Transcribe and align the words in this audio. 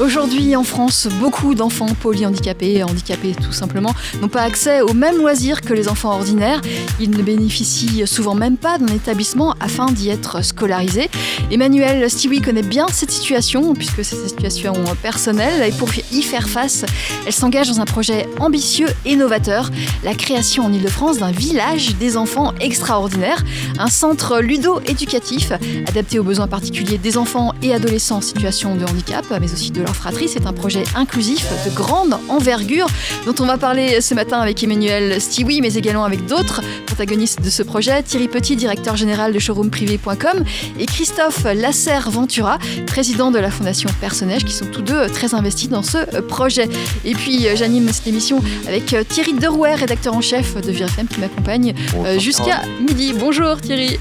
Aujourd'hui 0.00 0.56
en 0.56 0.64
France, 0.64 1.06
beaucoup 1.20 1.54
d'enfants 1.54 1.86
polyhandicapés, 1.86 2.82
handicapés 2.82 3.32
tout 3.40 3.52
simplement, 3.52 3.94
n'ont 4.20 4.28
pas 4.28 4.42
accès 4.42 4.80
aux 4.80 4.92
mêmes 4.92 5.18
loisirs 5.18 5.60
que 5.60 5.72
les 5.72 5.86
enfants 5.86 6.10
ordinaires. 6.10 6.60
Ils 6.98 7.10
ne 7.10 7.22
bénéficient 7.22 8.04
souvent 8.04 8.34
même 8.34 8.56
pas 8.56 8.76
d'un 8.78 8.92
établissement 8.92 9.54
afin 9.60 9.86
d'y 9.86 10.08
être 10.08 10.44
scolarisés. 10.44 11.08
Emmanuel 11.52 12.10
Stewie 12.10 12.40
connaît 12.40 12.62
bien 12.62 12.88
cette 12.88 13.12
situation 13.12 13.72
puisque 13.72 14.04
c'est 14.04 14.16
sa 14.16 14.26
situation 14.26 14.74
personnelle 15.00 15.62
et 15.62 15.70
pour 15.70 15.88
y 16.10 16.22
faire 16.22 16.48
face, 16.48 16.84
elle 17.24 17.32
s'engage 17.32 17.68
dans 17.68 17.80
un 17.80 17.84
projet 17.84 18.26
ambitieux 18.40 18.88
et 19.04 19.14
novateur, 19.14 19.70
la 20.02 20.14
création 20.14 20.64
en 20.64 20.72
Ile-de-France 20.72 21.18
d'un 21.18 21.30
village 21.30 21.94
des 22.00 22.16
enfants 22.16 22.52
extraordinaires, 22.58 23.44
un 23.78 23.90
centre 23.90 24.40
ludo-éducatif 24.40 25.52
adapté 25.86 26.18
aux 26.18 26.24
besoins 26.24 26.48
particuliers 26.48 26.98
des 26.98 27.16
enfants 27.16 27.52
et 27.62 27.72
adolescents 27.72 28.16
en 28.16 28.20
situation 28.20 28.74
de 28.74 28.84
handicap, 28.84 29.24
mais 29.40 29.52
aussi 29.52 29.70
de 29.70 29.83
leur 29.84 29.94
fratrie. 29.94 30.28
C'est 30.28 30.46
un 30.46 30.52
projet 30.52 30.82
inclusif 30.94 31.46
de 31.64 31.70
grande 31.70 32.18
envergure 32.28 32.86
dont 33.26 33.34
on 33.40 33.46
va 33.46 33.56
parler 33.56 34.00
ce 34.00 34.14
matin 34.14 34.38
avec 34.40 34.62
Emmanuel 34.62 35.20
Stewie, 35.20 35.60
mais 35.60 35.74
également 35.74 36.04
avec 36.04 36.26
d'autres 36.26 36.60
protagonistes 36.86 37.40
de 37.42 37.50
ce 37.50 37.62
projet. 37.62 38.02
Thierry 38.02 38.28
Petit, 38.28 38.56
directeur 38.56 38.96
général 38.96 39.32
de 39.32 39.38
showroomprivé.com 39.38 40.44
et 40.78 40.86
Christophe 40.86 41.44
Lasserre-Ventura, 41.44 42.58
président 42.86 43.30
de 43.30 43.38
la 43.38 43.50
Fondation 43.50 43.90
Personnage, 44.00 44.44
qui 44.44 44.52
sont 44.52 44.66
tous 44.66 44.82
deux 44.82 45.08
très 45.08 45.34
investis 45.34 45.68
dans 45.68 45.82
ce 45.82 46.20
projet. 46.20 46.68
Et 47.04 47.14
puis 47.14 47.46
j'anime 47.54 47.88
cette 47.92 48.06
émission 48.06 48.42
avec 48.66 48.96
Thierry 49.08 49.34
Derouet, 49.34 49.74
rédacteur 49.74 50.14
en 50.14 50.20
chef 50.20 50.54
de 50.60 50.72
VRFM, 50.72 51.06
qui 51.06 51.20
m'accompagne 51.20 51.74
euh, 51.96 52.18
jusqu'à 52.18 52.62
midi. 52.80 53.12
Bonjour 53.18 53.60
Thierry. 53.60 53.98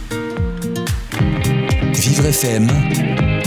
Vivre 1.94 2.26
FM, 2.26 2.68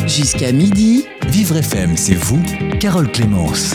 Jusqu'à 0.07 0.53
midi. 0.53 1.05
Vivre 1.29 1.57
FM, 1.57 1.97
c'est 1.97 2.15
vous, 2.15 2.43
Carole 2.81 3.11
Clémence. 3.11 3.75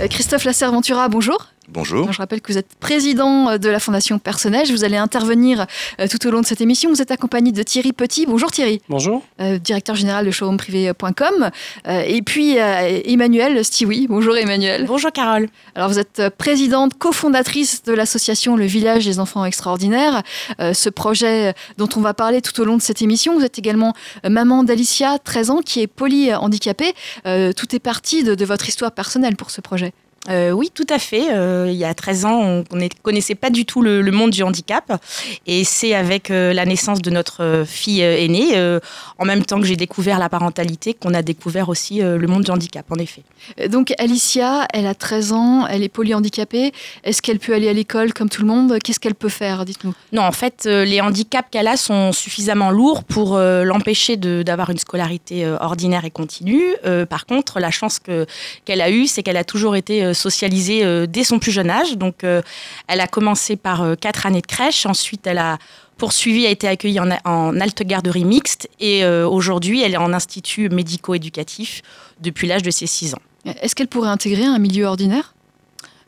Euh, 0.00 0.08
Christophe 0.08 0.44
Lasserre-Ventura, 0.44 1.08
bonjour. 1.08 1.46
Bonjour. 1.78 2.10
Je 2.12 2.18
rappelle 2.18 2.40
que 2.40 2.50
vous 2.50 2.58
êtes 2.58 2.74
président 2.80 3.50
euh, 3.50 3.58
de 3.58 3.68
la 3.68 3.78
Fondation 3.78 4.18
Personnage. 4.18 4.72
Vous 4.72 4.82
allez 4.82 4.96
intervenir 4.96 5.64
euh, 6.00 6.08
tout 6.08 6.26
au 6.26 6.32
long 6.32 6.40
de 6.40 6.46
cette 6.46 6.60
émission. 6.60 6.90
Vous 6.90 7.00
êtes 7.00 7.12
accompagné 7.12 7.52
de 7.52 7.62
Thierry 7.62 7.92
Petit. 7.92 8.26
Bonjour 8.26 8.50
Thierry. 8.50 8.82
Bonjour. 8.88 9.22
Euh, 9.40 9.58
directeur 9.58 9.94
général 9.94 10.26
de 10.26 10.32
showroomprivé.com. 10.32 11.50
Euh, 11.86 12.02
et 12.04 12.20
puis 12.22 12.58
euh, 12.58 13.00
Emmanuel 13.04 13.64
Stewie. 13.64 14.08
Bonjour 14.08 14.36
Emmanuel. 14.36 14.86
Bonjour 14.88 15.12
Carole. 15.12 15.48
Alors 15.76 15.88
vous 15.88 16.00
êtes 16.00 16.30
présidente, 16.36 16.98
cofondatrice 16.98 17.84
de 17.84 17.92
l'association 17.92 18.56
Le 18.56 18.64
Village 18.64 19.04
des 19.04 19.20
Enfants 19.20 19.44
Extraordinaires. 19.44 20.24
Euh, 20.58 20.74
ce 20.74 20.90
projet 20.90 21.54
dont 21.76 21.88
on 21.94 22.00
va 22.00 22.12
parler 22.12 22.42
tout 22.42 22.60
au 22.60 22.64
long 22.64 22.76
de 22.76 22.82
cette 22.82 23.02
émission. 23.02 23.38
Vous 23.38 23.44
êtes 23.44 23.60
également 23.60 23.94
maman 24.28 24.64
d'Alicia, 24.64 25.18
13 25.22 25.50
ans, 25.50 25.60
qui 25.64 25.80
est 25.80 25.86
polyhandicapée. 25.86 26.92
Euh, 27.26 27.52
tout 27.52 27.72
est 27.76 27.78
parti 27.78 28.24
de, 28.24 28.34
de 28.34 28.44
votre 28.44 28.68
histoire 28.68 28.90
personnelle 28.90 29.36
pour 29.36 29.52
ce 29.52 29.60
projet. 29.60 29.92
Euh, 30.28 30.50
oui, 30.50 30.70
tout 30.74 30.86
à 30.90 30.98
fait. 30.98 31.30
Euh, 31.32 31.68
il 31.70 31.76
y 31.76 31.84
a 31.84 31.94
13 31.94 32.24
ans, 32.26 32.64
on 32.70 32.76
ne 32.76 32.88
connaissait 33.02 33.34
pas 33.34 33.50
du 33.50 33.64
tout 33.64 33.80
le, 33.82 34.02
le 34.02 34.12
monde 34.12 34.30
du 34.30 34.42
handicap. 34.42 35.00
Et 35.46 35.64
c'est 35.64 35.94
avec 35.94 36.30
euh, 36.30 36.52
la 36.52 36.66
naissance 36.66 37.00
de 37.00 37.10
notre 37.10 37.64
fille 37.66 38.02
aînée, 38.02 38.48
en 39.18 39.24
même 39.24 39.44
temps 39.44 39.60
que 39.60 39.66
j'ai 39.66 39.76
découvert 39.76 40.18
la 40.18 40.28
parentalité, 40.28 40.92
qu'on 40.94 41.14
a 41.14 41.22
découvert 41.22 41.68
aussi 41.68 42.00
le 42.00 42.26
monde 42.26 42.42
du 42.44 42.50
handicap, 42.50 42.84
en 42.90 42.96
effet. 42.96 43.22
Donc 43.68 43.94
Alicia, 43.98 44.66
elle 44.74 44.86
a 44.86 44.94
13 44.94 45.32
ans, 45.32 45.66
elle 45.66 45.82
est 45.82 45.88
polyhandicapée. 45.88 46.72
Est-ce 47.04 47.22
qu'elle 47.22 47.38
peut 47.38 47.54
aller 47.54 47.68
à 47.68 47.72
l'école 47.72 48.12
comme 48.12 48.28
tout 48.28 48.42
le 48.42 48.48
monde? 48.48 48.78
Qu'est-ce 48.82 49.00
qu'elle 49.00 49.14
peut 49.14 49.28
faire? 49.28 49.64
Dites-nous. 49.64 49.94
Non, 50.12 50.22
en 50.22 50.32
fait, 50.32 50.64
les 50.66 51.00
handicaps 51.00 51.48
qu'elle 51.50 51.68
a 51.68 51.76
sont 51.76 52.12
suffisamment 52.12 52.70
lourds 52.70 53.04
pour 53.04 53.38
l'empêcher 53.38 54.16
d'avoir 54.16 54.70
une 54.70 54.78
scolarité 54.78 55.46
ordinaire 55.60 56.04
et 56.04 56.10
continue. 56.10 56.64
Par 57.08 57.24
contre, 57.26 57.60
la 57.60 57.70
chance 57.70 57.98
que- 57.98 58.26
qu'elle 58.64 58.80
a 58.80 58.90
eue, 58.90 59.06
c'est 59.06 59.22
qu'elle 59.22 59.36
a 59.36 59.44
toujours 59.44 59.76
été 59.76 60.07
euh, 60.08 60.14
socialisée 60.14 60.84
euh, 60.84 61.06
dès 61.06 61.24
son 61.24 61.38
plus 61.38 61.52
jeune 61.52 61.70
âge. 61.70 61.96
Donc, 61.96 62.24
euh, 62.24 62.42
elle 62.86 63.00
a 63.00 63.06
commencé 63.06 63.56
par 63.56 63.96
quatre 64.00 64.26
années 64.26 64.40
de 64.40 64.46
crèche. 64.46 64.86
Ensuite, 64.86 65.26
elle 65.26 65.38
a 65.38 65.58
poursuivi, 65.98 66.46
a 66.46 66.50
été 66.50 66.66
accueillie 66.66 67.00
en, 67.00 67.10
en 67.24 67.60
halte 67.60 67.82
garderie 67.82 68.24
mixte. 68.24 68.70
Et 68.80 69.04
euh, 69.04 69.28
aujourd'hui, 69.28 69.82
elle 69.82 69.92
est 69.92 69.98
en 69.98 70.14
institut 70.14 70.70
médico-éducatif 70.70 71.82
depuis 72.20 72.46
l'âge 72.46 72.62
de 72.62 72.70
ses 72.70 72.86
6 72.86 73.14
ans. 73.14 73.22
Est-ce 73.44 73.74
qu'elle 73.74 73.88
pourrait 73.88 74.08
intégrer 74.08 74.44
un 74.44 74.58
milieu 74.58 74.86
ordinaire? 74.86 75.34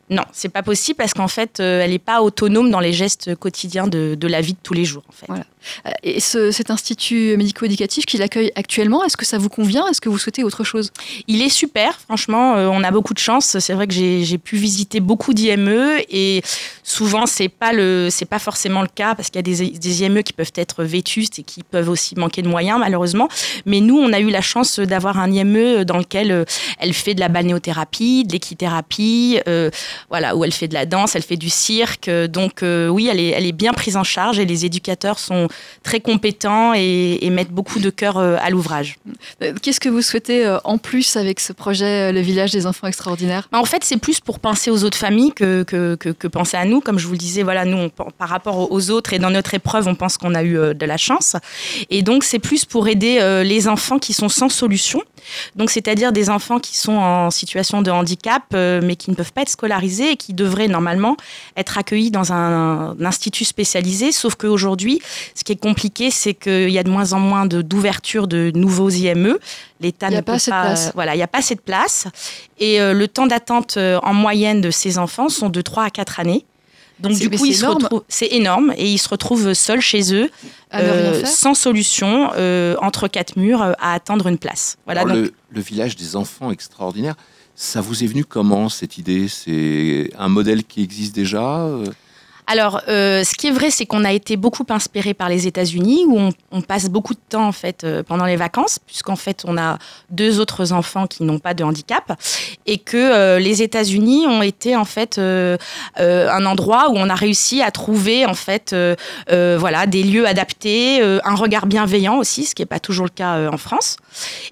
Non, 0.09 0.23
c'est 0.33 0.49
pas 0.49 0.63
possible 0.63 0.97
parce 0.97 1.13
qu'en 1.13 1.29
fait, 1.29 1.59
euh, 1.59 1.81
elle 1.81 1.91
n'est 1.91 1.99
pas 1.99 2.21
autonome 2.21 2.69
dans 2.69 2.81
les 2.81 2.91
gestes 2.91 3.35
quotidiens 3.35 3.87
de, 3.87 4.15
de 4.15 4.27
la 4.27 4.41
vie 4.41 4.53
de 4.53 4.59
tous 4.61 4.73
les 4.73 4.83
jours. 4.83 5.03
En 5.07 5.11
fait. 5.13 5.25
Voilà. 5.27 5.45
Euh, 5.85 5.91
Et 6.03 6.19
ce- 6.19 6.51
cet 6.51 6.71
institut 6.71 7.35
médico-éducatif 7.37 8.05
qui 8.05 8.17
l'accueille 8.17 8.51
actuellement, 8.55 9.03
est-ce 9.03 9.17
que 9.17 9.25
ça 9.25 9.37
vous 9.37 9.49
convient? 9.49 9.87
Est-ce 9.87 10.01
que 10.01 10.09
vous 10.09 10.17
souhaitez 10.17 10.43
autre 10.43 10.63
chose? 10.63 10.91
Il 11.27 11.41
est 11.41 11.49
super, 11.49 11.99
franchement, 11.99 12.55
euh, 12.55 12.67
on 12.67 12.83
a 12.83 12.91
beaucoup 12.91 13.13
de 13.13 13.19
chance. 13.19 13.57
C'est 13.59 13.73
vrai 13.73 13.87
que 13.87 13.93
j'ai 13.93 14.37
pu 14.37 14.57
visiter 14.57 14.99
beaucoup 14.99 15.33
d'IME 15.33 15.99
et 16.09 16.41
souvent 16.83 17.25
c'est 17.25 17.49
pas 17.49 17.71
pas 18.29 18.39
forcément 18.39 18.81
le 18.81 18.87
cas 18.87 19.15
parce 19.15 19.29
qu'il 19.29 19.37
y 19.37 19.39
a 19.39 19.77
des, 19.79 20.03
IME 20.03 20.23
qui 20.23 20.33
peuvent 20.33 20.51
être 20.55 20.83
vétustes 20.83 21.39
et 21.39 21.43
qui 21.43 21.63
peuvent 21.63 21.89
aussi 21.89 22.15
manquer 22.15 22.41
de 22.41 22.47
moyens 22.47 22.79
malheureusement. 22.79 23.27
Mais 23.65 23.79
nous, 23.79 23.97
on 23.97 24.11
a 24.13 24.19
eu 24.19 24.29
la 24.29 24.41
chance 24.41 24.79
d'avoir 24.79 25.17
un 25.19 25.31
IME 25.31 25.83
dans 25.85 25.97
lequel 25.97 26.31
euh, 26.31 26.45
elle 26.79 26.93
fait 26.93 27.13
de 27.13 27.19
la 27.19 27.29
balnéothérapie, 27.29 28.23
de 28.25 28.33
l'équithérapie, 28.33 29.39
voilà, 30.09 30.35
où 30.35 30.43
elle 30.43 30.53
fait 30.53 30.67
de 30.67 30.73
la 30.73 30.85
danse, 30.85 31.15
elle 31.15 31.23
fait 31.23 31.37
du 31.37 31.49
cirque. 31.49 32.09
Donc 32.09 32.61
oui, 32.63 33.07
elle 33.07 33.45
est 33.45 33.51
bien 33.51 33.73
prise 33.73 33.97
en 33.97 34.03
charge 34.03 34.39
et 34.39 34.45
les 34.45 34.65
éducateurs 34.65 35.19
sont 35.19 35.47
très 35.83 35.99
compétents 35.99 36.73
et, 36.75 37.19
et 37.21 37.29
mettent 37.29 37.51
beaucoup 37.51 37.79
de 37.79 37.89
cœur 37.89 38.17
euh, 38.17 38.37
à 38.39 38.49
l'ouvrage. 38.49 38.97
Qu'est-ce 39.61 39.79
que 39.79 39.89
vous 39.89 40.01
souhaitez 40.01 40.45
euh, 40.45 40.57
en 40.63 40.77
plus 40.77 41.15
avec 41.15 41.39
ce 41.39 41.53
projet 41.53 42.09
euh, 42.09 42.11
Le 42.11 42.21
Village 42.21 42.51
des 42.51 42.65
Enfants 42.65 42.87
Extraordinaires? 42.87 43.47
Bah, 43.51 43.59
En 43.59 43.65
fait, 43.65 43.83
c'est 43.83 43.97
plus 43.97 44.19
pour 44.19 44.39
penser 44.39 44.71
aux 44.71 44.83
autres 44.83 44.97
familles 44.97 45.31
que, 45.33 45.63
que, 45.63 45.95
que, 45.95 46.09
que 46.09 46.27
penser 46.27 46.57
à 46.57 46.65
nous. 46.65 46.81
Comme 46.81 46.99
je 46.99 47.07
vous 47.07 47.13
le 47.13 47.17
disais, 47.17 47.43
voilà, 47.43 47.65
nous, 47.65 47.77
on, 47.77 47.89
par 47.89 48.29
rapport 48.29 48.71
aux 48.71 48.91
autres 48.91 49.13
et 49.13 49.19
dans 49.19 49.29
notre 49.29 49.53
épreuve, 49.53 49.87
on 49.87 49.95
pense 49.95 50.17
qu'on 50.17 50.35
a 50.35 50.43
eu 50.43 50.53
de 50.75 50.85
la 50.85 50.97
chance. 50.97 51.35
Et 51.89 52.01
donc, 52.01 52.23
c'est 52.23 52.39
plus 52.39 52.65
pour 52.65 52.87
aider 52.87 53.19
les 53.43 53.67
enfants 53.67 53.99
qui 53.99 54.13
sont 54.13 54.29
sans 54.29 54.49
solution. 54.49 55.01
Donc, 55.55 55.69
c'est-à-dire 55.69 56.11
des 56.11 56.29
enfants 56.29 56.59
qui 56.59 56.77
sont 56.77 56.93
en 56.93 57.31
situation 57.31 57.81
de 57.81 57.91
handicap, 57.91 58.43
mais 58.51 58.95
qui 58.95 59.11
ne 59.11 59.15
peuvent 59.15 59.33
pas 59.33 59.41
être 59.41 59.49
scolarisés 59.49 60.11
et 60.11 60.17
qui 60.17 60.33
devraient 60.33 60.67
normalement 60.67 61.17
être 61.57 61.77
accueillis 61.77 62.11
dans 62.11 62.33
un, 62.33 62.95
un 62.99 63.05
institut 63.05 63.45
spécialisé. 63.45 64.11
Sauf 64.11 64.35
qu'aujourd'hui, 64.35 65.01
ce 65.41 65.43
qui 65.43 65.53
est 65.53 65.59
compliqué, 65.59 66.11
c'est 66.11 66.35
qu'il 66.35 66.69
y 66.69 66.77
a 66.77 66.83
de 66.83 66.89
moins 66.91 67.13
en 67.13 67.19
moins 67.19 67.47
d'ouverture 67.47 68.27
de, 68.27 68.51
nouveaux 68.53 68.91
IME. 68.91 69.39
L'État 69.79 70.11
ne 70.11 70.17
pas 70.17 70.21
peut 70.21 70.31
assez 70.33 70.51
de 70.51 70.55
place. 70.55 70.91
Voilà, 70.93 71.15
il 71.15 71.17
n'y 71.17 71.23
a 71.23 71.27
pas 71.27 71.39
assez 71.39 71.55
de 71.55 71.61
place. 71.61 72.05
Et 72.59 72.79
euh, 72.79 72.93
le 72.93 73.07
temps 73.07 73.25
d'attente 73.25 73.77
euh, 73.77 73.99
en 74.03 74.13
moyenne 74.13 74.61
de 74.61 74.69
ces 74.69 74.99
enfants 74.99 75.29
sont 75.29 75.49
de 75.49 75.61
3 75.61 75.85
à 75.85 75.89
4 75.89 76.19
années. 76.19 76.45
Donc 76.99 77.17
du 77.17 77.27
coup, 77.31 77.43
c'est 77.47 77.53
se 77.53 77.63
énorme. 77.63 77.83
retrouvent, 77.83 78.03
c'est 78.07 78.27
énorme, 78.27 78.73
et 78.77 78.87
ils 78.87 78.99
se 78.99 79.09
retrouvent 79.09 79.53
seuls 79.53 79.81
chez 79.81 80.13
eux, 80.13 80.29
euh, 80.75 81.25
sans 81.25 81.55
solution, 81.55 82.29
euh, 82.35 82.75
entre 82.79 83.07
quatre 83.07 83.35
murs, 83.35 83.63
euh, 83.63 83.73
à 83.79 83.93
attendre 83.93 84.27
une 84.27 84.37
place. 84.37 84.77
Voilà. 84.85 85.01
Alors, 85.01 85.15
donc, 85.15 85.25
le, 85.25 85.33
le 85.49 85.61
village 85.61 85.95
des 85.95 86.15
enfants 86.15 86.51
extraordinaires, 86.51 87.15
ça 87.55 87.81
vous 87.81 88.03
est 88.03 88.07
venu 88.07 88.23
comment 88.23 88.69
cette 88.69 88.99
idée? 88.99 89.27
C'est 89.27 90.11
un 90.19 90.29
modèle 90.29 90.63
qui 90.63 90.83
existe 90.83 91.15
déjà 91.15 91.61
euh? 91.61 91.85
Alors, 92.47 92.81
euh, 92.87 93.23
ce 93.23 93.35
qui 93.35 93.47
est 93.47 93.51
vrai, 93.51 93.71
c'est 93.71 93.85
qu'on 93.85 94.03
a 94.03 94.11
été 94.11 94.35
beaucoup 94.35 94.65
inspiré 94.69 95.13
par 95.13 95.29
les 95.29 95.47
États-Unis, 95.47 96.05
où 96.07 96.17
on, 96.17 96.29
on 96.51 96.61
passe 96.61 96.89
beaucoup 96.89 97.13
de 97.13 97.19
temps 97.29 97.47
en 97.47 97.51
fait 97.51 97.83
euh, 97.83 98.03
pendant 98.03 98.25
les 98.25 98.35
vacances, 98.35 98.79
puisqu'en 98.79 99.15
fait 99.15 99.43
on 99.45 99.57
a 99.57 99.77
deux 100.09 100.39
autres 100.39 100.73
enfants 100.73 101.07
qui 101.07 101.23
n'ont 101.23 101.39
pas 101.39 101.53
de 101.53 101.63
handicap, 101.63 102.19
et 102.65 102.77
que 102.77 102.97
euh, 102.97 103.39
les 103.39 103.61
États-Unis 103.61 104.27
ont 104.27 104.41
été 104.41 104.75
en 104.75 104.85
fait 104.85 105.17
euh, 105.17 105.57
euh, 105.99 106.29
un 106.29 106.45
endroit 106.45 106.89
où 106.89 106.97
on 106.97 107.09
a 107.09 107.15
réussi 107.15 107.61
à 107.61 107.71
trouver 107.71 108.25
en 108.25 108.33
fait 108.33 108.73
euh, 108.73 108.95
voilà 109.27 109.85
des 109.85 110.03
lieux 110.03 110.27
adaptés, 110.27 111.01
un 111.01 111.35
regard 111.35 111.65
bienveillant 111.67 112.17
aussi, 112.17 112.45
ce 112.45 112.55
qui 112.55 112.61
n'est 112.61 112.67
pas 112.67 112.79
toujours 112.79 113.05
le 113.05 113.11
cas 113.11 113.51
en 113.51 113.57
France. 113.57 113.97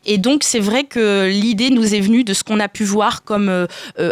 Et 0.06 0.18
donc 0.18 0.44
c'est 0.44 0.60
vrai 0.60 0.84
que 0.84 1.28
l'idée 1.28 1.70
nous 1.70 1.96
est 1.96 2.00
venue 2.00 2.24
de 2.24 2.34
ce 2.34 2.44
qu'on 2.44 2.60
a 2.60 2.68
pu 2.68 2.84
voir 2.84 3.24
comme 3.24 3.68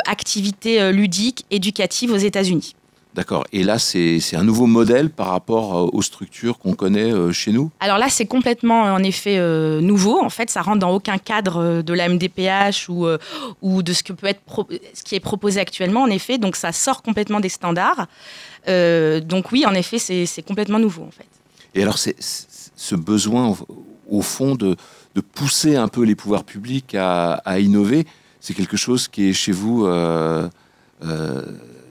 activité 0.05 0.91
ludique, 0.91 1.45
éducative 1.51 2.11
aux 2.11 2.17
États-Unis. 2.17 2.75
D'accord. 3.17 3.45
Et 3.51 3.63
là, 3.63 3.79
c'est 3.79 4.19
un 4.35 4.43
nouveau 4.43 4.67
modèle 4.67 5.09
par 5.09 5.29
rapport 5.29 5.75
euh, 5.75 5.89
aux 5.91 6.03
structures 6.03 6.59
qu'on 6.59 6.75
connaît 6.75 7.11
euh, 7.11 7.31
chez 7.31 7.51
nous? 7.51 7.71
Alors 7.79 7.97
là, 7.97 8.09
c'est 8.09 8.27
complètement 8.27 8.83
en 8.83 9.01
effet 9.01 9.39
euh, 9.39 9.81
nouveau. 9.81 10.21
En 10.23 10.29
fait, 10.29 10.51
ça 10.51 10.61
rentre 10.61 10.77
dans 10.77 10.91
aucun 10.91 11.17
cadre 11.17 11.81
de 11.81 11.93
la 11.93 12.09
MDPH 12.09 12.89
ou, 12.89 13.07
euh, 13.07 13.17
ou 13.63 13.81
de 13.81 13.91
ce, 13.91 14.03
que 14.03 14.13
peut 14.13 14.27
être 14.27 14.41
ce 14.93 15.01
qui 15.03 15.15
est 15.15 15.19
proposé 15.19 15.59
actuellement, 15.59 16.03
en 16.03 16.11
effet. 16.11 16.37
Donc 16.37 16.55
ça 16.55 16.71
sort 16.71 17.01
complètement 17.01 17.39
des 17.39 17.49
standards. 17.49 18.05
Euh, 18.67 19.19
donc 19.19 19.51
oui, 19.51 19.65
en 19.65 19.73
effet, 19.73 19.97
c'est 19.97 20.43
complètement 20.43 20.77
nouveau, 20.77 21.01
en 21.01 21.11
fait. 21.11 21.25
Et 21.73 21.81
alors, 21.81 21.97
c'est 21.97 22.15
ce 22.19 22.93
besoin, 22.95 23.47
au- 23.47 23.57
au 24.19 24.21
fond, 24.21 24.53
de, 24.53 24.75
de 25.15 25.21
pousser 25.21 25.75
un 25.75 25.87
peu 25.87 26.03
les 26.03 26.13
pouvoirs 26.13 26.43
publics 26.43 26.93
à, 26.93 27.33
à 27.45 27.57
innover, 27.57 28.05
c'est 28.41 28.53
quelque 28.53 28.77
chose 28.77 29.07
qui 29.07 29.27
est 29.29 29.33
chez 29.33 29.51
vous 29.51 29.87
euh, 29.87 30.47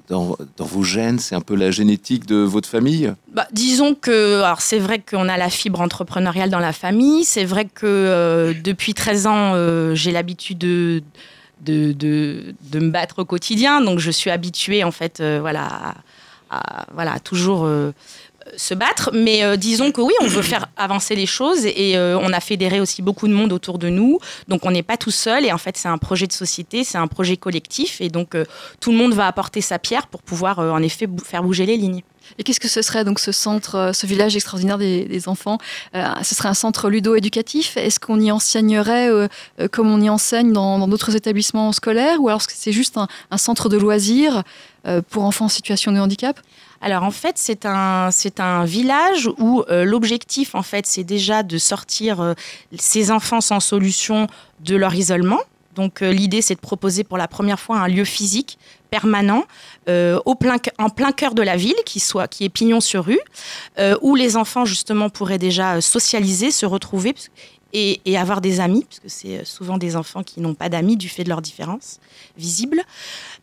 dans, 0.09 0.37
vos 0.59 0.83
gènes 0.83 1.19
C'est 1.19 1.35
un 1.35 1.41
peu 1.41 1.55
la 1.55 1.71
génétique 1.71 2.27
de 2.27 2.37
votre 2.37 2.69
famille? 2.69 3.13
Bah, 3.33 3.47
Disons 3.53 3.95
que, 3.95 4.43
alors 4.43 4.61
c'est 4.61 4.79
vrai 4.79 4.99
qu'on 4.99 5.29
a 5.29 5.37
la 5.37 5.51
fibre 5.51 5.81
entrepreneuriale 5.81 6.51
dans 6.51 6.59
la 6.59 6.73
famille. 6.73 7.25
C'est 7.25 7.45
vrai 7.45 7.65
que 7.65 7.87
euh, 7.87 8.55
depuis 8.63 8.95
13 8.95 9.27
ans, 9.27 9.53
euh, 9.55 9.95
j'ai 9.95 10.13
l'habitude 10.13 10.59
de, 10.59 11.03
de, 11.61 11.93
de, 11.93 12.79
me 12.79 12.91
battre 12.91 13.21
au 13.21 13.25
quotidien. 13.25 13.81
Donc 13.81 13.99
je 13.99 14.11
suis 14.11 14.31
habituée, 14.31 14.85
en 14.85 14.93
fait, 14.93 15.21
euh, 15.21 15.39
voilà, 15.41 15.95
à, 16.51 16.87
voilà, 16.95 17.19
toujours 17.19 17.69
se 18.57 18.75
battre, 18.75 19.11
mais 19.13 19.45
euh, 19.45 19.57
disons 19.57 19.93
que 19.93 20.01
oui, 20.01 20.13
on 20.21 20.27
veut 20.27 20.43
faire 20.43 20.67
avancer 20.77 21.15
les 21.15 21.27
choses 21.27 21.65
et 21.65 21.97
euh, 21.97 22.19
on 22.21 22.33
a 22.33 22.41
fédéré 22.41 22.81
aussi 22.81 23.03
beaucoup 23.03 23.29
de 23.29 23.33
monde 23.33 23.53
autour 23.53 23.79
de 23.79 23.89
nous. 23.89 24.19
Donc 24.49 24.65
on 24.65 24.71
n'est 24.71 24.83
pas 24.83 24.97
tout 24.97 25.11
seul 25.11 25.45
et 25.45 25.53
en 25.53 25.59
fait 25.59 25.77
c'est 25.77 25.89
un 25.89 25.99
projet 25.99 26.27
de 26.27 26.33
société, 26.33 26.85
c'est 26.85 26.99
un 26.99 27.07
projet 27.07 27.37
collectif 27.37 28.01
et 28.01 28.09
donc 28.09 28.35
euh, 28.35 28.45
tout 28.81 28.93
le 28.93 28.99
monde 28.99 29.15
va 29.15 29.27
apporter 29.27 29.61
sa 29.61 29.79
pierre 29.79 30.07
pour 30.07 30.23
pouvoir 30.23 30.59
en 30.59 30.83
effet 30.83 31.09
faire 31.25 31.43
bouger 31.43 31.67
les 31.67 31.77
lignes. 31.77 32.03
Et 32.39 32.43
qu'est-ce 32.43 32.59
que 32.59 32.69
ce 32.69 32.83
serait 32.83 33.05
donc 33.05 33.21
ce 33.21 33.31
centre, 33.31 33.93
ce 33.95 34.05
village 34.05 34.35
extraordinaire 34.35 34.79
des, 34.79 35.29
enfants 35.29 35.59
Ce 35.95 36.35
serait 36.35 36.49
un 36.49 36.55
centre 36.55 36.91
ludo-éducatif? 36.91 37.77
Est-ce 37.77 38.01
qu'on 38.01 38.21
y 38.21 38.33
enseignerait 38.33 39.09
comme 39.71 39.93
on 39.93 40.01
y 40.01 40.11
enseigne 40.11 40.53
dans 40.53 40.89
d'autres 40.89 41.15
établissements 41.15 41.71
scolaires? 41.71 42.21
Ou 42.21 42.29
alors 42.29 42.43
c'est 42.43 42.73
juste 42.73 42.99
un, 42.99 43.39
centre 43.39 43.69
de 43.69 43.77
loisirs 43.77 44.43
pour 45.09 45.23
enfants 45.23 45.45
en 45.45 45.49
situation 45.49 45.93
de 45.93 46.01
handicap? 46.01 46.41
Alors 46.81 47.03
en 47.03 47.11
fait, 47.11 47.39
c'est 47.39 47.67
un, 47.67 48.11
c'est 48.11 48.41
un 48.41 48.65
village 48.65 49.29
où 49.39 49.63
euh, 49.69 49.85
l'objectif, 49.85 50.55
en 50.55 50.63
fait, 50.63 50.87
c'est 50.87 51.05
déjà 51.05 51.43
de 51.43 51.59
sortir 51.59 52.21
euh, 52.21 52.35
ces 52.79 53.11
enfants 53.11 53.41
sans 53.41 53.61
solution 53.61 54.27
de 54.61 54.77
leur 54.77 54.95
isolement. 54.95 55.41
Donc 55.75 56.03
euh, 56.03 56.13
l'idée, 56.13 56.43
c'est 56.43 56.55
de 56.55 56.61
proposer 56.61 57.05
pour 57.05 57.19
la 57.19 57.29
première 57.29 57.61
fois 57.61 57.79
un 57.79 57.89
lieu 57.89 58.05
physique 58.05 58.59
permanent 58.91 59.45
plein, 59.87 60.57
en 60.79 60.89
plein 60.91 61.13
cœur 61.13 61.35
de 61.35 61.43
la 61.43 61.57
ville, 61.57 61.77
qui, 61.85 62.01
soit, 62.01 62.29
qui 62.29 62.45
est 62.45 62.49
pignon 62.49 62.81
sur 62.81 63.05
rue, 63.05 63.21
où 64.03 64.15
les 64.15 64.37
enfants 64.37 64.65
justement 64.65 65.11
pourraient 65.11 65.39
déjà 65.39 65.81
socialiser, 65.81 66.51
se 66.51 66.67
retrouver 66.67 67.15
et, 67.73 68.17
avoir 68.17 68.41
des 68.41 68.61
amis, 68.61 68.87
puisque 68.89 69.11
c'est 69.11 69.45
souvent 69.45 69.77
des 69.77 69.97
enfants 69.97 70.23
qui 70.23 70.41
n'ont 70.41 70.55
pas 70.55 70.69
d'amis 70.69 70.97
du 70.97 71.09
fait 71.09 71.25
de 71.25 71.29
leurs 71.29 71.43
différences 71.43 71.99
visibles. 72.39 72.83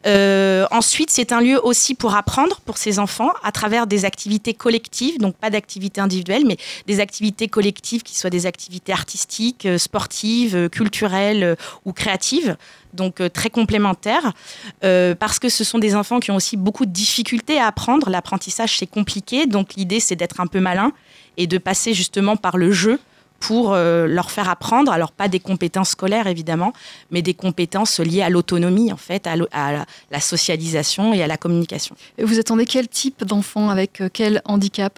Euh, 0.08 0.66
ensuite, 0.72 1.12
c'est 1.12 1.32
un 1.32 1.40
lieu 1.40 1.64
aussi 1.64 1.94
pour 1.94 2.16
apprendre 2.16 2.60
pour 2.62 2.78
ces 2.78 2.98
enfants 2.98 3.32
à 3.44 3.52
travers 3.52 3.86
des 3.86 4.06
activités 4.06 4.54
collectives, 4.54 5.20
donc 5.20 5.36
pas 5.36 5.52
d'activités 5.52 6.02
individuelles, 6.02 6.46
mais 6.48 6.58
des 6.88 7.00
activités 7.00 7.48
collectives 7.48 8.02
qui 8.02 8.18
soient 8.18 8.32
des 8.32 8.46
activités 8.46 8.92
artistiques, 8.92 9.66
euh, 9.68 9.78
sportives, 9.78 10.56
euh, 10.56 10.70
culturelles 10.70 11.56
ou 11.86 11.94
créatives, 11.94 12.58
donc 12.94 13.22
très 13.34 13.50
complémentaires, 13.50 14.34
parce 14.82 15.40
que 15.40 15.50
ce 15.50 15.64
sont 15.64 15.80
des 15.80 15.96
enfants 15.96 16.20
qui 16.20 16.32
ont 16.32 16.36
aussi 16.36 16.58
beaucoup 16.58 16.86
de 16.86 16.92
difficultés 16.92 17.60
à 17.60 17.68
apprendre. 17.68 18.10
L'apprentissage, 18.10 18.78
c'est 18.78 18.88
compliqué, 18.88 19.46
donc 19.46 19.76
l'idée, 19.76 20.00
c'est 20.00 20.16
d'être 20.16 20.40
un 20.40 20.48
peu 20.48 20.60
malin 20.60 20.92
et 21.38 21.48
de 21.48 21.58
passer 21.58 21.94
justement 21.94 22.36
par 22.36 22.58
le 22.58 22.72
jeu 22.72 23.00
pour 23.44 23.74
euh, 23.74 24.08
leur 24.08 24.32
faire 24.32 24.50
apprendre, 24.50 24.90
alors 24.94 25.12
pas 25.12 25.28
des 25.28 25.42
compétences 25.42 25.90
scolaires 25.90 26.28
évidemment, 26.28 26.72
mais 27.12 27.22
des 27.22 27.34
compétences 27.34 28.00
liées 28.00 28.22
à 28.22 28.30
l'autonomie 28.30 28.94
en 28.94 28.98
fait, 28.98 29.28
à, 29.28 29.36
la 29.36 30.20
socialisation 30.22 31.14
et 31.14 31.22
à 31.22 31.28
la 31.28 31.36
communication. 31.36 31.94
Et 32.18 32.24
vous 32.24 32.40
attendez 32.40 32.66
quel 32.66 32.88
type 32.88 33.26
d'enfant? 33.26 33.70
Avec 33.70 34.00
euh, 34.00 34.10
quel 34.12 34.42
handicap? 34.46 34.98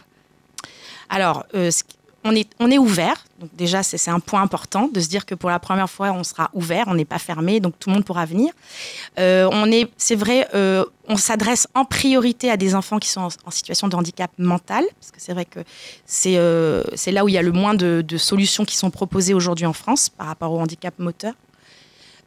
Alors, 1.09 1.43
euh, 1.55 1.71
on 2.25 2.71
est, 2.71 2.77
ouvert. 2.77 3.23
Donc 3.39 3.49
déjà, 3.55 3.83
c'est 3.83 4.09
un 4.09 4.19
point 4.19 4.41
important 4.41 4.89
de 4.91 4.99
se 4.99 5.07
dire 5.07 5.25
que 5.25 5.35
pour 5.35 5.49
la 5.49 5.59
première 5.59 5.89
fois, 5.89 6.11
on 6.11 6.23
sera 6.23 6.49
ouvert, 6.53 6.85
on 6.87 6.95
n'est 6.95 7.05
pas 7.05 7.19
fermé, 7.19 7.59
donc 7.59 7.77
tout 7.79 7.89
le 7.89 7.95
monde 7.95 8.05
pourra 8.05 8.25
venir. 8.25 8.51
Euh, 9.19 9.47
on 9.51 9.71
est, 9.71 9.89
c'est 9.97 10.15
vrai, 10.15 10.47
euh, 10.55 10.83
on 11.07 11.17
s'adresse 11.17 11.67
en 11.75 11.85
priorité 11.85 12.49
à 12.49 12.57
des 12.57 12.73
enfants 12.73 12.97
qui 12.97 13.09
sont 13.09 13.29
en, 13.45 13.51
situation 13.51 13.87
de 13.87 13.95
handicap 13.95 14.31
mental, 14.39 14.83
parce 14.99 15.11
que 15.11 15.21
c'est 15.21 15.33
vrai 15.33 15.45
que 15.45 15.59
c'est 16.05 16.37
euh, 16.37 16.83
là 17.07 17.23
où 17.23 17.29
il 17.29 17.33
y 17.33 17.37
a 17.37 17.43
le 17.43 17.51
moins 17.51 17.75
de 17.75 18.17
solutions 18.17 18.65
qui 18.65 18.75
sont 18.75 18.89
proposées 18.89 19.33
aujourd'hui 19.33 19.67
en 19.67 19.73
France 19.73 20.09
par 20.09 20.27
rapport 20.27 20.51
au 20.51 20.59
handicap 20.59 20.97
moteur. 20.97 21.33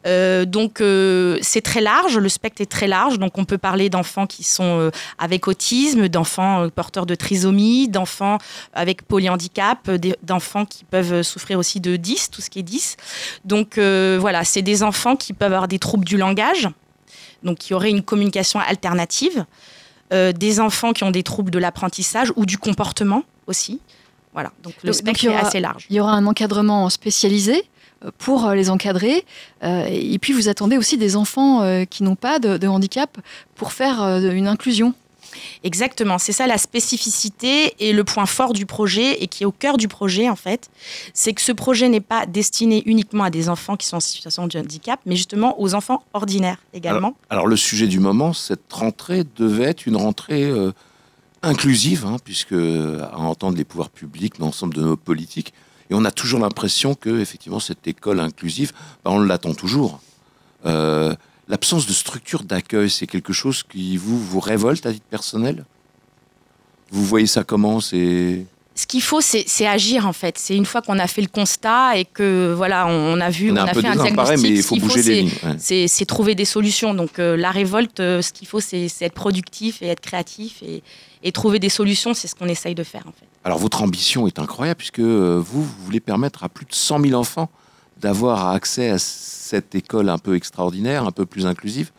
Euh, 0.07 0.45
donc 0.45 0.79
euh, 0.79 1.37
c'est 1.41 1.61
très 1.61 1.81
large, 1.81 2.17
le 2.17 2.29
spectre 2.29 2.61
est 2.61 2.71
très 2.71 2.87
large. 2.87 3.19
Donc 3.19 3.37
on 3.37 3.45
peut 3.45 3.57
parler 3.57 3.89
d'enfants 3.89 4.27
qui 4.27 4.43
sont 4.43 4.79
euh, 4.79 4.91
avec 5.17 5.47
autisme, 5.47 6.07
d'enfants 6.07 6.69
porteurs 6.69 7.05
de 7.05 7.15
trisomie, 7.15 7.89
d'enfants 7.89 8.37
avec 8.73 9.03
polyhandicap, 9.03 9.89
d'enfants 10.23 10.65
qui 10.65 10.85
peuvent 10.85 11.21
souffrir 11.21 11.59
aussi 11.59 11.79
de 11.79 11.95
10, 11.95 12.31
tout 12.31 12.41
ce 12.41 12.49
qui 12.49 12.59
est 12.59 12.63
10. 12.63 12.97
Donc 13.45 13.77
voilà, 13.77 14.43
c'est 14.43 14.61
des 14.61 14.83
enfants 14.83 15.15
qui 15.15 15.33
peuvent 15.33 15.53
avoir 15.53 15.67
des 15.67 15.79
troubles 15.79 16.05
du 16.05 16.17
langage, 16.17 16.69
donc 17.43 17.57
qui 17.57 17.73
auraient 17.73 17.91
une 17.91 18.03
communication 18.03 18.59
alternative. 18.59 19.45
des 20.11 20.59
enfants 20.59 20.93
qui 20.93 21.03
ont 21.03 21.11
des 21.11 21.23
troubles 21.23 21.51
de 21.51 21.59
l'apprentissage 21.59 22.31
ou 22.35 22.45
du 22.45 22.57
comportement 22.57 23.23
aussi. 23.47 23.79
Voilà, 24.33 24.51
donc 24.63 24.73
le 24.83 24.93
spectre 24.93 25.25
est 25.25 25.35
assez 25.35 25.59
large. 25.59 25.85
Il 25.89 25.95
y 25.95 25.99
aura 25.99 26.13
un 26.13 26.25
encadrement 26.25 26.89
spécialisé 26.89 27.65
pour 28.17 28.45
euh, 28.45 28.55
les 28.55 28.69
encadrer. 28.69 29.25
Euh, 29.63 29.85
et 29.89 30.17
puis 30.19 30.33
vous 30.33 30.47
attendez 30.47 30.77
aussi 30.77 30.97
des 30.97 31.15
enfants 31.15 31.61
euh, 31.61 31.85
qui 31.85 32.03
n'ont 32.03 32.15
pas 32.15 32.39
de, 32.39 32.67
handicap 32.67 33.17
pour 33.55 33.73
faire 33.73 34.01
une 34.01 34.47
inclusion. 34.47 34.93
Exactement, 35.63 36.17
c'est 36.17 36.31
ça 36.31 36.47
la 36.47 36.57
spécificité 36.57 37.73
et 37.79 37.93
le 37.93 38.03
point 38.03 38.25
fort 38.25 38.53
du 38.53 38.65
projet 38.65 39.21
et 39.21 39.27
qui 39.27 39.43
est 39.43 39.45
au 39.45 39.51
cœur 39.51 39.77
du 39.77 39.87
projet 39.87 40.29
en 40.29 40.35
fait, 40.35 40.69
c'est 41.13 41.33
que 41.33 41.41
ce 41.41 41.51
projet 41.51 41.87
n'est 41.87 41.99
pas 41.99 42.25
destiné 42.25 42.83
uniquement 42.85 43.25
à 43.25 43.29
des 43.29 43.47
enfants 43.49 43.75
qui 43.75 43.85
sont 43.85 43.97
en 43.97 44.01
situation 44.01 44.47
de 44.47 44.59
handicap, 44.59 44.99
mais 45.05 45.15
justement 45.15 45.59
aux 45.61 45.75
enfants 45.75 46.03
ordinaires 46.13 46.57
également. 46.73 47.15
Alors, 47.29 47.47
le 47.47 47.57
sujet 47.57 47.87
du 47.87 47.99
moment, 47.99 48.33
cette 48.33 48.71
rentrée 48.71 49.23
devait 49.35 49.65
être 49.65 49.85
une 49.85 49.97
rentrée 49.97 50.51
inclusive, 51.41 52.05
hein, 52.05 52.17
puisque 52.23 52.53
à 52.53 53.17
entendre 53.17 53.57
les 53.57 53.65
pouvoirs 53.65 53.89
publics, 53.89 54.37
l'ensemble 54.39 54.73
de 54.73 54.81
nos 54.81 54.97
politiques, 54.97 55.53
et 55.89 55.95
on 55.95 56.05
a 56.05 56.11
toujours 56.11 56.39
l'impression 56.39 56.95
que, 56.95 57.19
effectivement, 57.19 57.59
cette 57.59 57.87
école 57.87 58.19
inclusive, 58.19 58.73
bah, 59.03 59.11
on 59.11 59.19
l'attend 59.19 59.53
toujours. 59.53 60.01
Euh, 60.65 61.15
l'absence 61.47 61.87
de 61.87 61.93
structure 61.93 62.43
d'accueil, 62.43 62.89
c'est 62.89 63.07
quelque 63.07 63.33
chose 63.33 63.63
qui 63.63 63.97
vous, 63.97 64.19
vous 64.19 64.39
révolte 64.39 64.85
à 64.85 64.93
titre 64.93 65.07
personnel? 65.09 65.65
Vous 66.91 67.05
voyez 67.05 67.27
ça 67.27 67.43
comment? 67.43 67.79
C'est 67.79 68.45
ce 68.79 68.87
qu'il 68.87 69.01
faut, 69.01 69.19
c'est 69.19 69.67
agir 69.67 70.07
en 70.07 70.13
fait. 70.13 70.37
C'est 70.37 70.55
une 70.55 70.65
fois 70.65 70.81
qu'on 70.81 70.99
a 70.99 71.07
fait 71.07 71.21
le 71.21 71.27
constat 71.27 71.97
et 71.97 72.05
que 72.05 72.53
voilà, 72.55 72.87
on, 72.87 73.19
a 73.19 73.29
vu, 73.29 73.51
on, 73.51 73.57
a, 73.57 73.73
fait 73.73 73.85
un 73.85 73.95
diagnostic. 73.95 74.41
Mais 74.41 74.49
il 74.49 74.63
faut 74.63 74.77
bouger 74.77 75.03
les 75.03 75.21
lignes. 75.23 75.31
C'est 75.57 76.05
trouver 76.05 76.33
des 76.33 76.45
solutions. 76.45 76.93
Donc 76.93 77.19
euh, 77.19 77.35
la 77.35 77.51
révolte, 77.51 77.99
euh, 77.99 78.21
ce 78.21 78.31
qu'il 78.31 78.47
faut, 78.47 78.61
c'est 78.61 78.89
être 79.01 79.13
productif 79.13 79.81
et 79.81 79.87
être 79.87 79.99
créatif 79.99 80.63
et, 80.63 80.81
et 81.23 81.31
trouver 81.33 81.59
des 81.59 81.67
solutions. 81.67 82.13
C'est 82.13 82.29
ce 82.29 82.35
qu'on 82.35 82.47
essaye 82.47 82.73
de 82.73 82.83
faire 82.83 83.03
en 83.05 83.11
fait. 83.11 83.28
Alors 83.43 83.57
votre 83.57 83.81
ambition 83.81 84.27
est 84.27 84.39
incroyable 84.39 84.77
puisque 84.77 84.99
euh, 84.99 85.41
vous, 85.43 85.63
vous 85.63 85.85
voulez 85.85 85.99
permettre 85.99 86.43
à 86.43 86.49
plus 86.49 86.65
de 86.65 86.73
100 86.73 87.01
000 87.01 87.13
enfants 87.13 87.49
d'avoir 87.97 88.49
accès 88.49 88.89
à 88.89 88.99
cette 88.99 89.75
école 89.75 90.09
un 90.09 90.17
peu 90.17 90.35
extraordinaire, 90.35 91.05
un 91.05 91.11
peu 91.11 91.25
plus 91.25 91.45
inclusive. 91.45 91.91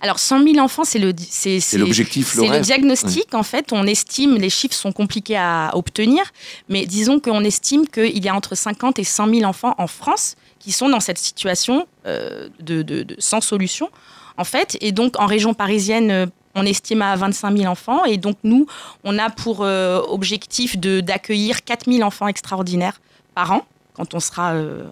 Alors 0.00 0.18
100 0.18 0.42
000 0.42 0.58
enfants, 0.58 0.82
c'est 0.82 0.98
le 0.98 1.12
c'est 1.16 1.60
l'objectif, 1.78 2.32
c'est 2.34 2.48
le 2.48 2.60
diagnostic. 2.60 3.34
En 3.34 3.44
fait, 3.44 3.72
on 3.72 3.86
estime 3.86 4.34
les 4.34 4.50
chiffres 4.50 4.74
sont 4.74 4.90
compliqués 4.90 5.36
à 5.36 5.70
obtenir, 5.74 6.24
mais 6.68 6.86
disons 6.86 7.20
qu'on 7.20 7.44
estime 7.44 7.86
qu'il 7.86 8.22
y 8.22 8.28
a 8.28 8.34
entre 8.34 8.56
50 8.56 8.98
et 8.98 9.04
100 9.04 9.32
000 9.32 9.44
enfants 9.44 9.76
en 9.78 9.86
France 9.86 10.34
qui 10.58 10.72
sont 10.72 10.88
dans 10.88 10.98
cette 10.98 11.18
situation 11.18 11.86
euh, 12.06 12.48
de, 12.58 12.82
de, 12.82 13.06
sans 13.18 13.40
solution. 13.40 13.90
En 14.36 14.44
fait, 14.44 14.76
et 14.80 14.90
donc 14.90 15.20
en 15.20 15.26
région 15.26 15.54
parisienne, 15.54 16.10
euh, 16.10 16.26
on 16.54 16.64
estime 16.64 17.02
à 17.02 17.16
25 17.16 17.56
000 17.56 17.70
enfants. 17.70 18.04
Et 18.04 18.16
donc, 18.16 18.36
nous, 18.44 18.66
on 19.04 19.18
a 19.18 19.30
pour 19.30 19.62
euh, 19.62 20.00
objectif 20.08 20.78
d'accueillir 20.78 21.64
4 21.64 21.90
000 21.90 22.06
enfants 22.06 22.28
extraordinaires 22.28 23.00
par 23.34 23.52
an, 23.52 23.66
quand 23.94 24.14
on 24.14 24.20
sera 24.20 24.52
euh, 24.52 24.84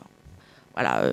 voilà, 0.74 1.12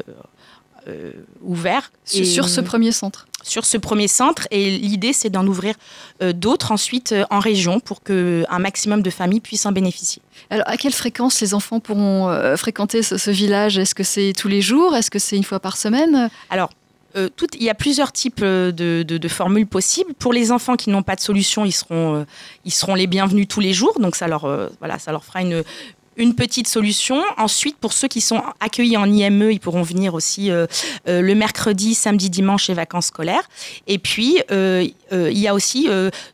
euh, 0.88 1.12
ouvert. 1.42 1.92
sur 2.06 2.48
ce 2.48 2.62
premier 2.62 2.94
centre 2.94 3.28
Sur 3.44 3.66
ce 3.66 3.78
premier 3.78 4.08
centre. 4.08 4.48
Et 4.52 4.72
l'idée, 4.78 5.12
c'est 5.12 5.30
d'en 5.30 5.46
ouvrir 5.46 5.76
d'autres 6.34 6.72
ensuite 6.72 7.14
en 7.30 7.40
région 7.40 7.82
pour 7.82 8.02
qu'un 8.02 8.60
maximum 8.60 9.02
de 9.02 9.10
familles 9.10 9.42
puissent 9.42 9.66
en 9.66 9.74
bénéficier. 9.74 10.22
Alors, 10.50 10.68
à 10.70 10.78
quelle 10.78 10.94
fréquence 10.94 11.42
les 11.42 11.54
enfants 11.54 11.82
pourront 11.82 12.56
fréquenter 12.56 13.04
ce, 13.04 13.18
ce 13.18 13.32
village? 13.32 13.78
Est-ce 13.78 13.94
que 13.94 14.04
c'est 14.04 14.32
tous 14.32 14.48
les 14.48 14.62
jours? 14.62 14.96
Est-ce 14.96 15.12
que 15.12 15.20
c'est 15.20 15.36
une 15.36 15.44
fois 15.44 15.60
par 15.60 15.76
semaine? 15.76 16.30
Alors, 16.50 16.70
euh, 17.16 17.30
il 17.54 17.64
y 17.64 17.70
a 17.70 17.76
plusieurs 17.76 18.12
types 18.12 18.42
euh, 18.44 18.72
de, 18.72 19.28
formules 19.28 19.68
possibles. 19.68 20.14
Pour 20.14 20.34
les 20.34 20.52
enfants 20.52 20.76
qui 20.76 20.90
n'ont 20.90 21.04
pas 21.04 21.16
de 21.16 21.22
solution, 21.22 21.66
ils 21.66 21.72
seront, 21.72 22.16
euh, 22.16 22.24
seront 22.68 22.96
les 22.96 23.08
bienvenus 23.08 23.48
tous 23.48 23.60
les 23.60 23.74
jours. 23.74 24.00
Donc 24.00 24.16
ça 24.16 24.28
leur, 24.28 24.42
ça 25.00 25.12
leur 25.12 25.24
fera 25.24 25.42
une, 25.42 25.64
une 26.18 26.34
petite 26.34 26.68
solution. 26.68 27.22
Ensuite, 27.38 27.78
pour 27.78 27.94
ceux 27.94 28.08
qui 28.08 28.22
sont 28.22 28.42
accueillis 28.60 28.98
en 28.98 29.06
IME, 29.06 29.52
ils 29.52 29.60
pourront 29.60 29.84
venir 29.84 30.14
aussi 30.16 30.52
euh, 30.52 30.66
euh, 31.08 31.22
le 31.22 31.36
mercredi, 31.36 31.94
samedi, 31.94 32.30
dimanche 32.30 32.70
et 32.70 32.74
vacances 32.74 33.08
scolaires. 33.08 33.48
Et 33.86 34.00
puis, 34.00 34.42
euh, 34.52 34.88
il 35.12 35.38
y 35.38 35.48
a 35.48 35.54
aussi 35.54 35.88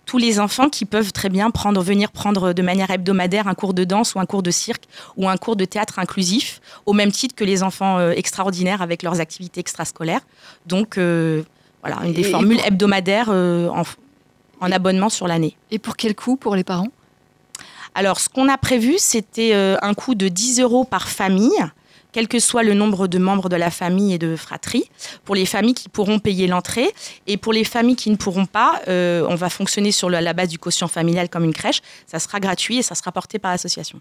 tous 0.06 0.18
les 0.18 0.40
enfants 0.40 0.70
qui 0.70 0.86
peuvent 0.86 1.12
très 1.12 1.30
bien 1.30 1.52
prendre, 1.52 1.84
venir 1.84 2.12
prendre 2.12 2.54
de 2.54 2.62
manière 2.62 2.90
hebdomadaire 2.90 3.48
un 3.48 3.54
cours 3.54 3.74
de 3.74 3.84
danse 3.84 4.16
ou 4.16 4.20
un 4.20 4.26
cours 4.26 4.42
de 4.42 4.52
cirque 4.52 4.86
ou 5.18 5.30
un 5.30 5.38
cours 5.38 5.56
de 5.56 5.66
théâtre 5.66 6.00
inclusif, 6.00 6.62
au 6.86 6.94
même 6.94 7.12
titre 7.12 7.36
que 7.36 7.44
les 7.44 7.62
enfants 7.62 8.10
extraordinaires 8.12 8.82
avec 8.82 9.04
leurs 9.04 9.20
activités 9.20 9.60
extrascolaires. 9.60 10.22
Donc, 10.66 10.98
voilà, 10.98 11.98
une 12.06 12.14
des 12.14 12.24
formules 12.24 12.60
hebdomadaires 12.66 13.30
en 13.30 14.72
abonnement 14.72 15.10
sur 15.10 15.28
l'année. 15.28 15.56
Et 15.70 15.78
pour 15.78 15.96
quel 15.96 16.16
coût 16.16 16.36
pour 16.36 16.56
les 16.56 16.64
parents? 16.64 16.90
Alors, 17.96 18.20
ce 18.20 18.30
qu'on 18.30 18.50
a 18.50 18.58
prévu, 18.58 18.96
c'était 18.98 19.54
euh, 19.54 19.78
un 19.82 19.94
coût 19.94 20.16
de 20.16 20.28
10 20.28 20.62
euros 20.62 20.84
par 20.84 21.08
famille 21.08 21.64
quel 22.14 22.28
que 22.28 22.40
soit 22.40 22.64
le 22.64 22.74
nombre 22.74 23.08
de 23.08 23.18
membres 23.18 23.50
de 23.50 23.56
la 23.56 23.72
famille 23.72 24.14
et 24.14 24.18
de 24.18 24.36
fratrie, 24.36 24.86
pour 25.26 25.36
les 25.36 25.46
familles 25.46 25.74
qui 25.74 25.90
pourront 25.90 26.20
payer 26.20 26.48
l'entrée. 26.48 26.94
Et 27.28 27.38
pour 27.38 27.52
les 27.52 27.64
familles 27.64 27.96
qui 27.96 28.10
ne 28.10 28.16
pourront 28.16 28.46
pas, 28.46 28.82
euh, 28.88 29.26
on 29.28 29.36
va 29.36 29.50
fonctionner 29.50 29.92
sur 29.92 30.10
la 30.10 30.34
base 30.34 30.50
du 30.50 30.60
quotient 30.60 30.88
familial 30.88 31.28
comme 31.28 31.44
une 31.44 31.54
crèche. 31.54 31.82
Ça 32.08 32.20
sera 32.20 32.40
gratuit 32.40 32.78
et 32.78 32.82
ça 32.84 32.96
sera 32.96 33.12
porté 33.12 33.40
par 33.40 33.52
l'association. 33.52 34.00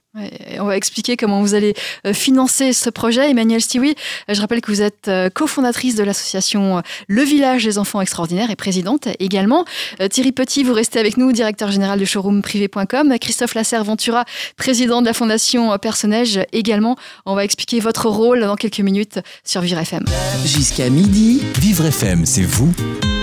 on 0.59 0.65
va 0.65 0.77
expliquer 0.77 1.17
comment 1.17 1.41
vous 1.41 1.55
allez 1.55 1.75
euh, 2.07 2.13
financer 2.13 2.73
ce 2.73 2.91
projet. 2.91 3.31
Emmanuel 3.31 3.63
Stiwi, 3.63 3.95
je 4.29 4.41
rappelle 4.41 4.61
que 4.61 4.71
vous 4.71 4.83
êtes 4.83 5.09
euh, 5.09 5.31
cofondatrice 5.31 5.95
de 5.95 6.05
l'association 6.05 6.83
Le 7.09 7.23
Village 7.23 7.65
des 7.65 7.79
Enfants 7.79 8.01
Extraordinaires 8.01 8.51
et 8.51 8.57
présidente 8.57 9.09
également. 9.19 9.65
Thierry 10.11 10.33
Petit, 10.33 10.63
vous 10.63 10.75
restez 10.75 10.99
avec 10.99 11.17
nous, 11.17 11.33
directeur 11.33 11.71
général 11.71 11.99
de 11.99 12.05
showroomprivé.com. 12.05 13.19
Christophe 13.19 13.55
Lasserre-Ventura, 13.55 14.25
président 14.57 15.01
de 15.01 15.07
la 15.07 15.15
fondation 15.15 15.77
Personnage 15.79 16.41
également. 16.53 16.97
On 17.25 17.35
va 17.35 17.45
expliquer 17.45 17.81
votre 17.81 18.02
rôle 18.09 18.41
dans 18.41 18.57
quelques 18.57 18.81
minutes 18.81 19.21
sur 19.45 19.61
Vivre 19.61 19.79
FM. 19.79 20.05
Jusqu'à 20.45 20.91
midi. 20.91 21.43
Vivre 21.59 21.87
FM, 21.87 22.27
c'est 22.27 22.43
vous, 22.43 22.73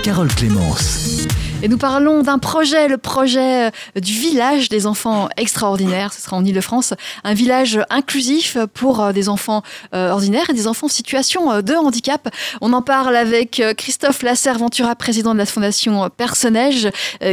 Carole 0.04 0.34
Clémence. 0.34 1.28
Et 1.62 1.68
nous 1.68 1.78
parlons 1.78 2.24
d'un 2.24 2.40
projet, 2.40 2.88
le 2.88 2.98
projet 2.98 3.68
euh, 3.68 4.00
du 4.00 4.14
village 4.14 4.70
des 4.70 4.88
enfants 4.88 5.28
extraordinaires. 5.36 6.14
Ce 6.14 6.22
sera 6.22 6.38
en 6.38 6.46
Ile-de-France. 6.46 6.94
Un 7.26 7.34
village 7.34 7.82
inclusif 7.90 8.58
pour 8.74 9.02
euh, 9.02 9.12
des 9.12 9.28
enfants 9.28 9.62
euh, 9.94 10.12
ordinaires 10.12 10.50
et 10.50 10.54
des 10.54 10.68
enfants 10.68 10.86
en 10.86 10.90
situation 10.90 11.62
de 11.62 11.74
handicap. 11.74 12.34
On 12.62 12.72
en 12.72 12.82
parle 12.82 13.18
avec 13.18 13.62
Christophe 13.76 14.22
Lasserre-Ventura, 14.22 14.96
président 14.96 15.34
de 15.34 15.40
la 15.40 15.46
fondation 15.46 16.10
Personnage, 16.16 16.90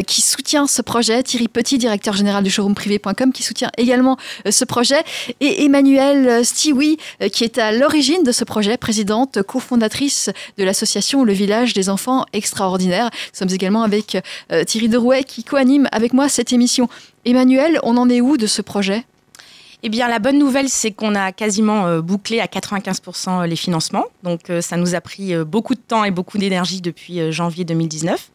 qui 0.06 0.22
soutient 0.22 0.66
ce 0.66 0.82
projet. 0.82 1.22
Thierry 1.22 1.46
Petit, 1.46 1.78
directeur 1.78 2.14
général 2.14 2.42
du 2.42 2.50
showroomprivé.com, 2.50 3.32
qui 3.32 3.44
soutient 3.44 3.70
également 3.78 4.16
ce 4.48 4.64
projet. 4.64 5.02
Et 5.40 5.64
Emmanuel 5.64 6.44
Stiwi, 6.44 6.98
qui 7.32 7.44
est 7.44 7.58
à 7.58 7.72
l'origine 7.72 8.22
de 8.24 8.32
ce 8.32 8.44
projet, 8.44 8.76
présidente, 8.76 9.42
cofondatrice 9.42 10.30
de 10.58 10.64
l'association 10.64 11.22
Le 11.22 11.32
Village 11.32 11.72
des 11.74 11.88
enfants 11.88 12.24
extraordinaires. 12.32 13.10
Nous 13.12 13.38
sommes 13.38 13.54
également 13.54 13.82
avec 13.82 14.15
euh, 14.52 14.64
Thierry 14.64 14.88
Derouet 14.88 15.24
qui 15.24 15.44
co-anime 15.44 15.88
avec 15.92 16.12
moi 16.12 16.28
cette 16.28 16.52
émission. 16.52 16.88
Emmanuel, 17.24 17.80
on 17.82 17.96
en 17.96 18.08
est 18.08 18.20
où 18.20 18.36
de 18.36 18.46
ce 18.46 18.62
projet? 18.62 19.04
Eh 19.82 19.88
bien, 19.88 20.08
la 20.08 20.18
bonne 20.18 20.38
nouvelle, 20.38 20.68
c'est 20.68 20.90
qu'on 20.90 21.14
a 21.14 21.32
quasiment 21.32 21.86
euh, 21.86 22.00
bouclé 22.00 22.40
à 22.40 22.46
95% 22.46 23.46
les 23.46 23.56
financements. 23.56 24.06
Donc, 24.22 24.50
euh, 24.50 24.60
ça 24.60 24.76
nous 24.76 24.94
a 24.94 25.00
pris 25.00 25.36
beaucoup 25.44 25.74
de 25.74 25.80
temps 25.80 26.04
et 26.04 26.10
beaucoup 26.10 26.38
d'énergie 26.38 26.80
depuis 26.80 27.30
janvier 27.30 27.64
2019. 27.64 28.30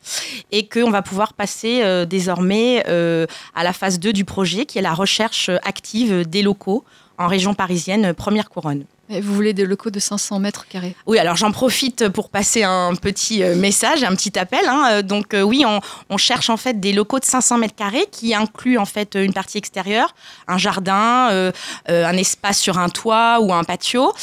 Et 0.51 0.67
qu'on 0.67 0.91
va 0.91 1.01
pouvoir 1.01 1.33
passer 1.33 2.05
désormais 2.05 2.83
à 2.85 3.63
la 3.63 3.73
phase 3.73 3.99
2 3.99 4.13
du 4.13 4.25
projet, 4.25 4.65
qui 4.65 4.77
est 4.77 4.81
la 4.81 4.93
recherche 4.93 5.49
active 5.63 6.27
des 6.27 6.41
locaux 6.41 6.83
en 7.17 7.27
région 7.27 7.53
parisienne, 7.53 8.13
première 8.13 8.49
couronne. 8.49 8.85
Vous 9.19 9.33
voulez 9.33 9.53
des 9.53 9.65
locaux 9.65 9.89
de 9.89 9.99
500 9.99 10.39
mètres 10.39 10.67
carrés 10.67 10.95
Oui, 11.05 11.19
alors 11.19 11.35
j'en 11.35 11.51
profite 11.51 12.07
pour 12.09 12.29
passer 12.29 12.63
un 12.63 12.95
petit 12.95 13.43
euh, 13.43 13.55
message, 13.55 14.03
un 14.03 14.15
petit 14.15 14.37
appel. 14.39 14.61
Hein. 14.67 14.87
Euh, 14.91 15.01
donc 15.01 15.33
euh, 15.33 15.41
oui, 15.41 15.65
on, 15.65 16.17
cherche 16.17 16.49
en 16.49 16.57
fait 16.57 16.79
des 16.79 16.93
locaux 16.93 17.19
de 17.19 17.25
500 17.25 17.57
mètres 17.57 17.75
carrés 17.75 18.05
qui 18.11 18.35
incluent 18.35 18.77
en 18.77 18.85
fait 18.85 19.15
une 19.15 19.33
partie 19.33 19.57
extérieure, 19.57 20.13
un 20.47 20.59
jardin, 20.59 21.51
un 21.87 22.17
espace 22.17 22.59
sur 22.59 22.77
un 22.77 22.89
toit 22.89 23.39
ou 23.41 23.51
un 23.51 23.63
patio, 23.63 24.13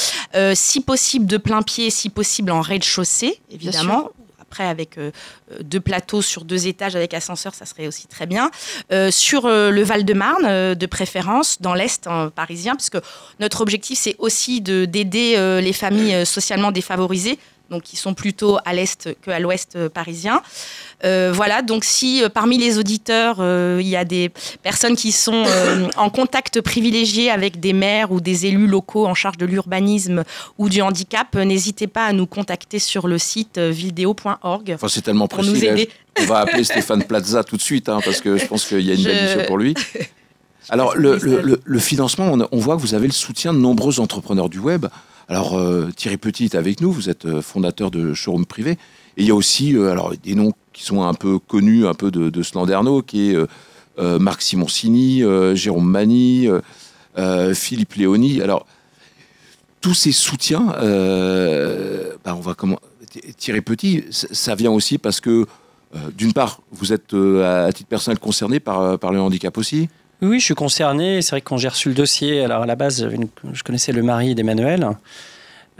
si 0.54 0.80
possible 0.80 1.26
de 1.26 1.38
plein 1.38 1.62
pied, 1.62 1.90
si 1.90 2.09
possible 2.09 2.52
en 2.52 2.61
rez-de-chaussée, 2.61 3.40
évidemment 3.50 4.11
après 4.49 4.64
avec 4.67 4.99
euh, 4.99 5.11
euh, 5.52 5.59
deux 5.62 5.81
plateaux 5.81 6.23
sur 6.23 6.45
deux 6.45 6.67
étages 6.67 6.97
avec 6.97 7.12
ascenseur, 7.14 7.55
ça 7.55 7.67
serait 7.67 7.87
aussi 7.87 8.07
très 8.07 8.26
bien. 8.26 8.50
Euh, 8.93 9.11
sur 9.11 9.49
le 9.49 9.83
Val-de-Marne, 9.83 10.75
de 10.75 10.87
préférence, 10.87 11.61
dans 11.61 11.75
l'Est 11.75 12.09
parisien, 12.35 12.75
puisque 12.76 12.99
notre 13.40 13.61
objectif, 13.61 13.99
c'est 13.99 14.17
aussi 14.19 14.61
d'aider 14.61 15.61
les 15.62 15.73
familles 15.73 16.25
socialement 16.25 16.73
défavorisées 16.73 17.38
donc 17.71 17.83
qui 17.83 17.97
sont 17.97 18.15
plutôt 18.15 18.59
à 18.65 18.73
l'est 18.73 19.09
qu'à 19.23 19.39
l'ouest 19.39 19.77
euh, 19.77 19.89
parisien. 19.89 20.43
Euh, 21.05 21.33
voilà, 21.35 21.63
donc 21.63 21.85
si 21.85 22.23
euh, 22.23 22.29
parmi 22.29 22.59
les 22.59 22.79
auditeurs, 22.79 23.37
il 23.81 23.87
y 23.87 23.97
a 23.97 24.05
des 24.05 24.31
personnes 24.63 24.97
qui 24.97 25.13
sont 25.13 25.45
en 25.97 26.11
contact 26.11 26.61
privilégié 26.61 27.31
avec 27.31 27.61
des 27.61 27.73
maires 27.73 28.13
ou 28.13 28.21
des 28.21 28.47
élus 28.47 28.67
locaux 28.67 29.07
en 29.07 29.15
charge 29.15 29.37
de 29.37 29.47
l'urbanisme 29.47 30.25
ou 30.57 30.69
du 30.69 30.83
handicap, 30.83 31.35
n'hésitez 31.35 31.87
pas 31.87 32.07
à 32.07 32.13
nous 32.13 32.27
contacter 32.27 32.79
sur 32.79 33.09
le 33.09 33.19
site 33.19 33.59
vidéo.org. 33.59 34.73
Enfin, 34.75 34.89
c'est 34.89 35.03
tellement 35.03 35.29
précis. 35.29 35.51
Nous 35.51 35.65
aider. 35.65 35.89
On 36.21 36.25
va 36.25 36.39
appeler 36.41 36.65
Stéphane 36.65 37.05
Plaza 37.05 37.45
tout 37.45 37.57
de 37.57 37.63
suite, 37.63 37.89
hein, 37.89 38.01
parce 38.05 38.21
que 38.21 38.37
je 38.37 38.47
pense 38.47 38.65
qu'il 38.65 38.81
y 38.81 38.91
a 38.91 38.95
une 38.95 39.03
belle 39.03 39.25
mission 39.25 39.45
pour 39.47 39.59
lui. 39.59 39.75
Alors, 40.71 40.97
le, 40.97 41.17
le, 41.17 41.61
le, 41.65 41.79
financement, 41.79 42.31
on, 42.31 42.47
on, 42.53 42.59
voit 42.59 42.77
que 42.77 42.83
vous 42.83 42.95
avez 42.95 43.07
le 43.07 43.13
soutien 43.13 43.55
de 43.55 43.59
nombreux 43.59 44.01
entrepreneurs 44.01 44.51
du 44.51 44.59
web. 44.59 44.87
Alors 45.29 45.59
euh, 45.59 45.91
Thierry 45.95 46.17
Petit 46.17 46.47
est 46.47 46.55
avec 46.55 46.81
nous, 46.81 46.91
vous 46.91 47.11
êtes 47.11 47.27
euh, 47.27 47.43
fondateur 47.43 47.91
de 47.91 48.15
showroom 48.15 48.47
privé. 48.47 48.73
Et 49.19 49.23
il 49.23 49.27
y 49.27 49.31
a 49.31 49.35
aussi 49.35 49.77
euh, 49.77 49.91
alors, 49.91 50.15
des 50.17 50.35
noms 50.35 50.53
qui 50.73 50.85
sont 50.85 51.03
un 51.03 51.13
peu 51.13 51.39
connus, 51.39 51.87
un 51.87 51.95
peu 51.95 52.11
de, 52.11 52.31
de 52.31 53.03
qui 53.03 53.31
est 53.31 53.37
Marc 54.21 54.43
Simoncini, 54.43 55.25
Jérôme 55.55 55.91
Mani, 55.91 56.47
Philippe 57.53 57.95
Léoni. 57.95 58.41
Alors, 58.41 58.65
tous 59.81 59.95
ces 59.95 60.13
soutiens, 60.13 60.67
bah, 62.25 62.37
on 62.37 62.41
va 62.41 62.55
comment 62.55 62.79
Thierry 63.37 63.61
Petit, 63.61 64.05
ça 64.11 64.55
vient 64.55 64.71
aussi 64.71 64.99
parce 64.99 65.21
que, 65.21 65.47
d'une 66.17 66.33
part, 66.33 66.61
vous 66.71 66.93
êtes 66.93 67.13
à 67.13 67.73
titre 67.73 67.89
personnel 67.89 68.21
concerné 68.21 68.61
par, 68.61 69.01
par 69.01 69.13
le 69.13 69.21
handicap 69.21 69.59
aussi? 69.59 69.89
Oui, 70.21 70.41
je 70.41 70.45
suis 70.47 70.55
concerné. 70.55 71.23
C'est 71.23 71.31
vrai 71.31 71.41
que 71.41 71.49
quand 71.49 71.59
j'ai 71.59 71.69
reçu 71.69 71.89
le 71.89 71.95
dossier, 71.95 72.43
alors 72.43 72.63
à 72.63 72.67
la 72.67 72.77
base, 72.77 73.09
je 73.53 73.63
connaissais 73.63 73.93
le 73.93 74.03
mari 74.03 74.35
d'Emmanuel, 74.35 74.89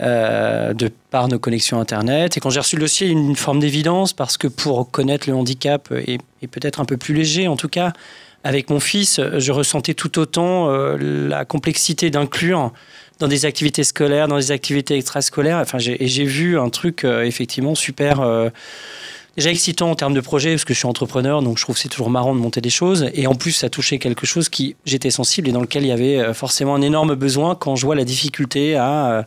euh, 0.01 0.73
de 0.75 0.91
par 1.11 1.29
nos 1.29 1.39
connexions 1.39 1.81
Internet. 1.81 2.37
Et 2.37 2.41
quand 2.41 2.51
j'ai 2.51 2.61
reçu 2.61 2.77
le 2.77 2.83
dossier, 2.83 3.09
une 3.09 3.35
forme 3.35 3.59
d'évidence, 3.59 4.13
parce 4.13 4.37
que 4.37 4.47
pour 4.47 4.91
connaître 4.91 5.29
le 5.29 5.35
handicap 5.35 5.93
et, 5.93 6.19
peut-être 6.47 6.81
un 6.81 6.85
peu 6.85 6.97
plus 6.97 7.15
léger, 7.15 7.49
en 7.49 7.57
tout 7.57 7.69
cas, 7.69 7.93
avec 8.45 8.71
mon 8.71 8.79
fils, 8.79 9.21
je 9.39 9.51
ressentais 9.51 9.95
tout 9.95 10.21
autant 10.21 10.71
euh, 10.71 10.97
la 11.29 11.45
complexité 11.45 12.11
d'inclure 12.11 12.73
dans 13.19 13.27
des 13.27 13.45
activités 13.45 13.83
scolaires, 13.83 14.29
dans 14.29 14.37
des 14.37 14.53
activités 14.53 14.95
extrascolaires. 14.95 15.59
Enfin, 15.59 15.79
et 15.81 16.07
j'ai 16.07 16.25
vu 16.25 16.57
un 16.57 16.71
truc 16.71 17.05
euh, 17.05 17.25
effectivement 17.25 17.75
super 17.75 18.21
déjà 19.39 19.51
excitant 19.53 19.93
en 19.93 19.95
termes 19.95 20.15
de 20.15 20.21
projet, 20.21 20.51
parce 20.51 20.65
que 20.65 20.75
je 20.75 20.79
suis 20.79 20.89
entrepreneur, 20.89 21.43
donc 21.43 21.59
je 21.59 21.63
trouve 21.63 21.77
que 21.77 21.81
c'est 21.81 21.89
toujours 21.89 22.11
marrant 22.11 22.35
de 22.35 22.41
monter 22.41 22.61
des 22.61 22.71
choses. 22.71 23.09
Et 23.15 23.29
en 23.29 23.37
plus, 23.37 23.53
ça 23.53 23.71
touchait 23.71 23.99
quelque 24.01 24.27
chose 24.27 24.49
qui 24.49 24.75
j'étais 24.85 25.11
sensible 25.11 25.49
et 25.49 25.53
dans 25.53 25.61
lequel 25.61 25.85
il 25.85 25.89
y 25.89 25.93
avait 25.93 26.19
euh, 26.19 26.35
forcément 26.35 26.75
un 26.75 26.83
énorme 26.83 27.15
besoin 27.15 27.55
quand 27.55 27.77
je 27.77 27.87
vois 27.87 27.95
la 27.95 28.05
difficulté 28.05 28.75
à 28.75 29.11
euh, 29.13 29.23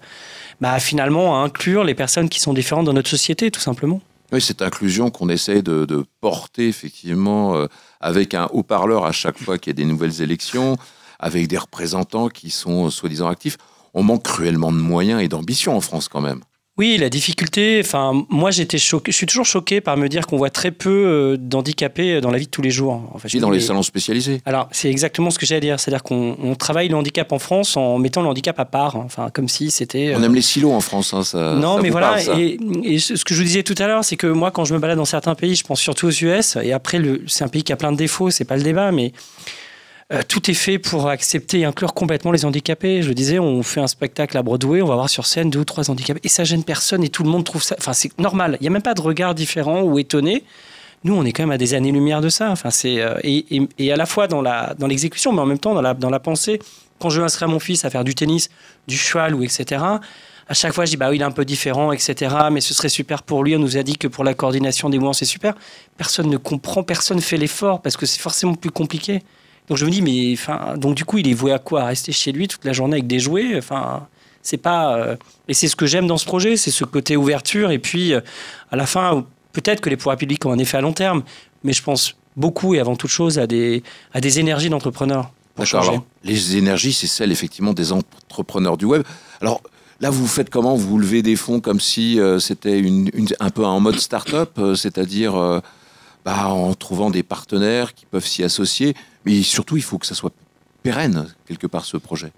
bah, 0.60 0.80
finalement 0.80 1.42
inclure 1.42 1.86
les 1.86 1.96
personnes 1.96 2.28
qui 2.28 2.42
sont 2.42 2.54
différentes 2.54 2.86
dans 2.86 2.94
notre 2.94 3.10
société, 3.10 3.52
tout 3.52 3.62
simplement. 3.62 4.02
Oui, 4.34 4.42
cette 4.42 4.62
inclusion 4.62 5.12
qu'on 5.12 5.30
essaie 5.30 5.62
de, 5.62 6.06
porter 6.20 6.68
effectivement 6.68 7.56
euh, 7.56 7.68
avec 8.02 8.34
un 8.34 8.50
haut-parleur 8.52 9.06
à 9.06 9.14
chaque 9.14 9.38
fois 9.38 9.58
qu'il 9.58 9.72
y 9.72 9.76
a 9.76 9.80
des 9.82 9.86
nouvelles 9.86 10.22
élections, 10.22 10.78
avec 11.20 11.48
des 11.48 11.58
représentants 11.58 12.28
qui 12.28 12.50
sont 12.50 12.90
soi-disant 12.90 13.30
actifs. 13.30 13.58
On 13.94 14.04
manque 14.04 14.24
cruellement 14.24 14.74
de 14.74 14.78
moyens 14.78 15.22
et 15.22 15.30
d'ambition 15.30 15.76
en 15.76 15.82
France 15.82 16.10
quand 16.10 16.22
même. 16.22 16.42
Oui, 16.78 16.98
la 16.98 17.10
difficulté, 17.10 17.82
enfin, 17.84 18.26
moi 18.30 18.50
j'étais 18.50 18.78
choqué, 18.78 19.12
je 19.12 19.18
suis 19.18 19.26
toujours 19.26 19.46
choqué 19.46 19.82
par 19.82 19.98
me 19.98 20.08
dire 20.08 20.26
qu'on 20.26 20.38
voit 20.38 20.50
très 20.50 20.72
peu 20.72 20.90
euh, 20.90 21.38
d'handicapés 21.38 22.22
dans 22.22 22.32
la 22.32 22.38
vie 22.38 22.46
de 22.46 22.50
tous 22.50 22.62
les 22.62 22.72
jours. 22.72 23.04
En 23.14 23.18
fait, 23.18 23.38
dans 23.40 23.50
les 23.50 23.60
salons 23.60 23.84
spécialisés. 23.84 24.42
Alors, 24.46 24.70
c'est 24.72 24.90
exactement 24.90 25.32
ce 25.32 25.38
que 25.38 25.46
j'allais 25.46 25.60
dire, 25.60 25.80
c'est-à-dire 25.80 26.02
qu'on 26.02 26.56
travaille 26.58 26.88
le 26.88 26.96
handicap 26.96 27.32
en 27.34 27.40
France 27.40 27.76
en 27.76 27.98
mettant 27.98 28.22
le 28.22 28.30
handicap 28.30 28.58
à 28.58 28.66
part, 28.66 28.96
hein. 28.96 29.04
enfin, 29.06 29.30
comme 29.34 29.50
si 29.50 29.70
c'était. 29.70 30.14
On 30.16 30.24
aime 30.24 30.34
les 30.34 30.42
silos 30.42 30.72
en 30.72 30.80
France, 30.80 31.14
hein, 31.14 31.24
ça. 31.24 31.56
Non, 31.56 31.82
mais 31.82 31.90
voilà, 31.90 32.18
et, 32.38 33.00
ce 33.00 33.24
que 33.26 33.34
je 33.34 33.40
vous 33.40 33.46
disais 33.46 33.64
tout 33.64 33.76
à 33.78 33.88
l'heure, 33.88 34.06
c'est 34.06 34.18
que 34.18 34.28
moi, 34.28 34.50
quand 34.52 34.64
je 34.64 34.74
me 34.74 34.80
balade 34.80 34.98
dans 34.98 35.06
certains 35.06 35.36
pays, 35.36 35.56
je 35.56 35.66
pense 35.66 35.82
surtout 35.82 36.08
aux 36.08 36.24
US, 36.24 36.58
et 36.64 36.72
après, 36.72 37.02
c'est 37.28 37.44
un 37.44 37.50
pays 37.50 37.64
qui 37.64 37.74
a 37.74 37.76
plein 37.76 37.92
de 37.92 37.98
défauts, 37.98 38.30
c'est 38.30 38.46
pas 38.46 38.56
le 38.56 38.64
débat, 38.64 38.94
mais 38.94 39.12
euh, 40.12 40.22
tout 40.28 40.52
est 40.52 40.56
fait 40.56 40.78
pour 40.78 41.08
accepter 41.08 41.60
et 41.60 41.66
inclure 41.66 41.94
complètement 41.94 42.32
les 42.32 42.44
handicapés. 42.44 43.02
Je 43.02 43.14
disais, 43.14 43.40
on 43.40 43.64
fait 43.64 43.80
un 43.80 43.88
spectacle 43.88 44.38
à 44.38 44.44
Broadway, 44.44 44.82
on 44.82 44.88
va 44.88 44.96
voir 44.96 45.10
sur 45.10 45.26
scène 45.26 45.50
deux 45.50 45.60
ou 45.60 45.66
trois 45.66 45.90
handicapés, 45.90 46.20
et 46.24 46.28
ça 46.28 46.44
gêne 46.44 46.64
personne, 46.64 47.04
et 47.04 47.10
tout 47.10 47.24
le 47.24 47.30
monde 47.30 47.46
trouve 47.46 47.64
ça. 47.64 47.76
Enfin, 47.78 47.94
c'est 47.94 48.18
normal. 48.20 48.58
Il 48.60 48.64
n'y 48.64 48.68
a 48.68 48.72
même 48.72 48.82
pas 48.82 48.94
de 48.94 49.02
regard 49.02 49.36
différent 49.36 49.82
ou 49.84 50.00
étonné. 50.00 50.44
Nous, 51.06 51.16
on 51.16 51.24
est 51.24 51.32
quand 51.32 51.44
même 51.44 51.52
à 51.52 51.58
des 51.58 51.74
années-lumière 51.74 52.20
de 52.20 52.30
ça. 52.30 52.52
Enfin, 52.52 52.72
c'est 52.72 53.02
euh, 53.02 53.16
et, 53.24 53.92
à 53.92 53.96
la 53.96 54.06
fois 54.06 54.28
dans 54.28 54.44
dans 54.44 54.88
l'exécution, 54.88 55.32
mais 55.32 55.42
en 55.42 55.46
même 55.46 55.60
temps 55.60 55.74
dans 55.74 55.82
la 55.82 55.94
dans 55.94 56.10
la 56.10 56.20
pensée. 56.20 56.60
Quand 57.00 57.10
je 57.10 57.20
veux 57.20 57.26
inscrire 57.26 57.48
mon 57.48 57.60
fils 57.60 57.84
à 57.84 57.90
faire 57.90 58.04
du 58.04 58.14
tennis, 58.14 58.50
du 58.88 58.96
cheval 58.96 59.34
ou 59.34 59.42
etc. 59.42 59.84
À 60.48 60.54
chaque 60.54 60.74
fois, 60.74 60.86
je 60.86 60.92
dis 60.92 60.98
bah 60.98 61.12
il 61.16 61.22
est 61.22 61.24
un 61.24 61.32
peu 61.32 61.46
différent, 61.46 61.92
etc. 61.92 62.36
Mais 62.52 62.62
ce 62.62 62.74
serait 62.76 62.90
super 62.90 63.24
pour 63.24 63.44
lui. 63.44 63.56
On 63.56 63.60
nous 63.60 63.78
a 63.78 63.84
dit 63.84 63.98
que 63.98 64.08
pour 64.08 64.24
la 64.24 64.34
coordination 64.36 64.90
des 64.90 64.98
mouvements, 64.98 65.14
c'est 65.14 65.26
super. 65.26 65.56
Personne 65.98 66.30
ne 66.30 66.38
comprend, 66.38 66.84
personne 66.84 67.18
ne 67.18 67.22
fait 67.22 67.38
l'effort 67.38 67.82
parce 67.82 67.98
que 67.98 68.06
c'est 68.06 68.20
forcément 68.20 68.54
plus 68.54 68.70
compliqué. 68.70 69.24
Donc 69.72 69.78
je 69.78 69.86
me 69.86 69.90
dis, 69.90 70.02
mais 70.02 70.34
enfin, 70.34 70.76
donc 70.76 70.96
du 70.96 71.06
coup, 71.06 71.18
il 71.20 71.30
est 71.30 71.34
voué 71.34 71.54
à 71.54 71.58
quoi? 71.60 71.84
À 71.84 71.86
rester 71.86 72.12
chez 72.12 72.34
lui 72.34 72.50
toute 72.50 72.66
la 72.66 72.74
journée 72.74 72.96
avec 72.96 73.08
des 73.08 73.20
jouets? 73.20 73.58
Enfin, 73.58 74.06
c'est 74.42 74.58
pas. 74.58 74.98
Euh, 74.98 75.16
et 75.48 75.54
c'est 75.54 75.70
ce 75.70 75.78
que 75.78 75.86
j'aime 75.86 76.08
dans 76.08 76.18
ce 76.18 76.26
projet, 76.26 76.58
c'est 76.58 76.72
ce 76.72 76.84
côté 76.84 77.16
ouverture. 77.16 77.72
Et 77.72 77.80
puis, 77.80 78.14
euh, 78.14 78.20
à 78.70 78.76
la 78.76 78.86
fin, 78.86 79.26
peut-être 79.54 79.80
que 79.80 79.90
les 79.90 79.96
pouvoirs 79.96 80.18
publics 80.18 80.46
ont 80.46 80.52
un 80.52 80.58
effet 80.58 80.76
à 80.76 80.82
long 80.82 80.92
terme, 80.92 81.24
mais 81.64 81.72
je 81.72 81.82
pense 81.82 82.16
beaucoup 82.36 82.76
et 82.76 82.82
avant 82.82 82.98
toute 82.98 83.12
chose 83.12 83.40
à 83.40 83.48
des, 83.48 83.82
à 84.14 84.20
des 84.20 84.42
énergies 84.42 84.68
d'entrepreneurs. 84.70 85.32
pour 85.56 85.64
D'accord. 85.64 86.04
les 86.26 86.58
énergies, 86.58 86.92
c'est 86.92 87.08
celle 87.08 87.32
effectivement 87.32 87.72
des 87.72 87.94
entrepreneurs 87.94 88.76
du 88.76 88.84
web. 88.84 89.04
Alors 89.40 89.62
là, 90.02 90.10
vous 90.10 90.28
faites 90.28 90.50
comment? 90.50 90.76
Vous 90.76 90.98
levez 90.98 91.22
des 91.22 91.38
fonds 91.38 91.62
comme 91.62 91.80
si 91.80 92.20
euh, 92.20 92.40
c'était 92.40 92.78
une, 92.78 93.10
une- 93.14 93.30
un 93.40 93.50
peu 93.52 93.66
en 93.66 93.80
mode 93.80 94.00
start-up, 94.02 94.60
c'est-à-dire 94.76 95.62
bah, 96.26 96.48
en 96.50 96.74
trouvant 96.74 97.10
des 97.10 97.24
partenaires 97.24 97.94
qui 97.94 98.06
peuvent 98.06 98.28
s'y 98.28 98.44
associer. 98.44 98.96
Mais 99.26 99.42
surtout, 99.44 99.78
il 99.78 99.84
faut 99.84 99.98
que 99.98 100.06
ça 100.06 100.16
soit 100.16 100.34
pérenne 100.84 101.28
quelque 101.48 101.68
part 101.68 101.86
ce 101.86 101.98
projet. 101.98 102.32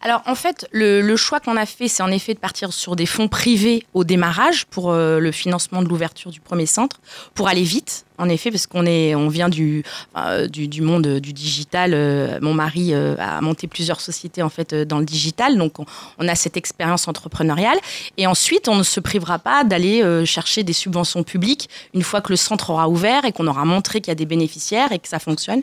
Alors 0.00 0.22
en 0.26 0.34
fait, 0.34 0.68
le, 0.72 1.16
choix 1.16 1.40
qu'on 1.40 1.56
a 1.56 1.66
fait, 1.66 1.88
c'est 1.88 2.02
en 2.02 2.10
effet 2.10 2.34
de 2.34 2.38
partir 2.38 2.72
sur 2.72 2.96
des 2.96 3.06
fonds 3.06 3.28
privés 3.28 3.86
au 3.94 4.04
démarrage 4.04 4.66
pour 4.66 4.90
euh, 4.90 5.18
le 5.18 5.32
financement 5.32 5.82
de 5.82 5.88
l'ouverture 5.88 6.30
du 6.30 6.40
premier 6.40 6.66
centre, 6.66 7.00
pour 7.34 7.48
aller 7.48 7.62
vite, 7.62 8.05
en 8.18 8.28
effet, 8.28 8.50
parce 8.50 8.66
qu'on 8.66 8.86
est, 8.86 9.14
on 9.14 9.28
vient 9.28 9.48
du, 9.48 9.82
euh, 10.16 10.46
du, 10.48 10.68
du 10.68 10.82
monde 10.82 11.06
du 11.20 11.32
digital. 11.32 11.92
Euh, 11.94 12.38
mon 12.40 12.54
mari 12.54 12.94
euh, 12.94 13.14
a 13.18 13.40
monté 13.40 13.66
plusieurs 13.66 14.00
sociétés 14.00 14.42
en 14.42 14.48
fait 14.48 14.72
euh, 14.72 14.84
dans 14.84 14.98
le 14.98 15.04
digital, 15.04 15.56
donc 15.58 15.78
on, 15.78 15.86
on 16.18 16.28
a 16.28 16.34
cette 16.34 16.56
expérience 16.56 17.08
entrepreneuriale. 17.08 17.78
Et 18.16 18.26
ensuite, 18.26 18.68
on 18.68 18.76
ne 18.76 18.82
se 18.82 19.00
privera 19.00 19.38
pas 19.38 19.64
d'aller 19.64 20.02
euh, 20.02 20.24
chercher 20.24 20.62
des 20.62 20.72
subventions 20.72 21.22
publiques 21.22 21.68
une 21.94 22.02
fois 22.02 22.20
que 22.20 22.30
le 22.30 22.36
centre 22.36 22.70
aura 22.70 22.88
ouvert 22.88 23.24
et 23.24 23.32
qu'on 23.32 23.46
aura 23.46 23.64
montré 23.64 24.00
qu'il 24.00 24.10
y 24.10 24.12
a 24.12 24.16
des 24.16 24.26
bénéficiaires 24.26 24.92
et 24.92 24.98
que 24.98 25.08
ça 25.08 25.18
fonctionne. 25.18 25.60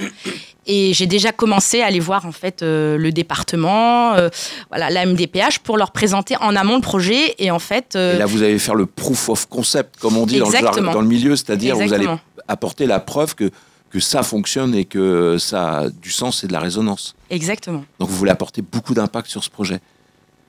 Et 0.66 0.94
j'ai 0.94 1.08
déjà 1.08 1.32
commencé 1.34 1.82
à 1.82 1.88
aller 1.88 2.00
voir 2.00 2.26
en 2.26 2.32
fait 2.32 2.62
euh, 2.64 2.98
le 2.98 3.12
département, 3.12 4.14
euh, 4.14 4.30
voilà, 4.70 4.90
la 4.90 5.06
MDPH 5.06 5.60
pour 5.64 5.78
leur 5.78 5.92
présenter 5.92 6.36
en 6.40 6.56
amont 6.56 6.76
le 6.76 6.82
projet 6.82 7.36
et 7.38 7.52
en 7.52 7.60
fait. 7.60 7.96
euh, 7.96 8.16
Et 8.16 8.20
là, 8.20 8.26
vous 8.26 8.44
allez 8.44 8.58
faire 8.60 8.76
le 8.76 8.86
proof 8.86 9.28
of 9.30 9.48
concept, 9.50 9.98
comme 10.00 10.16
on 10.18 10.26
dit 10.26 10.40
dans 10.40 10.50
le, 10.50 10.92
dans 10.94 11.02
le 11.02 11.08
milieu, 11.08 11.36
c'est-à-dire 11.36 11.76
vous 11.76 11.94
allez. 11.94 12.08
Apporter 12.48 12.86
la 12.86 13.00
preuve 13.00 13.36
que, 13.36 13.52
que 13.90 14.00
ça 14.00 14.24
fonctionne 14.24 14.74
et 14.76 14.86
que 14.86 15.38
ça 15.38 15.78
a 15.80 15.90
du 15.90 16.12
sens 16.12 16.44
et 16.44 16.48
de 16.48 16.54
la 16.54 16.60
résonance. 16.60 17.16
Exactement. 17.30 17.86
Donc 18.00 18.10
vous 18.10 18.16
voulez 18.18 18.32
apporter 18.32 18.62
beaucoup 18.62 18.94
d'impact 18.94 19.30
sur 19.30 19.44
ce 19.44 19.50
projet. 19.50 19.80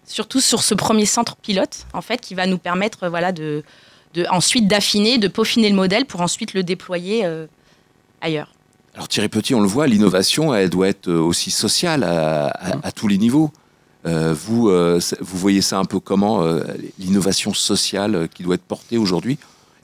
Surtout 0.06 0.40
sur 0.40 0.62
ce 0.62 0.74
premier 0.74 1.06
centre 1.06 1.36
pilote 1.36 1.86
en 1.92 2.02
fait 2.02 2.20
qui 2.20 2.34
va 2.34 2.46
nous 2.46 2.58
permettre 2.58 3.08
voilà 3.08 3.32
de, 3.32 3.62
de 4.14 4.26
ensuite 4.30 4.68
d'affiner, 4.68 5.18
de 5.18 5.28
peaufiner 5.28 5.68
le 5.70 5.76
modèle 5.76 6.04
pour 6.04 6.20
ensuite 6.20 6.52
le 6.54 6.62
déployer 6.62 7.24
euh, 7.24 7.46
ailleurs. 8.20 8.52
Alors 8.94 9.08
Thierry 9.08 9.28
Petit, 9.28 9.54
on 9.54 9.60
le 9.60 9.66
voit, 9.66 9.86
l'innovation, 9.86 10.54
elle 10.54 10.70
doit 10.70 10.88
être 10.88 11.08
euh, 11.08 11.18
aussi 11.18 11.50
sociale 11.50 12.04
à, 12.04 12.46
à- 12.48 12.86
à 12.86 12.92
tous 12.92 13.08
les 13.08 13.18
niveaux. 13.18 13.50
Euh, 14.06 14.34
vous, 14.34 14.68
euh, 14.68 15.00
vous 15.20 15.38
voyez 15.38 15.62
ça 15.62 15.78
un 15.78 15.84
peu 15.86 15.98
comment, 15.98 16.44
l'innovation 16.98 17.54
sociale 17.54 18.28
qui 18.34 18.42
doit 18.42 18.54
être 18.56 18.62
portée 18.62 18.98
aujourd'hui, 18.98 19.38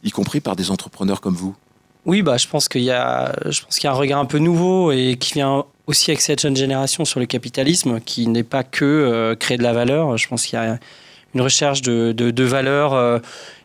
y 0.05 0.11
compris 0.11 0.41
par 0.41 0.55
des 0.57 0.71
entrepreneurs 0.71 1.21
comme 1.23 1.35
vous? 1.35 1.57
Oui, 2.11 2.23
bah, 2.23 2.37
je 2.37 2.49
pense 2.49 2.69
qu'il 2.69 2.83
y 2.83 2.91
a, 2.91 3.33
je 3.49 3.63
pense 3.63 3.77
qu'il 3.79 3.85
y 3.85 3.87
a 3.87 3.93
un 3.93 3.97
regard 4.05 4.19
un 4.19 4.25
peu 4.25 4.39
nouveau 4.39 4.91
et 4.91 5.17
qui 5.19 5.35
vient 5.35 5.65
aussi 5.87 6.11
avec 6.11 6.21
cette 6.21 6.41
jeune 6.41 6.57
génération 6.57 7.05
sur 7.05 7.21
le 7.21 7.27
capitalisme, 7.27 8.01
qui 8.01 8.27
n'est 8.27 8.43
pas 8.43 8.65
que 8.65 8.85
euh, 8.85 9.37
créer 9.37 9.59
de 9.59 9.63
la 9.63 9.73
valeur. 9.73 10.17
Je 10.19 10.27
pense 10.27 10.45
qu'il 10.45 10.59
y 10.59 10.63
a 10.63 10.79
une 11.35 11.41
recherche 11.41 11.83
de, 11.83 12.11
de, 12.11 12.33
de 12.33 12.45
valeurs 12.45 12.95
euh, 12.95 13.19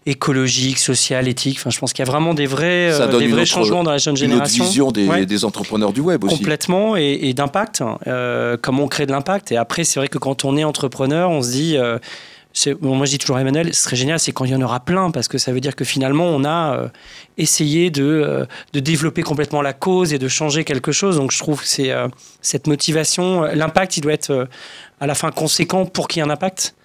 écologiques, 0.06 0.78
sociales, 0.78 1.28
éthiques. 1.28 1.58
Enfin, 1.60 1.72
je 1.72 1.80
pense 1.80 1.92
qu'il 1.94 2.06
y 2.06 2.08
a 2.08 2.12
vraiment 2.12 2.36
des 2.36 2.46
vrais, 2.46 2.92
euh, 2.94 3.08
des 3.18 3.26
une 3.26 3.32
vrais 3.32 3.42
autre- 3.42 3.50
changements 3.52 3.84
dans 3.84 3.90
la 3.92 3.98
jeune 3.98 4.14
Une 4.16 4.22
autre 4.26 4.32
génération. 4.46 4.64
vision 4.66 4.92
des, 4.92 5.08
Ouais. 5.08 5.26
des 5.26 5.44
entrepreneurs 5.46 5.92
du 5.94 6.02
web 6.02 6.24
aussi. 6.24 6.38
Complètement 6.38 6.96
et, 6.96 7.18
et 7.24 7.34
d'impact. 7.34 7.82
euh, 8.06 8.58
comment 8.62 8.84
on 8.84 8.88
crée 8.88 9.08
de 9.08 9.12
l'impact. 9.12 9.52
Et 9.52 9.58
après, 9.58 9.84
c'est 9.84 10.00
vrai 10.00 10.08
que 10.08 10.20
quand 10.20 10.46
on 10.46 10.56
est 10.58 10.64
entrepreneur, 10.64 11.30
on 11.32 11.42
se 11.42 11.52
dit. 11.52 11.78
Moi, 12.82 13.06
je 13.06 13.12
dis 13.12 13.18
toujours 13.18 13.38
Emmanuel, 13.38 13.74
ce 13.74 13.84
serait 13.84 13.96
génial, 13.96 14.20
c'est 14.20 14.32
quand 14.32 14.46
il 14.46 14.52
y 14.52 14.56
en 14.56 14.62
aura 14.62 14.80
plein, 14.80 15.12
parce 15.12 15.28
que 15.28 15.38
ça 15.38 15.52
veut 15.52 15.60
dire 15.60 15.76
que 15.76 15.84
finalement, 15.84 16.26
on 16.26 16.46
a 16.46 16.78
euh, 16.78 16.88
essayé 17.38 17.90
de, 17.90 18.04
euh, 18.04 18.46
de 18.74 18.80
développer 18.80 19.24
complètement 19.24 19.62
la 19.62 19.74
cause 19.74 20.14
et 20.14 20.20
de 20.20 20.28
changer 20.28 20.64
quelque 20.64 20.92
chose. 20.92 21.18
Donc, 21.18 21.32
je 21.32 21.40
trouve 21.40 21.62
que 21.62 21.68
c'est 21.68 21.92
euh, 21.92 22.08
cette 22.42 22.68
motivation, 22.68 23.44
l'impact, 23.44 23.98
il 23.98 24.02
doit 24.02 24.14
être 24.14 24.48
à 25.00 25.08
la 25.08 25.16
fin 25.16 25.32
conséquent 25.32 25.86
pour 25.86 26.08
qu'il 26.08 26.22
y 26.22 26.26
ait 26.26 26.28
un 26.28 26.32
impact. 26.32 26.76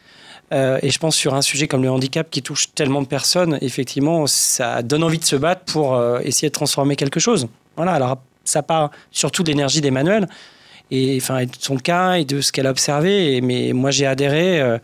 Et 0.52 0.90
je 0.90 0.98
pense 0.98 1.14
sur 1.14 1.34
un 1.34 1.42
sujet 1.42 1.68
comme 1.68 1.84
le 1.84 1.90
handicap 1.92 2.28
qui 2.28 2.42
touche 2.42 2.74
tellement 2.74 3.02
de 3.02 3.06
personnes, 3.06 3.56
effectivement, 3.60 4.26
ça 4.26 4.82
donne 4.82 5.04
envie 5.04 5.20
de 5.20 5.24
se 5.24 5.36
battre 5.36 5.64
pour 5.72 5.96
essayer 6.24 6.48
de 6.48 6.52
transformer 6.52 6.96
quelque 6.96 7.20
chose. 7.20 7.46
Voilà, 7.76 7.92
alors 7.92 8.18
ça 8.42 8.64
part 8.64 8.90
surtout 9.12 9.44
de 9.44 9.48
l'énergie 9.48 9.80
d'Emmanuel 9.80 10.26
et 10.90 11.16
enfin 11.22 11.44
de 11.44 11.50
son 11.56 11.76
cas 11.76 12.14
et 12.14 12.24
de 12.24 12.40
ce 12.40 12.50
qu'elle 12.50 12.66
a 12.66 12.72
observé. 12.72 13.40
Mais 13.42 13.72
moi, 13.72 13.92
j'ai 13.92 14.06
adhéré 14.06 14.80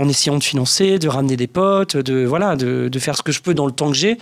en 0.00 0.08
essayant 0.08 0.38
de 0.38 0.42
financer, 0.42 0.98
de 0.98 1.08
ramener 1.08 1.36
des 1.36 1.46
potes, 1.46 1.96
de 1.96 2.24
voilà, 2.24 2.56
de, 2.56 2.88
de 2.88 2.98
faire 2.98 3.16
ce 3.16 3.22
que 3.22 3.32
je 3.32 3.42
peux 3.42 3.52
dans 3.52 3.66
le 3.66 3.72
temps 3.72 3.90
que 3.90 3.96
j'ai. 3.96 4.16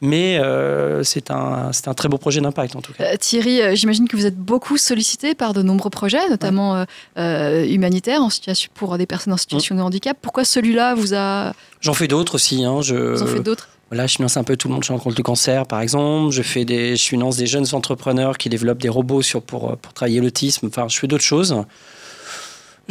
Mais 0.00 0.38
euh, 0.38 1.04
c'est 1.04 1.30
un, 1.30 1.70
un 1.86 1.94
très 1.94 2.08
beau 2.08 2.18
projet 2.18 2.40
d'impact 2.40 2.74
en 2.74 2.80
tout 2.80 2.92
cas. 2.92 3.04
Euh, 3.04 3.16
Thierry, 3.16 3.60
euh, 3.60 3.76
j'imagine 3.76 4.08
que 4.08 4.16
vous 4.16 4.26
êtes 4.26 4.36
beaucoup 4.36 4.76
sollicité 4.76 5.36
par 5.36 5.52
de 5.52 5.62
nombreux 5.62 5.90
projets, 5.90 6.28
notamment 6.28 6.84
humanitaires 7.16 8.22
en 8.22 8.30
situation, 8.30 8.70
pour 8.74 8.98
des 8.98 9.06
personnes 9.06 9.34
en 9.34 9.36
situation 9.36 9.76
de 9.76 9.80
handicap. 9.82 10.16
Pourquoi 10.20 10.44
celui-là 10.44 10.94
vous 10.94 11.14
a 11.14 11.52
J'en 11.80 11.94
fais 11.94 12.08
d'autres 12.08 12.34
aussi. 12.34 12.64
Hein, 12.64 12.80
je, 12.80 12.96
vous 12.96 13.22
en 13.22 13.26
fait 13.26 13.40
d'autres? 13.40 13.68
Voilà, 13.90 14.06
je 14.06 14.14
finance 14.14 14.38
un 14.38 14.44
peu 14.44 14.56
tout 14.56 14.68
le 14.68 14.74
monde 14.74 14.82
chez 14.82 14.94
Rencontre 14.94 15.14
du 15.14 15.22
cancer, 15.22 15.66
par 15.66 15.82
exemple. 15.82 16.32
Je 16.32 16.40
fais 16.40 16.64
des, 16.64 16.96
je 16.96 17.04
finance 17.04 17.36
des 17.36 17.46
jeunes 17.46 17.66
entrepreneurs 17.72 18.38
qui 18.38 18.48
développent 18.48 18.80
des 18.80 18.88
robots 18.88 19.20
sur, 19.20 19.42
pour, 19.42 19.76
pour 19.76 19.92
travailler 19.92 20.20
l'autisme. 20.20 20.68
Enfin, 20.68 20.86
je 20.88 20.98
fais 20.98 21.06
d'autres 21.06 21.22
choses. 21.22 21.54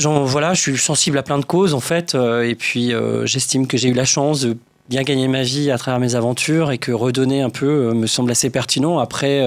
Voilà, 0.06 0.54
je 0.54 0.62
suis 0.62 0.78
sensible 0.78 1.18
à 1.18 1.24
plein 1.24 1.40
de 1.40 1.46
causes, 1.46 1.74
en 1.74 1.80
fait. 1.80 2.16
euh, 2.16 2.48
et 2.48 2.56
puis, 2.56 2.94
euh, 2.94 3.26
j'estime 3.26 3.68
que 3.68 3.78
j'ai 3.78 3.90
eu 3.90 3.94
la 3.94 4.06
chance 4.06 4.42
de 4.42 4.58
bien 4.90 5.04
gagner 5.04 5.28
ma 5.28 5.44
vie 5.44 5.72
à 5.72 5.78
travers 5.78 6.00
mes 6.00 6.16
aventures 6.16 6.72
et 6.72 6.78
que 6.78 6.92
redonner 6.92 7.42
un 7.42 7.50
peu 7.50 7.90
euh, 7.90 7.94
me 7.94 8.08
semble 8.08 8.32
assez 8.32 8.50
pertinent. 8.50 9.00
Après, 9.00 9.42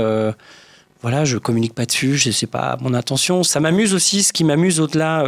voilà, 1.02 1.24
je 1.24 1.36
communique 1.36 1.74
pas 1.74 1.84
dessus, 1.84 2.16
je 2.16 2.30
sais 2.30 2.46
pas 2.46 2.78
mon 2.80 2.94
intention. 2.94 3.42
Ça 3.42 3.60
m'amuse 3.60 3.92
aussi. 3.92 4.22
Ce 4.22 4.32
qui 4.32 4.44
m'amuse 4.44 4.80
au-delà, 4.80 5.24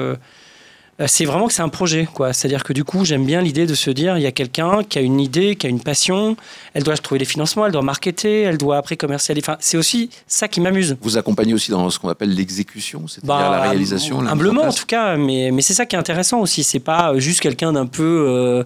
c'est 1.07 1.27
vraiment 1.27 1.47
que 1.47 1.53
c'est 1.53 1.63
un 1.63 1.69
projet, 1.69 2.09
quoi. 2.13 2.33
C'est-à-dire 2.33 2.65
que 2.65 2.73
du 2.73 2.83
coup, 2.83 3.05
j'aime 3.05 3.27
bien 3.27 3.43
l'idée 3.43 3.67
de 3.67 3.75
se 3.75 3.91
dire, 3.91 4.17
il 4.17 4.23
y 4.23 4.27
a 4.27 4.33
quelqu'un 4.33 4.83
qui 4.83 4.99
a 4.99 5.03
une 5.03 5.21
idée, 5.21 5.55
qui 5.57 5.67
a 5.67 5.71
une 5.71 5.81
passion, 5.81 6.37
elle 6.73 6.85
doit 6.85 6.97
trouver 6.97 7.19
les 7.19 7.27
financements, 7.27 7.67
elle 7.67 7.73
doit 7.73 7.83
marketer, 7.83 8.43
elle 8.43 8.57
doit 8.57 8.79
après 8.79 8.97
commercialiser. 8.97 9.45
Enfin, 9.45 9.59
c'est 9.61 9.77
aussi 9.77 10.09
ça 10.27 10.49
qui 10.49 10.61
m'amuse. 10.61 10.97
Vous 11.03 11.19
accompagnez 11.19 11.53
aussi 11.53 11.71
dans 11.71 11.91
ce 11.91 11.99
qu'on 11.99 12.09
appelle 12.09 12.35
l'exécution, 12.35 13.07
c'est-à-dire 13.09 13.29
Bah, 13.29 13.51
la 13.51 13.61
réalisation. 13.61 14.17
la 14.17 14.23
mise 14.23 14.31
en 14.31 14.33
Humblement, 14.33 14.63
en 14.63 14.73
tout 14.73 14.87
cas, 14.87 15.17
mais, 15.17 15.51
mais 15.53 15.61
c'est 15.61 15.75
ça 15.75 15.85
qui 15.85 15.97
est 15.97 15.99
intéressant 15.99 16.41
aussi. 16.41 16.65
C'est 16.65 16.81
pas 16.81 17.13
euh, 17.13 17.19
juste 17.19 17.41
quelqu'un 17.41 17.75
d'un 17.75 17.87
peu 17.87 18.03
euh, 18.03 18.65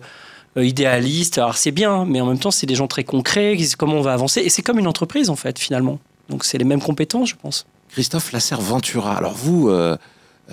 euh, 0.57 0.64
idéaliste. 0.64 1.38
Alors, 1.38 1.57
c'est 1.57 1.73
bien, 1.73 2.05
mais 2.05 2.21
en 2.21 2.27
même 2.27 2.38
temps, 2.38 2.51
c'est 2.53 2.66
des 2.66 2.77
gens 2.77 2.87
très 2.87 3.03
concrets, 3.05 3.53
qui 3.57 3.62
disent 3.62 3.77
comment 3.77 3.95
on 3.95 4.03
va 4.03 4.12
avancer. 4.12 4.40
Et 4.40 4.51
c'est 4.51 4.62
comme 4.62 4.79
une 4.79 4.87
entreprise, 4.87 5.31
en 5.31 5.37
fait, 5.37 5.59
finalement. 5.59 5.99
Donc, 6.29 6.45
c'est 6.45 6.59
les 6.59 6.64
mêmes 6.64 6.83
compétences, 6.83 7.31
je 7.31 7.35
pense. 7.35 7.66
Christophe 7.90 8.33
Lasserre 8.33 8.61
Ventura. 8.61 9.16
Alors 9.16 9.35
vous, 9.35 9.69
euh, 9.69 9.97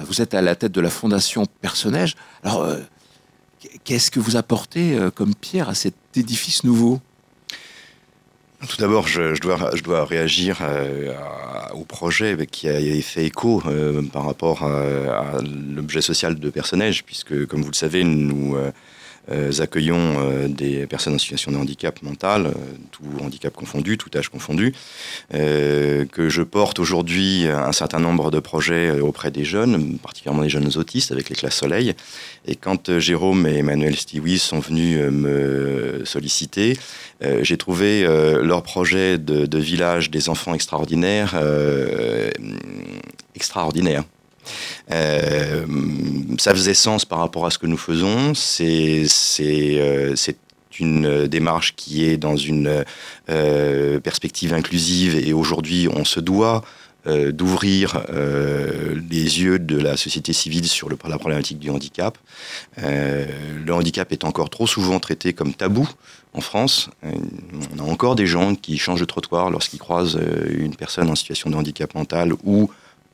vous 0.03 0.21
êtes 0.21 0.33
à 0.33 0.41
la 0.41 0.55
tête 0.55 0.71
de 0.71 0.81
la 0.81 0.89
fondation 0.89 1.45
Personnage. 1.61 2.15
Alors 2.43 2.63
euh, 2.63 2.79
qu'est-ce 3.83 4.11
que 4.11 4.19
vous 4.19 4.35
apportez 4.35 4.95
euh, 4.95 5.09
comme 5.11 5.35
pierre 5.35 5.69
à 5.69 5.75
cet 5.75 5.95
édifice 6.15 6.63
nouveau? 6.63 6.99
Tout 8.67 8.77
d'abord, 8.77 9.07
je, 9.07 9.39
dois, 9.39 10.05
réagir 10.05 10.59
euh, 10.61 11.13
au 11.73 11.85
projet 11.85 12.35
qui 12.49 12.67
a 12.67 12.79
fait 13.01 13.25
écho 13.25 13.61
euh, 13.67 14.01
par 14.01 14.25
rapport 14.25 14.63
à, 14.63 15.37
à 15.37 15.41
l'objet 15.41 16.01
social 16.01 16.39
de 16.39 16.49
personnage, 16.49 17.03
puisque, 17.03 17.45
comme 17.45 17.61
vous 17.61 17.69
le 17.69 17.75
savez, 17.75 18.03
nous 18.03 18.55
euh, 18.55 18.57
euh, 18.57 18.71
accueillons 19.59 20.15
euh, 20.19 20.47
des 20.47 20.87
personnes 20.87 21.15
en 21.15 21.17
situation 21.17 21.51
de 21.51 21.57
handicap 21.57 22.01
mental, 22.01 22.47
euh, 22.47 22.51
tout 22.91 23.03
handicap 23.21 23.53
confondu, 23.53 23.97
tout 23.97 24.09
âge 24.15 24.29
confondu, 24.29 24.73
euh, 25.33 26.05
que 26.05 26.29
je 26.29 26.41
porte 26.43 26.79
aujourd'hui 26.79 27.47
un 27.47 27.71
certain 27.73 27.99
nombre 27.99 28.31
de 28.31 28.39
projets 28.39 28.89
euh, 28.89 29.01
auprès 29.01 29.31
des 29.31 29.43
jeunes, 29.43 29.97
particulièrement 29.97 30.43
des 30.43 30.49
jeunes 30.49 30.71
autistes 30.77 31.11
avec 31.11 31.29
les 31.29 31.35
classes 31.35 31.57
Soleil. 31.57 31.95
Et 32.45 32.55
quand 32.55 32.89
euh, 32.89 32.99
Jérôme 32.99 33.47
et 33.47 33.57
Emmanuel 33.57 33.95
Stiwis 33.95 34.39
sont 34.39 34.59
venus 34.59 34.97
euh, 34.99 35.11
me 35.11 36.05
solliciter, 36.05 36.77
euh, 37.23 37.43
j'ai 37.43 37.57
trouvé 37.57 38.05
euh, 38.05 38.43
leur 38.43 38.63
projet 38.63 39.17
de, 39.17 39.45
de 39.45 39.57
village 39.57 40.11
des 40.11 40.29
enfants 40.29 40.53
extraordinaires 40.53 41.33
euh, 41.35 42.29
extraordinaire. 43.35 44.03
Euh, 44.91 45.65
ça 46.37 46.53
faisait 46.53 46.73
sens 46.73 47.05
par 47.05 47.19
rapport 47.19 47.45
à 47.45 47.51
ce 47.51 47.57
que 47.57 47.67
nous 47.67 47.77
faisons. 47.77 48.33
C'est 48.33 49.05
euh, 49.39 50.15
une 50.79 51.27
démarche 51.27 51.75
qui 51.75 52.05
est 52.05 52.17
dans 52.17 52.37
une 52.37 52.83
euh, 53.29 53.99
perspective 53.99 54.53
inclusive 54.53 55.15
et 55.17 55.33
aujourd'hui 55.33 55.87
on 55.91 56.05
se 56.05 56.19
doit 56.19 56.63
d'ouvrir 57.31 58.03
les 58.09 59.41
yeux 59.41 59.59
de 59.59 59.79
la 59.79 59.95
société 59.95 60.33
civile 60.33 60.67
sur 60.67 60.89
la 60.89 61.17
problématique 61.17 61.57
du 61.57 61.69
handicap. 61.69 62.17
Le 62.75 63.71
handicap 63.71 64.11
est 64.11 64.25
encore 64.25 64.49
trop 64.49 64.67
souvent 64.67 64.99
traité 64.99 65.31
comme 65.31 65.53
tabou 65.53 65.87
en 66.33 66.41
France. 66.41 66.89
On 67.03 67.79
a 67.79 67.89
encore 67.89 68.17
des 68.17 68.27
gens 68.27 68.55
qui 68.55 68.77
changent 68.77 68.99
de 68.99 69.05
trottoir 69.05 69.51
lorsqu'ils 69.51 69.79
croisent 69.79 70.19
une 70.49 70.75
personne 70.75 71.09
en 71.09 71.15
situation 71.15 71.49
de 71.49 71.55
handicap 71.55 71.95
mental 71.95 72.33
ou 72.43 72.69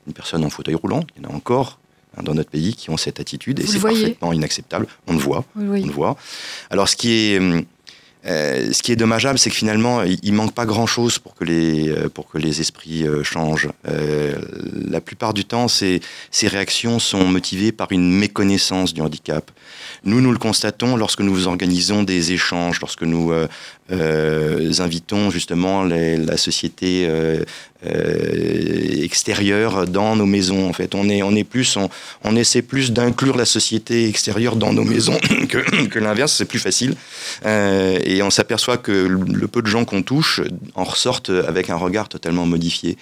une 0.06 0.12
personne 0.12 0.44
en 0.44 0.50
fauteuil 0.50 0.74
roulant. 0.74 1.04
Il 1.16 1.22
y 1.22 1.26
en 1.26 1.30
a 1.30 1.32
encore 1.34 1.78
hein, 2.16 2.22
dans 2.22 2.34
notre 2.34 2.50
pays 2.50 2.74
qui 2.74 2.90
ont 2.90 2.96
cette 2.96 3.20
attitude 3.20 3.60
et 3.60 3.66
c'est 3.66 3.80
parfaitement 3.80 4.32
inacceptable. 4.32 4.86
On 5.06 5.12
le 5.12 5.18
voit 5.18 5.44
on 5.56 5.60
le 5.60 5.92
voit. 5.92 6.16
Alors, 6.70 6.88
ce 6.88 6.96
qui 6.96 7.12
est, 7.12 7.38
hum, 7.38 7.64
Euh, 8.26 8.72
ce 8.72 8.82
qui 8.82 8.92
est 8.92 8.96
dommageable, 8.96 9.38
c'est 9.38 9.50
que 9.50 9.56
finalement, 9.56 10.02
il, 10.02 10.32
manque 10.32 10.54
pas 10.54 10.64
grand-chose 10.64 11.18
pour 11.18 11.34
que 11.34 11.44
les 11.44 11.90
euh, 11.90 12.08
pour 12.08 12.26
que 12.28 12.38
les 12.38 12.60
esprits 12.60 13.06
euh, 13.06 13.22
changent. 13.22 13.68
La 13.84 15.00
plupart 15.00 15.34
du 15.34 15.44
temps, 15.44 15.68
ces, 15.68 16.00
ces 16.30 16.48
réactions 16.48 16.98
sont 16.98 17.26
motivées 17.26 17.72
par 17.72 17.92
une 17.92 18.10
méconnaissance 18.10 18.94
du 18.94 19.00
handicap. 19.00 19.50
Nous, 20.04 20.20
nous 20.20 20.32
le 20.32 20.38
constatons 20.38 20.96
lorsque 20.96 21.20
nous 21.20 21.46
organisons 21.46 22.02
des 22.02 22.32
échanges, 22.32 22.80
lorsque 22.80 23.02
nous 23.02 23.32
invitons 23.90 25.30
justement 25.30 25.84
la 25.84 26.36
société 26.36 27.08
extérieure 29.02 29.86
dans 29.86 30.16
nos 30.16 30.26
maisons. 30.26 30.68
En 30.68 30.72
fait, 30.72 30.94
on 30.94 31.08
est 31.08 31.22
on 31.22 31.34
est 31.34 31.44
plus 31.44 31.78
on, 32.22 32.36
essaie 32.36 32.62
plus 32.62 32.92
d'inclure 32.92 33.36
la 33.36 33.44
société 33.44 34.08
extérieure 34.08 34.56
dans 34.56 34.72
nos 34.72 34.84
maisons 34.84 35.18
que, 35.48 35.98
l'inverse. 35.98 36.34
C'est 36.34 36.44
plus 36.44 36.58
facile. 36.58 36.94
Et 38.14 38.22
on 38.22 38.30
s'aperçoit 38.30 38.76
que 38.78 38.92
le 38.92 39.48
peu 39.48 39.62
de 39.62 39.66
gens 39.66 39.84
qu'on 39.84 40.02
touche 40.02 40.40
en 40.74 40.84
ressortent 40.84 41.30
avec 41.30 41.70
un 41.70 41.76
regard 41.76 42.08
totalement 42.08 42.46
modifié. 42.46 42.96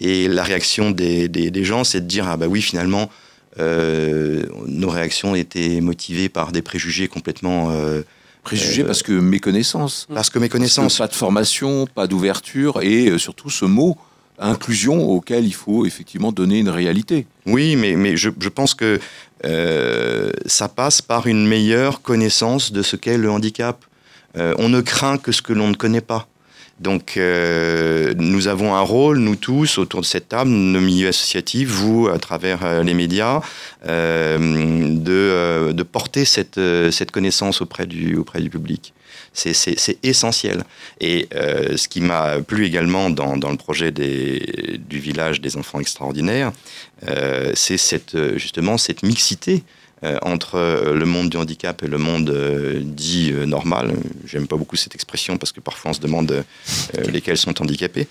Et 0.00 0.28
la 0.28 0.42
réaction 0.42 0.90
des, 0.90 1.28
des, 1.28 1.50
des 1.50 1.64
gens, 1.64 1.84
c'est 1.84 2.00
de 2.00 2.06
dire 2.06 2.26
ah 2.28 2.36
bah 2.36 2.46
oui 2.48 2.62
finalement 2.62 3.10
euh, 3.58 4.44
nos 4.66 4.88
réactions 4.88 5.34
étaient 5.34 5.80
motivées 5.80 6.28
par 6.30 6.52
des 6.52 6.62
préjugés 6.62 7.08
complètement 7.08 7.70
euh, 7.70 8.02
Préjugé 8.42 8.82
Euh, 8.82 8.86
parce 8.86 9.02
que 9.02 9.12
méconnaissance. 9.12 10.08
parce 10.12 10.30
que 10.30 10.38
méconnaissance. 10.38 10.84
Parce 10.84 10.94
que 10.96 11.02
Pas 11.02 11.08
de 11.08 11.14
formation, 11.14 11.86
pas 11.86 12.06
d'ouverture 12.06 12.80
et 12.82 13.16
surtout 13.18 13.50
ce 13.50 13.64
mot 13.66 13.96
inclusion 14.38 15.08
auquel 15.08 15.44
il 15.44 15.54
faut 15.54 15.86
effectivement 15.86 16.32
donner 16.32 16.58
une 16.58 16.68
réalité. 16.70 17.26
Oui, 17.46 17.76
mais, 17.76 17.94
mais 17.94 18.16
je, 18.16 18.30
je 18.40 18.48
pense 18.48 18.74
que 18.74 18.98
euh, 19.44 20.30
ça 20.46 20.68
passe 20.68 21.02
par 21.02 21.26
une 21.26 21.46
meilleure 21.46 22.02
connaissance 22.02 22.72
de 22.72 22.82
ce 22.82 22.96
qu'est 22.96 23.18
le 23.18 23.30
handicap. 23.30 23.84
Euh, 24.36 24.54
on 24.58 24.68
ne 24.68 24.80
craint 24.80 25.18
que 25.18 25.32
ce 25.32 25.42
que 25.42 25.52
l'on 25.52 25.68
ne 25.68 25.74
connaît 25.74 26.00
pas. 26.00 26.28
Donc, 26.80 27.16
euh, 27.16 28.12
nous 28.16 28.48
avons 28.48 28.74
un 28.74 28.80
rôle, 28.80 29.18
nous 29.18 29.36
tous, 29.36 29.78
autour 29.78 30.00
de 30.00 30.06
cette 30.06 30.28
table, 30.30 30.50
nos 30.50 30.80
milieux 30.80 31.08
associatifs, 31.08 31.68
vous, 31.68 32.08
à 32.08 32.18
travers 32.18 32.64
euh, 32.64 32.82
les 32.82 32.94
médias, 32.94 33.40
de, 33.86 35.72
de 35.72 35.82
porter 35.82 36.24
cette, 36.24 36.58
cette 36.90 37.10
connaissance 37.10 37.60
auprès 37.60 37.86
du, 37.86 38.16
auprès 38.16 38.40
du 38.40 38.50
public. 38.50 38.94
C'est- 39.34 39.98
essentiel. 40.02 40.64
Et 41.00 41.28
ce 41.32 41.88
qui 41.88 42.00
m'a 42.00 42.40
plu 42.40 42.66
également 42.66 43.10
dans, 43.10 43.36
dans 43.36 43.50
le 43.50 43.56
projet 43.56 43.90
des, 43.90 44.78
du 44.88 44.98
village 44.98 45.40
des 45.40 45.56
enfants 45.56 45.80
extraordinaires, 45.80 46.52
c'est 47.54 47.78
cette, 47.78 48.16
justement 48.36 48.76
cette 48.78 49.02
mixité 49.02 49.62
entre 50.22 50.56
euh, 50.56 50.94
le 50.94 51.06
monde 51.06 51.30
du 51.30 51.36
handicap 51.36 51.82
et 51.82 51.86
le 51.86 51.98
monde 51.98 52.30
euh, 52.30 52.80
dit 52.82 53.30
euh, 53.32 53.46
normal. 53.46 53.92
J'aime 54.26 54.46
pas 54.46 54.56
beaucoup 54.56 54.76
cette 54.76 54.94
expression 54.94 55.38
parce 55.38 55.52
que 55.52 55.60
parfois 55.60 55.92
on 55.92 55.94
se 55.94 56.00
demande 56.00 56.32
euh, 56.32 57.10
lesquels 57.10 57.36
sont 57.36 57.60
handicapés. 57.62 58.08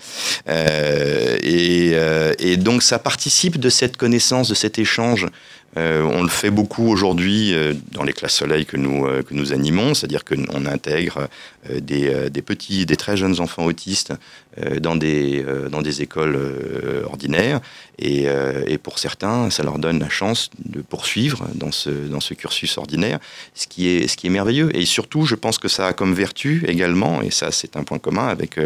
Euh, 0.48 1.36
et, 1.42 1.92
euh, 1.94 2.32
et 2.38 2.56
donc 2.56 2.82
ça 2.82 2.98
participe 2.98 3.58
de 3.58 3.68
cette 3.68 3.96
connaissance, 3.96 4.48
de 4.48 4.54
cet 4.54 4.78
échange. 4.78 5.26
Euh, 5.78 6.02
on 6.02 6.22
le 6.22 6.28
fait 6.28 6.50
beaucoup 6.50 6.86
aujourd'hui 6.88 7.54
euh, 7.54 7.72
dans 7.92 8.02
les 8.02 8.12
classes 8.12 8.34
soleil 8.34 8.66
que 8.66 8.76
nous, 8.76 9.06
euh, 9.06 9.22
que 9.22 9.32
nous 9.32 9.54
animons, 9.54 9.94
c'est-à-dire 9.94 10.22
qu'on 10.24 10.66
intègre 10.66 11.28
euh, 11.70 11.80
des, 11.80 12.08
euh, 12.08 12.28
des 12.28 12.42
petits, 12.42 12.84
des 12.84 12.96
très 12.96 13.16
jeunes 13.16 13.40
enfants 13.40 13.64
autistes 13.64 14.12
euh, 14.58 14.80
dans, 14.80 14.96
des, 14.96 15.42
dans 15.70 15.80
des 15.80 16.02
écoles 16.02 16.38
ordinaires. 17.06 17.60
Et, 17.98 18.26
et 18.66 18.78
pour 18.78 18.98
certains, 18.98 19.48
ça 19.50 19.62
leur 19.62 19.78
donne 19.78 20.00
la 20.00 20.08
chance 20.08 20.50
de 20.64 20.80
poursuivre 20.80 21.46
dans 21.54 21.70
ce, 21.70 21.90
dans 21.90 22.20
ce 22.20 22.34
cursus 22.34 22.76
ordinaire, 22.78 23.18
ce 23.54 23.66
qui, 23.66 23.88
est, 23.88 24.08
ce 24.08 24.16
qui 24.16 24.26
est 24.26 24.30
merveilleux. 24.30 24.74
Et 24.76 24.84
surtout, 24.84 25.24
je 25.24 25.36
pense 25.36 25.58
que 25.58 25.68
ça 25.68 25.86
a 25.86 25.92
comme 25.92 26.12
vertu 26.12 26.64
également, 26.66 27.22
et 27.22 27.30
ça 27.30 27.52
c'est 27.52 27.76
un 27.76 27.84
point 27.84 27.98
commun 27.98 28.26
avec 28.26 28.56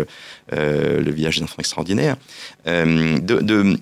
le 0.51 1.11
village 1.11 1.37
des 1.37 1.43
enfants 1.43 1.59
extraordinaires, 1.59 2.17
de, 2.67 3.19
de 3.19 3.79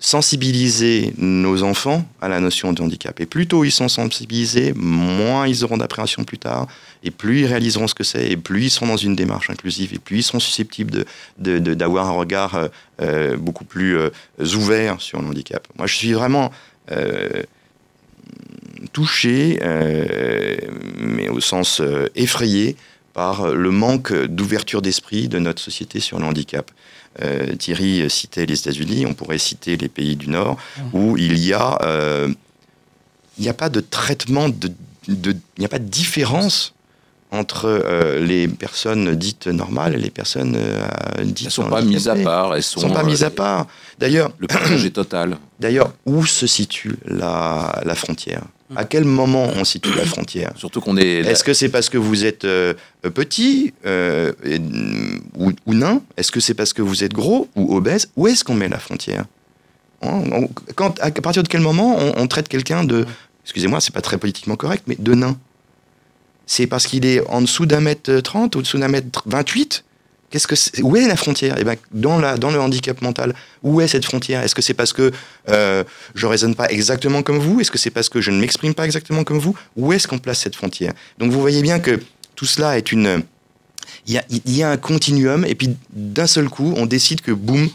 sensibiliser 0.00 1.12
nos 1.18 1.62
enfants 1.62 2.08
à 2.22 2.28
la 2.28 2.40
notion 2.40 2.72
de 2.72 2.82
handicap. 2.82 3.20
Et 3.20 3.26
plus 3.26 3.46
tôt 3.46 3.64
ils 3.64 3.70
sont 3.70 3.88
sensibilisés, 3.88 4.72
moins 4.74 5.46
ils 5.46 5.62
auront 5.62 5.76
d'appréhension 5.76 6.24
plus 6.24 6.38
tard, 6.38 6.66
et 7.04 7.10
plus 7.10 7.40
ils 7.40 7.46
réaliseront 7.46 7.86
ce 7.86 7.94
que 7.94 8.02
c'est, 8.02 8.30
et 8.30 8.36
plus 8.38 8.64
ils 8.64 8.70
seront 8.70 8.86
dans 8.86 8.96
une 8.96 9.14
démarche 9.14 9.50
inclusive, 9.50 9.92
et 9.92 9.98
plus 9.98 10.18
ils 10.18 10.22
seront 10.22 10.40
susceptibles 10.40 11.04
d'avoir 11.36 12.08
un 12.08 12.12
regard 12.12 12.54
euh, 12.54 12.68
euh, 13.02 13.36
beaucoup 13.36 13.64
plus 13.64 13.98
euh, 13.98 14.10
ouvert 14.56 15.02
sur 15.02 15.20
le 15.20 15.28
handicap. 15.28 15.68
Moi, 15.76 15.86
je 15.86 15.94
suis 15.94 16.12
vraiment 16.12 16.50
touché, 18.92 19.60
mais 20.98 21.28
au 21.28 21.38
sens 21.38 21.80
effrayé, 22.16 22.74
par 23.12 23.48
le 23.48 23.70
manque 23.70 24.12
d'ouverture 24.12 24.82
d'esprit 24.82 25.28
de 25.28 25.38
notre 25.38 25.62
société 25.62 26.00
sur 26.00 26.18
le 26.18 26.24
handicap. 26.24 26.70
Euh, 27.22 27.56
Thierry 27.56 28.08
citait 28.08 28.46
les 28.46 28.58
États-Unis, 28.58 29.04
on 29.04 29.14
pourrait 29.14 29.38
citer 29.38 29.76
les 29.76 29.88
pays 29.88 30.14
du 30.16 30.28
Nord, 30.28 30.56
où 30.92 31.16
il 31.16 31.36
y 31.38 31.52
a, 31.52 31.76
euh, 31.82 32.32
il 33.36 33.42
n'y 33.42 33.48
a 33.48 33.54
pas 33.54 33.68
de 33.68 33.80
traitement, 33.80 34.48
de- 34.48 34.70
il 35.08 35.34
n'y 35.58 35.64
a 35.64 35.68
pas 35.68 35.80
de 35.80 35.88
différence 35.88 36.72
entre 37.32 37.66
euh, 37.66 38.18
les 38.24 38.48
personnes 38.48 39.14
dites 39.14 39.46
normales 39.46 39.94
et 39.94 39.98
les 39.98 40.10
personnes 40.10 40.56
euh, 40.56 40.82
dites 41.24 41.38
Elles 41.40 41.44
ne 41.46 41.50
sont 41.50 41.68
pas 41.70 41.80
mises 41.82 42.08
à 42.08 42.16
part. 42.16 42.56
Elles 42.56 42.62
sont, 42.62 42.80
sont 42.80 42.90
pas 42.90 43.04
mises 43.04 43.22
à 43.22 43.28
euh, 43.28 43.30
part. 43.30 43.66
D'ailleurs, 43.98 44.30
Le 44.38 44.46
partage 44.48 44.84
est 44.84 44.90
total. 44.90 45.36
D'ailleurs, 45.60 45.92
où 46.06 46.26
se 46.26 46.46
situe 46.46 46.96
la, 47.06 47.80
la 47.84 47.94
frontière? 47.94 48.42
À 48.76 48.84
quel 48.84 49.04
moment 49.04 49.48
on 49.56 49.64
situe 49.64 49.92
la 49.96 50.04
frontière? 50.04 50.52
Surtout 50.56 50.80
qu'on 50.80 50.96
est. 50.96 51.20
Est-ce 51.20 51.44
que 51.44 51.52
c'est 51.54 51.68
parce 51.68 51.88
que 51.88 51.98
vous 51.98 52.24
êtes 52.24 52.44
euh, 52.44 52.74
petit 53.14 53.74
euh, 53.86 54.32
et- 54.44 54.60
ou, 55.36 55.52
ou 55.66 55.74
nain? 55.74 56.02
Est-ce 56.16 56.32
que 56.32 56.40
c'est 56.40 56.54
parce 56.54 56.72
que 56.72 56.82
vous 56.82 57.04
êtes 57.04 57.12
gros 57.12 57.48
ou 57.56 57.76
obèse? 57.76 58.08
Où 58.16 58.26
est-ce 58.28 58.42
qu'on 58.44 58.54
met 58.54 58.68
la 58.68 58.78
frontière? 58.78 59.24
On- 60.02 60.48
quand, 60.76 60.98
À 61.00 61.10
partir 61.10 61.42
de 61.42 61.48
quel 61.48 61.60
moment 61.60 61.96
on, 61.98 62.12
on 62.16 62.26
traite 62.26 62.48
quelqu'un 62.48 62.84
de, 62.84 63.06
excusez-moi, 63.44 63.80
c'est 63.80 63.92
pas 63.94 64.00
très 64.00 64.18
politiquement 64.18 64.56
correct, 64.56 64.84
mais 64.86 64.96
de 64.98 65.14
nain? 65.14 65.36
C'est 66.52 66.66
parce 66.66 66.88
qu'il 66.88 67.06
est 67.06 67.24
en 67.28 67.42
dessous 67.42 67.64
d'un 67.64 67.78
mètre 67.78 68.12
30 68.18 68.56
ou 68.56 68.62
dessous 68.62 68.76
d'un 68.76 68.88
mètre 68.88 69.22
28 69.26 69.84
Qu'est-ce 70.30 70.48
que 70.48 70.82
Où 70.82 70.96
est 70.96 71.06
la 71.06 71.14
frontière? 71.14 71.54
Eh 71.60 71.62
ben, 71.62 71.76
dans, 71.92 72.18
le 72.18 72.60
handicap 72.60 73.00
mental, 73.02 73.36
où 73.62 73.80
est 73.80 73.86
cette 73.86 74.04
frontière? 74.04 74.42
Est-ce 74.42 74.56
que 74.56 74.62
c'est 74.62 74.74
parce 74.74 74.92
que 74.92 75.12
euh, 75.48 75.84
je 76.16 76.26
raisonne 76.26 76.56
pas 76.56 76.68
exactement 76.68 77.22
comme 77.22 77.38
vous? 77.38 77.60
Est-ce 77.60 77.70
que 77.70 77.78
c'est 77.78 77.90
parce 77.90 78.08
que 78.08 78.20
je 78.20 78.32
ne 78.32 78.40
m'exprime 78.40 78.74
pas 78.74 78.84
exactement 78.84 79.22
comme 79.22 79.38
vous? 79.38 79.56
Où 79.76 79.92
est-ce 79.92 80.08
qu'on 80.08 80.18
place 80.18 80.40
cette 80.40 80.56
frontière? 80.56 80.92
Donc 81.18 81.30
vous 81.30 81.40
voyez 81.40 81.62
bien 81.62 81.78
que 81.78 82.00
tout 82.34 82.46
cela 82.46 82.76
est 82.76 82.90
une... 82.90 83.22
Il 84.08 84.14
y 84.14 84.18
a, 84.18 84.24
y 84.46 84.62
a 84.64 84.70
un 84.70 84.76
continuum, 84.76 85.44
et 85.44 85.54
puis 85.54 85.76
d'un 85.92 86.26
seul 86.26 86.48
coup, 86.48 86.74
on 86.76 86.86
décide 86.86 87.20
que, 87.20 87.30
boum, 87.30 87.68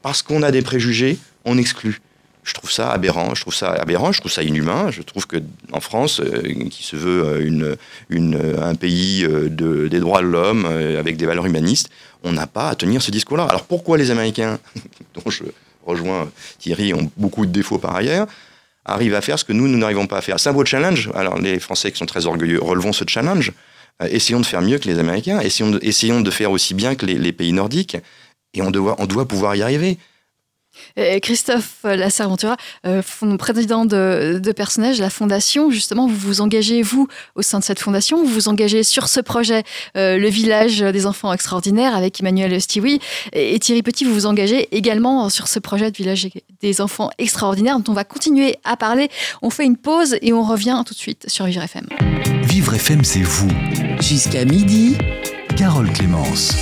parce 0.00 0.22
qu'on 0.22 0.42
a 0.42 0.50
des 0.50 0.62
préjugés, 0.62 1.18
on 1.44 1.58
exclut. 1.58 2.00
Je 2.48 2.54
trouve 2.54 2.72
ça 2.72 2.90
aberrant, 2.90 3.34
je 3.34 3.42
trouve 3.42 3.54
ça 3.54 3.72
aberrant, 3.72 4.10
je 4.10 4.20
trouve 4.20 4.32
ça 4.32 4.42
inhumain. 4.42 4.90
Je 4.90 5.02
trouve 5.02 5.26
que 5.26 5.36
en 5.70 5.80
France, 5.80 6.20
euh, 6.20 6.40
qui 6.70 6.82
se 6.82 6.96
veut 6.96 7.22
euh, 7.22 7.76
euh, 8.10 8.62
un 8.62 8.74
pays 8.74 9.28
de, 9.28 9.86
des 9.86 10.00
droits 10.00 10.22
de 10.22 10.28
l'homme 10.28 10.64
avec 10.64 11.18
des 11.18 11.26
valeurs 11.26 11.44
humanistes, 11.44 11.90
on 12.24 12.32
n'a 12.32 12.46
pas 12.46 12.70
à 12.70 12.74
tenir 12.74 13.02
ce 13.02 13.10
discours-là. 13.10 13.44
Alors 13.44 13.64
pourquoi 13.64 13.98
les 13.98 14.10
Américains, 14.10 14.58
dont 15.14 15.30
je 15.30 15.44
rejoins 15.84 16.30
Thierry, 16.58 16.94
ont 16.94 17.10
beaucoup 17.18 17.44
de 17.44 17.52
défauts 17.52 17.76
par 17.76 17.94
ailleurs, 17.94 18.26
arrivent 18.86 19.14
à 19.14 19.20
faire 19.20 19.38
ce 19.38 19.44
que 19.44 19.52
nous, 19.52 19.68
nous 19.68 19.76
n'arrivons 19.76 20.06
pas 20.06 20.16
à 20.16 20.22
faire? 20.22 20.40
C'est 20.40 20.48
un 20.48 20.54
beau 20.54 20.64
challenge. 20.64 21.10
Alors 21.14 21.38
les 21.38 21.60
Français 21.60 21.92
qui 21.92 21.98
sont 21.98 22.06
très 22.06 22.24
orgueilleux, 22.24 22.62
relevons 22.62 22.94
ce 22.94 23.04
challenge. 23.06 23.52
Essayons 24.08 24.40
de 24.40 24.46
faire 24.46 24.62
mieux 24.62 24.78
que 24.78 24.88
les 24.88 24.98
Américains, 24.98 25.40
essayons 25.40 25.70
de, 25.70 25.80
essayons 25.82 26.22
de 26.22 26.30
faire 26.30 26.50
aussi 26.50 26.72
bien 26.72 26.94
que 26.94 27.04
les, 27.04 27.32
pays 27.32 27.52
nordiques, 27.52 27.98
et 28.54 28.62
on 28.62 28.70
doit 28.70 29.28
pouvoir 29.28 29.54
y 29.54 29.60
arriver. 29.60 29.98
Christophe 31.22 31.76
Lasserventura, 31.84 32.56
euh, 32.86 33.02
président 33.38 33.84
de, 33.84 34.40
de 34.42 34.52
Personnage, 34.52 35.00
la 35.00 35.10
fondation, 35.10 35.70
justement, 35.70 36.06
vous 36.06 36.16
vous 36.16 36.40
engagez, 36.40 36.82
vous, 36.82 37.08
au 37.34 37.42
sein 37.42 37.58
de 37.58 37.64
cette 37.64 37.78
fondation, 37.78 38.22
vous 38.24 38.30
vous 38.30 38.48
engagez 38.48 38.82
sur 38.82 39.08
ce 39.08 39.20
projet, 39.20 39.62
euh, 39.96 40.18
le 40.18 40.28
village 40.28 40.80
des 40.80 41.06
enfants 41.06 41.32
extraordinaires, 41.32 41.96
avec 41.96 42.20
Emmanuel 42.20 42.60
Stiwi. 42.60 43.00
Et, 43.32 43.54
et 43.54 43.58
Thierry 43.58 43.82
Petit, 43.82 44.04
vous 44.04 44.14
vous 44.14 44.26
engagez 44.26 44.68
également 44.76 45.28
sur 45.30 45.48
ce 45.48 45.58
projet 45.58 45.90
de 45.90 45.96
village 45.96 46.28
des 46.60 46.80
enfants 46.80 47.10
extraordinaires, 47.18 47.78
dont 47.78 47.92
on 47.92 47.94
va 47.94 48.04
continuer 48.04 48.56
à 48.64 48.76
parler. 48.76 49.08
On 49.42 49.50
fait 49.50 49.64
une 49.64 49.76
pause 49.76 50.16
et 50.22 50.32
on 50.32 50.42
revient 50.42 50.82
tout 50.86 50.94
de 50.94 50.98
suite 50.98 51.28
sur 51.28 51.46
Vivre 51.46 51.62
FM. 51.62 51.86
Vivre 52.42 52.74
FM, 52.74 53.04
c'est 53.04 53.22
vous. 53.22 53.50
Jusqu'à 54.00 54.44
midi, 54.44 54.96
Carole 55.56 55.90
Clémence. 55.92 56.54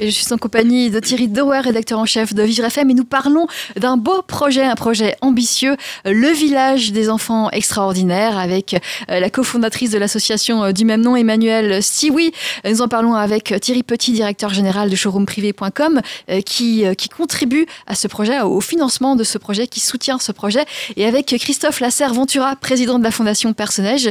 Je 0.00 0.08
suis 0.08 0.32
en 0.32 0.38
compagnie 0.38 0.88
de 0.88 0.98
Thierry 0.98 1.28
Dewey, 1.28 1.60
rédacteur 1.60 1.98
en 1.98 2.06
chef 2.06 2.32
de 2.32 2.42
Vivre 2.42 2.64
FM, 2.64 2.88
et 2.88 2.94
nous 2.94 3.04
parlons 3.04 3.46
d'un 3.76 3.98
beau 3.98 4.22
projet, 4.22 4.64
un 4.64 4.74
projet 4.74 5.14
ambitieux, 5.20 5.76
le 6.06 6.28
village 6.28 6.92
des 6.92 7.10
enfants 7.10 7.50
extraordinaires, 7.50 8.38
avec 8.38 8.80
euh, 9.10 9.20
la 9.20 9.28
cofondatrice 9.28 9.90
de 9.90 9.98
l'association 9.98 10.64
euh, 10.64 10.72
du 10.72 10.86
même 10.86 11.02
nom, 11.02 11.16
Emmanuel 11.16 11.82
Stiwi. 11.82 12.32
Nous 12.64 12.80
en 12.80 12.88
parlons 12.88 13.12
avec 13.12 13.52
Thierry 13.60 13.82
Petit, 13.82 14.12
directeur 14.12 14.54
général 14.54 14.88
de 14.88 14.96
showroomprivé.com, 14.96 16.00
euh, 16.30 16.40
qui, 16.40 16.84
qui 16.96 17.10
contribue 17.10 17.66
à 17.86 17.94
ce 17.94 18.08
projet, 18.08 18.40
au 18.40 18.62
financement 18.62 19.16
de 19.16 19.24
ce 19.24 19.36
projet, 19.36 19.66
qui 19.66 19.80
soutient 19.80 20.18
ce 20.18 20.32
projet, 20.32 20.64
et 20.96 21.04
avec 21.04 21.26
Christophe 21.26 21.80
Lasserre-Ventura, 21.80 22.56
président 22.56 22.98
de 22.98 23.04
la 23.04 23.10
Fondation 23.10 23.52
Personnage, 23.52 24.08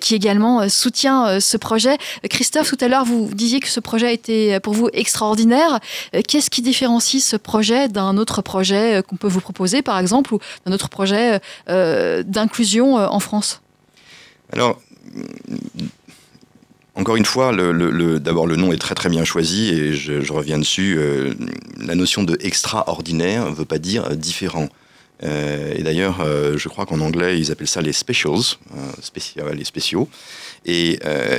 qui 0.00 0.16
également 0.16 0.68
soutient 0.68 1.38
ce 1.38 1.56
projet. 1.56 1.96
Christophe, 2.28 2.70
tout 2.70 2.84
à 2.84 2.88
l'heure, 2.88 3.04
vous 3.04 3.30
disiez 3.32 3.60
que 3.60 3.68
ce 3.68 3.78
projet 3.78 4.12
était 4.12 4.58
pour 4.58 4.72
vous 4.72 4.88
extraordinaire. 4.92 5.27
Qu'est-ce 6.26 6.50
qui 6.50 6.62
différencie 6.62 7.22
ce 7.22 7.36
projet 7.36 7.88
d'un 7.88 8.16
autre 8.16 8.42
projet 8.42 9.02
qu'on 9.06 9.16
peut 9.16 9.28
vous 9.28 9.40
proposer, 9.40 9.82
par 9.82 9.98
exemple, 9.98 10.34
ou 10.34 10.38
d'un 10.66 10.72
autre 10.72 10.88
projet 10.88 11.40
d'inclusion 11.66 12.96
en 12.96 13.20
France? 13.20 13.60
Alors, 14.52 14.78
encore 16.98 17.14
une 17.14 17.24
fois, 17.24 17.52
d'abord 18.18 18.48
le 18.48 18.56
nom 18.56 18.72
est 18.72 18.78
très 18.78 18.96
très 18.96 19.08
bien 19.08 19.24
choisi 19.24 19.68
et 19.68 19.94
je, 19.94 20.32
reviens 20.32 20.58
dessus. 20.58 20.96
Euh, 20.98 21.32
la 21.76 21.94
notion 21.94 22.24
de 22.24 22.36
extraordinaire 22.40 23.48
ne 23.48 23.54
veut 23.54 23.64
pas 23.64 23.78
dire 23.78 24.16
différent. 24.16 24.68
Euh, 25.22 25.74
et 25.76 25.84
d'ailleurs, 25.84 26.20
euh, 26.20 26.58
je 26.58 26.68
crois 26.68 26.86
qu'en 26.86 27.00
anglais, 27.00 27.38
ils 27.38 27.52
appellent 27.52 27.68
ça 27.68 27.82
les 27.82 27.92
specials, 27.92 28.42
les 29.54 29.64
spéciaux. 29.64 30.08
Et 30.70 30.98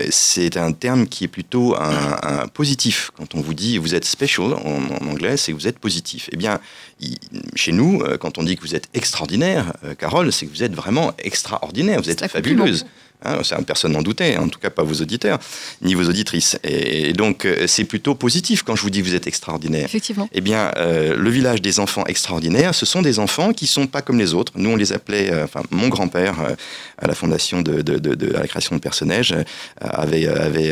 c'est 0.10 0.58
un 0.58 0.72
terme 0.72 1.08
qui 1.08 1.24
est 1.26 1.28
plutôt 1.28 1.76
un, 1.76 2.48
positif. 2.48 3.12
Quand 3.16 3.36
on 3.36 3.42
vous 3.42 3.54
dit 3.54 3.78
vous 3.78 3.94
êtes 3.94 4.06
special 4.06 4.54
en, 4.54 5.08
anglais, 5.08 5.38
c'est 5.38 5.52
que 5.52 5.58
vous 5.58 5.68
êtes 5.68 5.78
positif. 5.78 6.30
Eh 6.32 6.36
bien, 6.36 6.60
chez 7.54 7.72
nous, 7.72 8.04
quand 8.20 8.40
on 8.40 8.44
dit 8.44 8.56
que 8.56 8.62
vous 8.62 8.74
êtes 8.74 8.90
extraordinaire, 8.96 9.74
Carole, 10.00 10.32
c'est 10.32 10.48
que 10.48 10.52
vous 10.52 10.64
êtes 10.64 10.74
vraiment 10.74 11.14
extraordinaire, 11.20 12.02
vous 12.02 12.10
êtes 12.10 12.26
fabuleuse. 12.28 12.86
Hein, 13.26 13.42
personne 13.68 13.92
n'en 13.92 14.02
doutait, 14.02 14.38
en 14.38 14.48
tout 14.48 14.60
cas 14.60 14.70
pas 14.70 14.84
vos 14.84 14.94
auditeurs, 14.94 15.40
ni 15.82 15.94
vos 15.94 16.06
auditrices. 16.06 16.58
Et, 16.64 17.12
donc, 17.12 17.44
euh, 17.44 17.68
c'est 17.68 17.84
plutôt 17.84 18.16
positif 18.16 18.64
quand 18.64 18.78
je 18.78 18.82
vous 18.82 18.90
dis 18.90 19.02
que 19.02 19.08
vous 19.08 19.16
êtes 19.16 19.28
extraordinaire. 19.28 19.84
Effectivement. 19.84 20.30
Eh 20.32 20.40
bien, 20.40 20.72
euh, 20.78 21.18
le 21.18 21.30
village 21.30 21.62
des 21.62 21.82
enfants 21.82 22.06
extraordinaires, 22.06 22.74
ce 22.74 22.86
sont 22.86 23.02
des 23.02 23.20
enfants 23.20 23.52
qui 23.52 23.68
sont 23.68 23.88
pas 23.88 24.02
comme 24.02 24.20
les 24.20 24.34
autres. 24.34 24.54
Nous, 24.56 24.70
on 24.70 24.78
les 24.78 24.94
appelait, 24.94 25.34
euh, 25.34 25.44
enfin, 25.44 25.64
mon 25.70 25.90
grand-père, 25.90 26.56
à 26.98 27.08
la 27.08 27.14
fondation 27.14 27.62
de, 27.62 27.84
la 28.32 28.48
création 28.48 28.78
de 28.78 28.82
personnages, 28.82 29.36
avait, 29.82 30.28
avait, 30.28 30.72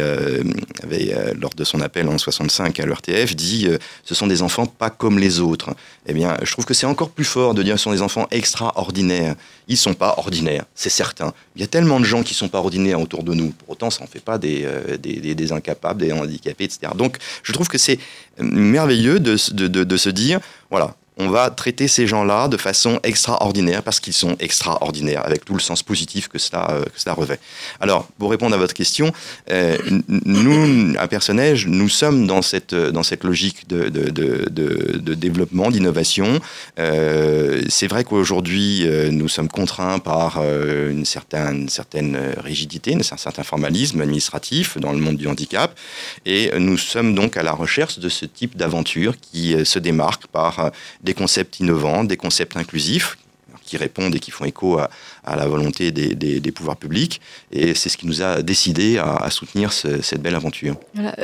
avait 0.83 1.33
lors 1.39 1.53
de 1.53 1.63
son 1.65 1.81
appel 1.81 2.07
en 2.07 2.17
65 2.17 2.79
à 2.79 2.85
l'ERTF, 2.85 3.35
dit 3.35 3.67
ce 4.05 4.15
sont 4.15 4.27
des 4.27 4.41
enfants 4.41 4.65
pas 4.65 4.89
comme 4.89 5.19
les 5.19 5.39
autres. 5.39 5.75
Eh 6.05 6.13
bien, 6.13 6.37
je 6.43 6.51
trouve 6.51 6.65
que 6.65 6.73
c'est 6.73 6.85
encore 6.85 7.09
plus 7.09 7.25
fort 7.25 7.53
de 7.53 7.63
dire 7.63 7.77
ce 7.77 7.83
sont 7.83 7.91
des 7.91 8.01
enfants 8.01 8.27
extraordinaires. 8.31 9.35
Ils 9.67 9.77
sont 9.77 9.93
pas 9.93 10.15
ordinaires, 10.17 10.63
c'est 10.75 10.89
certain. 10.89 11.33
Il 11.55 11.61
y 11.61 11.63
a 11.65 11.67
tellement 11.67 11.99
de 11.99 12.05
gens 12.05 12.23
qui 12.23 12.33
sont 12.37 12.49
pas 12.49 12.59
ordinaires 12.59 13.01
autour 13.01 13.23
de 13.23 13.33
nous. 13.33 13.49
Pour 13.51 13.71
autant, 13.71 13.89
ça 13.89 14.01
n'en 14.01 14.07
fait 14.07 14.23
pas 14.23 14.37
des, 14.37 14.63
euh, 14.65 14.97
des, 14.97 15.51
incapables, 15.51 16.01
des 16.01 16.11
handicapés, 16.11 16.65
etc. 16.65 16.91
Donc, 16.95 17.17
je 17.43 17.51
trouve 17.51 17.67
que 17.67 17.77
c'est 17.77 17.99
merveilleux 18.39 19.19
de, 19.19 19.35
de, 19.53 19.83
de 19.83 19.97
se 19.97 20.09
dire, 20.09 20.39
voilà, 20.69 20.95
on 21.17 21.29
va 21.29 21.49
traiter 21.49 21.87
ces 21.87 22.07
gens-là 22.07 22.47
de 22.47 22.57
façon 22.57 22.99
extraordinaire 23.03 23.81
parce 23.83 23.99
qu'ils 23.99 24.13
sont 24.13 24.35
extraordinaires, 24.39 25.25
avec 25.25 25.45
tout 25.45 25.53
le 25.53 25.59
sens 25.59 25.81
positif 25.83 26.27
que 26.27 26.37
cela, 26.37 26.69
euh, 26.71 26.83
que 26.83 26.99
cela 26.99 27.15
revêt. 27.15 27.39
Alors, 27.79 28.07
pour 28.19 28.29
répondre 28.29 28.53
à 28.53 28.57
votre 28.57 28.73
question, 28.73 29.11
euh, 29.49 29.77
nous, 30.07 30.95
à 30.97 31.07
Personnage, 31.07 31.67
nous 31.67 31.89
sommes 31.89 32.27
dans 32.27 32.41
cette, 32.41 32.75
dans 32.75 33.03
cette 33.03 33.23
logique 33.23 33.67
de, 33.67 33.89
de, 33.89 34.09
de, 34.09 35.13
développement, 35.15 35.71
d'innovation. 35.71 36.39
Euh, 36.79 37.63
c'est 37.69 37.87
vrai 37.87 38.03
qu'aujourd'hui, 38.03 38.87
nous 39.11 39.27
sommes 39.27 39.47
contraints 39.47 39.99
par 39.99 40.41
une 40.41 41.05
certaine, 41.05 41.69
certaine 41.69 42.17
rigidité, 42.37 42.95
un 42.95 43.17
certain 43.17 43.43
formalisme 43.43 44.01
administratif 44.01 44.77
dans 44.77 44.91
le 44.91 44.99
monde 44.99 45.17
du 45.17 45.27
handicap, 45.27 45.77
et 46.25 46.51
nous 46.59 46.77
sommes 46.77 47.15
donc 47.15 47.37
à 47.37 47.43
la 47.43 47.53
recherche 47.53 47.99
de 47.99 48.09
ce 48.09 48.25
type 48.25 48.55
d'aventure 48.57 49.15
qui 49.19 49.55
se 49.65 49.79
démarque 49.79 50.27
par 50.27 50.71
des 51.07 51.13
concepts 51.13 51.59
innovants, 51.59 52.03
des 52.03 52.17
concepts 52.17 52.57
inclusifs 52.57 53.17
qui 53.63 53.77
répondent 53.77 54.15
et 54.15 54.19
qui 54.19 54.31
font 54.31 54.45
écho 54.45 54.77
à, 54.77 55.35
la 55.35 55.45
volonté 55.45 55.91
des, 55.91 56.51
pouvoirs 56.51 56.77
publics. 56.77 57.19
Et 57.51 57.73
c'est 57.75 57.89
ce 57.89 57.97
qui 57.97 58.07
nous 58.07 58.21
a 58.21 58.41
décidé 58.41 58.97
à, 58.97 59.29
soutenir 59.29 59.73
cette 59.73 60.21
belle 60.21 60.35
aventure. 60.35 60.75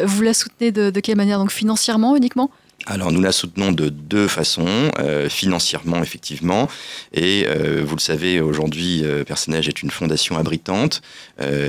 Vous 0.03 0.21
la 0.21 0.33
soutenez 0.33 0.71
de, 0.71 0.89
de 0.89 0.99
quelle 0.99 1.15
manière? 1.15 1.39
Donc 1.39 1.51
financièrement 1.51 2.15
uniquement? 2.15 2.49
Alors 2.85 3.11
nous 3.11 3.21
la 3.21 3.31
soutenons 3.31 3.71
de 3.71 3.89
deux 3.89 4.27
façons, 4.27 4.91
euh, 4.99 5.29
financièrement 5.29 6.01
effectivement, 6.01 6.69
et 7.13 7.45
euh, 7.47 7.83
vous 7.85 7.95
le 7.95 8.01
savez 8.01 8.41
aujourd'hui, 8.41 9.01
euh, 9.03 9.23
Personnage 9.23 9.67
est 9.67 9.81
une 9.81 9.91
fondation 9.91 10.37
abritante, 10.37 11.01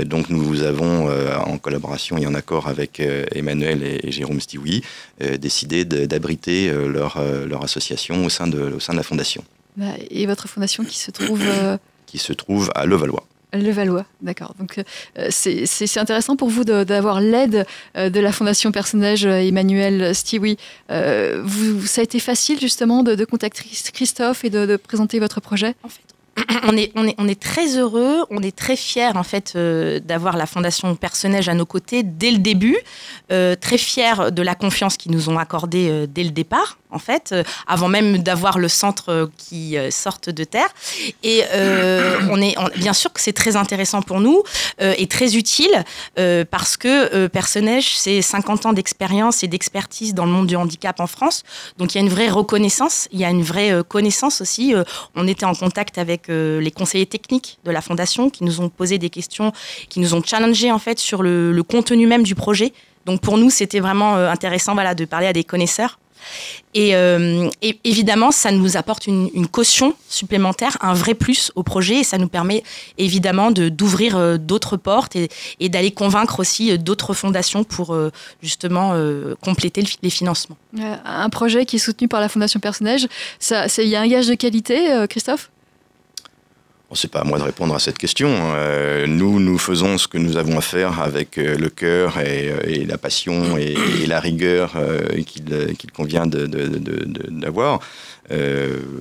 donc 0.07 0.29
nous 0.29 0.63
avons 0.63 1.09
en 1.09 1.59
collaboration 1.59 2.19
et 2.19 2.27
en 2.27 2.35
accord 2.35 2.69
avec 2.69 3.01
Emmanuel 3.01 3.83
et, 3.83 4.13
Jérôme 4.13 4.41
Stiwi 4.41 4.83
décidé 5.39 5.85
d'abriter 5.85 6.71
leur, 6.73 7.23
leur 7.47 7.65
association 7.65 8.25
au 8.25 8.29
sein, 8.29 8.47
de, 8.47 8.75
au 8.77 8.81
sein 8.81 8.93
de 8.93 8.99
la 8.99 9.03
fondation. 9.03 9.43
Bah, 9.77 9.87
et 10.11 10.27
votre 10.27 10.49
fondation 10.49 10.85
qui 10.85 10.99
se 10.99 11.11
trouve 11.11 11.43
Qui 12.07 12.19
se 12.19 12.33
trouve 12.33 12.71
à 12.75 12.87
Levallois. 12.87 13.25
Le 13.55 13.71
Valois, 13.71 14.05
d'accord. 14.21 14.55
Donc 14.59 14.79
euh, 15.19 15.29
c'est 15.31 15.99
intéressant 15.99 16.37
pour 16.37 16.49
vous 16.49 16.65
d'avoir 16.65 17.21
l'aide 17.21 17.67
euh, 17.97 18.11
de 18.11 18.21
la 18.21 18.33
Fondation 18.33 18.73
Personnage 18.73 19.27
euh, 19.27 19.39
Emmanuel 19.39 20.15
Stiwi. 20.15 20.57
vous, 20.91 21.87
ça 21.87 22.01
a 22.01 22.05
été 22.05 22.19
facile 22.19 22.59
justement 22.61 23.03
de, 23.03 23.25
contacter 23.25 23.65
Christophe 23.93 24.45
et 24.45 24.51
de, 24.51 24.77
présenter 24.77 25.21
votre 25.21 25.41
projet? 25.41 25.75
En 25.83 25.89
fait, 25.89 26.03
on 26.65 26.77
est, 26.77 26.93
on, 26.97 27.29
est, 27.29 27.41
très 27.41 27.79
heureux, 27.79 28.25
on 28.31 28.43
est 28.43 28.55
très 28.55 28.77
fiers 28.77 29.17
en 29.17 29.23
fait 29.23 29.57
d'avoir 29.57 30.37
la 30.37 30.47
Fondation 30.47 30.95
Personnage 30.97 31.49
à 31.49 31.55
nos 31.55 31.67
côtés 31.67 32.03
dès 32.03 32.33
le 32.33 32.39
début, 32.39 32.77
très 33.29 33.79
fiers 33.79 34.33
de 34.33 34.43
la 34.43 34.57
confiance 34.57 34.97
qu'ils 34.97 35.13
nous 35.13 35.29
ont 35.29 35.39
accordée 35.39 36.07
dès 36.09 36.25
le 36.25 36.31
départ 36.31 36.79
en 36.95 36.99
fait, 36.99 37.35
avant 37.67 37.89
même 37.89 38.19
d'avoir 38.19 38.59
le 38.59 38.69
centre 38.69 39.31
qui 39.37 39.77
sorte 39.91 40.31
de 40.31 40.45
terre. 40.45 40.69
Et 41.23 41.43
on 42.31 42.41
est 42.41 42.55
bien 42.77 42.93
sûr 42.93 43.13
que 43.13 43.21
c'est 43.21 43.33
très 43.33 43.57
intéressant 43.57 44.03
pour 44.03 44.21
nous 44.21 44.43
et 44.81 45.07
très 45.07 45.37
utile 45.37 45.85
parce 46.51 46.77
que 46.77 47.27
Personnage 47.27 47.97
c'est 47.97 48.23
50 48.23 48.67
ans 48.67 48.73
d'expérience 48.73 49.43
et 49.43 49.49
d'expertise 49.49 50.15
dans 50.15 50.25
le 50.25 50.33
monde 50.33 50.47
du 50.47 50.57
handicap 50.57 51.01
en 51.01 51.07
France, 51.07 51.43
donc 51.79 51.95
il 51.95 51.99
y 51.99 52.01
a 52.01 52.05
une 52.05 52.11
vraie 52.13 52.29
reconnaissance, 52.29 53.09
il 53.13 53.19
y 53.19 53.25
a 53.25 53.31
une 53.31 53.43
vraie 53.43 53.83
connaissance 53.89 54.41
aussi. 54.41 54.75
on 55.15 55.27
était 55.27 55.47
en 55.47 55.55
contact 55.55 55.99
avec 55.99 56.29
les 56.29 56.71
conseillers 56.71 57.07
techniques 57.07 57.59
de 57.65 57.71
la 57.71 57.81
fondation 57.81 58.31
qui 58.31 58.45
nous 58.45 58.61
ont 58.61 58.69
posé 58.69 58.99
des 58.99 59.11
questions, 59.11 59.53
qui 59.89 60.01
nous 60.01 60.15
ont 60.15 60.23
challengé 60.23 60.71
en 60.71 60.79
fait 60.79 60.99
sur 60.99 61.23
le, 61.23 61.63
contenu 61.63 62.07
même 62.07 62.23
du 62.23 62.35
projet. 62.35 62.73
Donc 63.07 63.21
pour 63.21 63.39
nous, 63.39 63.51
c'était 63.51 63.81
vraiment 63.81 64.17
euh, 64.17 64.31
intéressant 64.31 64.75
de 64.75 65.05
parler 65.05 65.27
à 65.27 65.33
des 65.33 65.45
connaisseurs. 65.45 65.99
Euh, 66.77 67.51
et, 67.63 67.79
évidemment, 67.85 68.31
ça 68.31 68.51
nous 68.51 68.77
apporte 68.77 69.07
une, 69.07 69.47
caution 69.47 69.95
supplémentaire, 70.09 70.77
un 70.81 70.95
vrai 70.95 71.15
plus 71.15 71.53
au 71.55 71.63
projet, 71.63 72.01
et 72.01 72.05
ça 72.05 72.19
nous 72.19 72.29
permet 72.29 72.63
évidemment 72.99 73.51
d'ouvrir 73.51 74.17
euh, 74.17 74.37
d'autres 74.37 74.77
portes 74.77 75.17
et, 75.17 75.29
d'aller 75.69 75.93
convaincre 75.93 76.41
aussi 76.41 76.77
d'autres 76.79 77.15
fondations 77.15 77.65
pour 77.65 77.97
justement 78.43 78.95
compléter 79.41 79.83
les 80.03 80.11
financements. 80.11 80.57
Un 81.05 81.29
projet 81.31 81.65
qui 81.65 81.77
est 81.77 81.79
soutenu 81.79 82.07
par 82.07 82.21
la 82.21 82.29
Fondation 82.29 82.61
Personnage, 82.61 83.09
il 83.51 83.89
y 83.89 83.97
a 83.97 84.01
un 84.01 84.07
gage 84.07 84.29
de 84.29 84.35
qualité, 84.35 85.05
Christophe? 85.09 85.51
C'est 86.95 87.11
pas 87.11 87.21
à 87.21 87.25
moi 87.25 87.39
de 87.39 87.43
répondre 87.43 87.75
à 87.75 87.79
cette 87.79 87.99
question. 87.99 88.29
Euh, 88.31 89.07
nous, 89.07 89.41
nous 89.41 89.59
faisons 89.59 89.99
ce 89.99 90.09
que 90.09 90.19
nous 90.19 90.37
avons 90.37 90.59
à 90.59 90.61
faire 90.61 91.01
avec 91.01 91.39
euh, 91.39 91.57
le 91.57 91.69
cœur 91.69 92.19
et, 92.19 92.49
euh, 92.51 92.87
la 92.87 92.99
passion 92.99 93.57
et, 93.57 93.77
la 94.07 94.21
rigueur 94.21 94.75
qu'il 95.27 95.93
convient 95.93 96.27
d'avoir. 96.27 97.81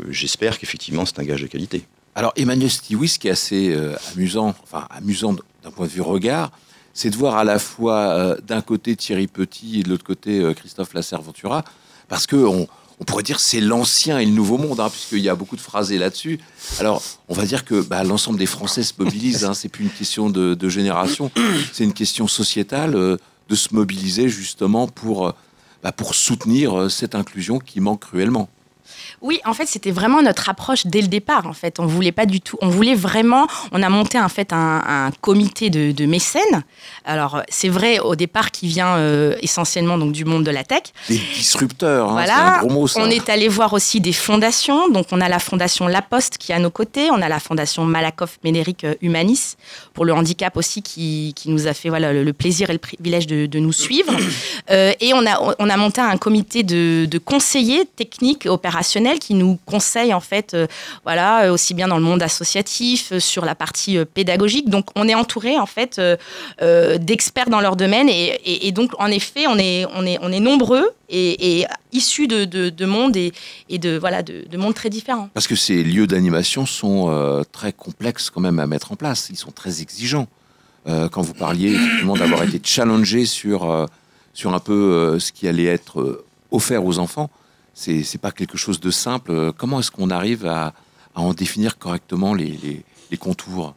J'espère 0.09 0.57
qu'effectivement, 0.57 1.05
c'est 1.05 1.19
un 1.19 1.23
gage 1.23 1.41
de 1.41 1.47
qualité. 1.47 1.83
Alors, 2.15 2.31
Emmanuel 2.35 2.69
Stiwis, 2.69 3.17
qui 3.19 3.27
est 3.27 3.31
assez 3.31 3.77
amusant, 4.13 4.55
enfin 4.63 4.87
amusant 4.89 5.33
d'un 5.63 5.71
point 5.71 5.87
de 5.87 5.91
vue 5.91 6.01
regard, 6.01 6.51
c'est 6.93 7.09
de 7.09 7.15
voir 7.15 7.37
à 7.37 7.43
la 7.43 7.59
fois 7.59 8.37
d'un 8.47 8.61
côté 8.61 8.95
Thierry 8.95 9.27
Petit 9.27 9.81
et 9.81 9.83
de 9.83 9.89
l'autre 9.89 10.05
côté 10.05 10.41
Christophe 10.55 10.93
Lasserre-Ventura, 10.93 11.63
parce 12.07 12.25
que 12.25 12.37
on, 12.37 12.67
on 12.99 13.03
pourrait 13.03 13.23
dire 13.23 13.39
c'est 13.39 13.59
l'ancien 13.59 14.19
et 14.19 14.25
le 14.25 14.31
nouveau 14.31 14.57
monde, 14.57 14.79
hein, 14.79 14.89
puisqu'il 14.89 15.19
y 15.19 15.29
a 15.29 15.35
beaucoup 15.35 15.55
de 15.55 15.61
phrases 15.61 15.91
là-dessus. 15.91 16.39
Alors, 16.79 17.01
on 17.27 17.33
va 17.33 17.45
dire 17.45 17.65
que 17.65 17.81
bah, 17.81 18.03
l'ensemble 18.03 18.39
des 18.39 18.45
Français 18.45 18.83
se 18.83 18.93
mobilisent. 18.97 19.45
Hein, 19.45 19.53
c'est 19.53 19.69
plus 19.69 19.83
une 19.83 19.89
question 19.89 20.29
de, 20.29 20.69
génération, 20.69 21.31
c'est 21.73 21.83
une 21.83 21.93
question 21.93 22.27
sociétale 22.27 22.95
euh, 22.95 23.17
de 23.49 23.55
se 23.55 23.73
mobiliser 23.73 24.29
justement 24.29 24.87
pour, 24.87 25.27
euh, 25.27 25.31
bah, 25.83 25.91
pour 25.91 26.15
soutenir 26.15 26.79
euh, 26.79 26.89
cette 26.89 27.15
inclusion 27.15 27.59
qui 27.59 27.79
manque 27.79 28.01
cruellement. 28.01 28.49
Oui, 29.23 29.39
en 29.45 29.53
fait, 29.53 29.65
c'était 29.65 29.91
vraiment 29.91 30.21
notre 30.21 30.49
approche 30.49 30.85
dès 30.85 31.01
le 31.01 31.07
départ. 31.07 31.47
En 31.47 31.53
fait, 31.53 31.79
on 31.79 31.85
voulait 31.85 32.11
pas 32.11 32.25
du 32.25 32.41
tout. 32.41 32.57
On 32.61 32.67
voulait 32.67 32.93
vraiment. 32.93 33.47
On 33.71 33.81
a 33.81 33.87
monté 33.87 34.19
en 34.19 34.27
fait 34.27 34.51
un, 34.51 35.11
comité 35.21 35.69
de, 35.69 36.05
mécènes. 36.05 36.63
Alors, 37.05 37.41
c'est 37.47 37.69
vrai 37.69 37.99
au 37.99 38.15
départ 38.17 38.51
qui 38.51 38.67
vient 38.67 38.97
euh, 38.97 39.35
essentiellement 39.41 39.97
donc 39.97 40.11
du 40.11 40.25
monde 40.25 40.43
de 40.43 40.51
la 40.51 40.65
tech. 40.65 40.83
Des 41.07 41.21
disrupteurs. 41.35 42.09
Hein, 42.09 42.11
voilà. 42.11 42.57
Un 42.57 42.59
gros 42.59 42.69
mot, 42.69 42.87
ça. 42.87 42.99
On 43.01 43.09
est 43.09 43.29
allé 43.29 43.47
voir 43.47 43.71
aussi 43.71 44.01
des 44.01 44.11
fondations. 44.11 44.89
Donc, 44.89 45.07
on 45.11 45.21
a 45.21 45.29
la 45.29 45.39
fondation 45.39 45.87
La 45.87 46.01
Poste 46.01 46.37
qui 46.37 46.51
est 46.51 46.55
à 46.55 46.59
nos 46.59 46.69
côtés. 46.69 47.09
On 47.09 47.21
a 47.21 47.29
la 47.29 47.39
fondation 47.39 47.85
Malakoff 47.85 48.39
Ménéric 48.43 48.83
euh, 48.83 48.95
Humanis 49.01 49.55
pour 49.93 50.03
le 50.03 50.13
handicap 50.13 50.57
aussi 50.57 50.81
qui, 50.81 51.33
qui 51.33 51.49
nous 51.49 51.67
a 51.67 51.73
fait 51.73 51.87
voilà 51.87 52.11
le, 52.11 52.33
plaisir 52.33 52.69
et 52.69 52.73
le 52.73 52.79
privilège 52.79 53.27
de, 53.27 53.45
de 53.45 53.59
nous 53.59 53.73
suivre. 53.73 54.13
Euh, 54.69 54.93
et 55.01 55.13
on 55.13 55.25
a 55.25 55.55
on 55.59 55.69
a 55.69 55.77
monté 55.77 55.99
un 55.99 56.17
comité 56.17 56.63
de, 56.63 57.05
de 57.05 57.17
conseillers 57.17 57.85
techniques 57.95 58.45
opérationnels 58.45 59.12
qui 59.19 59.33
nous 59.33 59.57
conseille 59.65 60.13
en 60.13 60.19
fait, 60.19 60.53
euh, 60.53 60.67
voilà, 61.03 61.45
euh, 61.45 61.53
aussi 61.53 61.73
bien 61.73 61.87
dans 61.87 61.97
le 61.97 62.03
monde 62.03 62.21
associatif, 62.21 63.11
euh, 63.11 63.19
sur 63.19 63.45
la 63.45 63.55
partie 63.55 63.97
pédagogique. 64.05 64.69
Donc 64.69 64.87
on 64.95 65.07
est 65.07 65.15
entouré 65.15 65.57
en 65.57 65.65
fait 65.65 65.99
d'experts 66.59 67.49
dans 67.49 67.61
leur 67.61 67.75
domaine 67.75 68.09
et, 68.09 68.71
donc 68.71 68.91
en 68.99 69.07
effet 69.07 69.45
on 69.47 69.57
est, 69.57 69.85
on 69.95 70.05
est, 70.05 70.17
on 70.21 70.31
est 70.31 70.39
nombreux 70.39 70.89
et, 71.09 71.65
issus 71.91 72.27
de, 72.27 72.45
de, 72.45 72.85
mondes 72.85 73.15
et, 73.15 73.31
de, 73.69 73.97
voilà, 73.97 74.23
de, 74.23 74.57
mondes 74.57 74.73
très 74.73 74.89
différents. 74.89 75.29
Parce 75.33 75.47
que 75.47 75.55
ces 75.55 75.83
lieux 75.83 76.07
d'animation 76.07 76.65
sont 76.65 77.43
très 77.51 77.73
complexes 77.73 78.29
quand 78.29 78.41
même 78.41 78.59
à 78.59 78.67
mettre 78.67 78.91
en 78.91 78.95
place. 78.95 79.27
Ils 79.29 79.37
sont 79.37 79.51
très 79.51 79.81
exigeants. 79.81 80.27
quand 80.85 81.21
vous 81.21 81.33
parliez 81.33 81.77
d'avoir 82.17 82.43
été 82.43 82.59
challengé 82.63 83.25
sur, 83.25 83.87
sur 84.33 84.53
un 84.53 84.59
peu 84.59 85.19
ce 85.19 85.31
qui 85.31 85.47
allait 85.47 85.65
être 85.65 86.25
offert 86.51 86.85
aux 86.85 86.99
enfants, 86.99 87.29
c'est 87.73 88.21
pas 88.21 88.31
quelque 88.31 88.57
chose 88.57 88.79
de 88.79 88.91
simple. 88.91 89.51
Comment 89.57 89.79
est-ce 89.79 89.91
qu'on 89.91 90.09
arrive 90.09 90.45
à, 90.45 90.73
en 91.15 91.33
définir 91.33 91.77
correctement 91.77 92.33
les, 92.33 92.83
contours? 93.19 93.75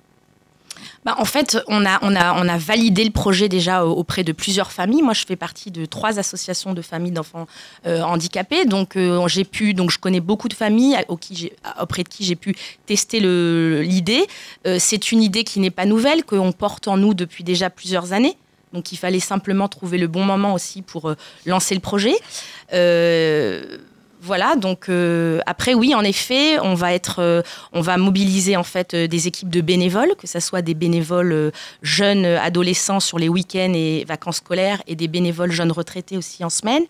Bah, 1.04 1.14
en 1.18 1.24
fait, 1.24 1.58
on 1.68 1.84
a, 1.86 1.98
on, 2.02 2.16
a, 2.16 2.34
on 2.42 2.48
a 2.48 2.58
validé 2.58 3.04
le 3.04 3.10
projet 3.10 3.48
déjà 3.48 3.84
auprès 3.84 4.24
de 4.24 4.32
plusieurs 4.32 4.72
familles. 4.72 5.02
Moi, 5.02 5.14
je 5.14 5.24
fais 5.24 5.36
partie 5.36 5.70
de 5.70 5.84
trois 5.86 6.18
associations 6.18 6.72
de 6.72 6.82
familles 6.82 7.12
d'enfants 7.12 7.46
euh, 7.86 8.02
handicapés. 8.02 8.64
Donc, 8.64 8.96
euh, 8.96 9.26
j'ai 9.28 9.44
pu, 9.44 9.72
donc, 9.72 9.90
je 9.90 9.98
connais 9.98 10.20
beaucoup 10.20 10.48
de 10.48 10.54
familles 10.54 10.96
auprès 11.08 12.02
de 12.02 12.08
qui 12.08 12.24
j'ai 12.24 12.36
pu 12.36 12.56
tester 12.86 13.20
l'idée. 13.20 14.26
Euh, 14.66 14.78
c'est 14.80 15.12
une 15.12 15.22
idée 15.22 15.44
qui 15.44 15.60
n'est 15.60 15.70
pas 15.70 15.86
nouvelle, 15.86 16.24
qu'on 16.24 16.52
porte 16.52 16.88
en 16.88 16.96
nous 16.96 17.14
depuis 17.14 17.44
déjà 17.44 17.70
plusieurs 17.70 18.12
années. 18.12 18.36
Donc 18.76 18.92
il 18.92 18.98
fallait 18.98 19.20
simplement 19.20 19.68
trouver 19.68 19.96
le 19.96 20.06
bon 20.06 20.22
moment 20.22 20.52
aussi 20.52 20.82
pour 20.82 21.08
euh, 21.08 21.16
lancer 21.46 21.74
le 21.74 21.80
projet. 21.80 22.14
Euh, 22.74 23.78
voilà, 24.20 24.54
donc 24.54 24.90
euh, 24.90 25.40
après 25.46 25.72
oui, 25.72 25.94
en 25.94 26.02
effet, 26.02 26.58
on 26.58 26.74
va 26.74 26.92
être, 26.92 27.44
on 27.72 27.82
mobiliser 27.96 28.56
en 28.56 28.64
fait 28.64 28.94
des 28.94 29.28
équipes 29.28 29.48
de 29.50 29.60
bénévoles, 29.60 30.14
que 30.18 30.26
ce 30.26 30.40
soit 30.40 30.62
des 30.62 30.74
bénévoles 30.74 31.52
jeunes 31.80 32.26
adolescents 32.26 32.98
sur 32.98 33.18
les 33.18 33.28
week-ends 33.28 33.72
et 33.74 34.04
vacances 34.04 34.38
scolaires 34.38 34.82
et 34.88 34.96
des 34.96 35.06
bénévoles 35.06 35.52
jeunes 35.52 35.70
retraités 35.70 36.16
aussi 36.16 36.44
en 36.44 36.50
semaine. 36.50 36.82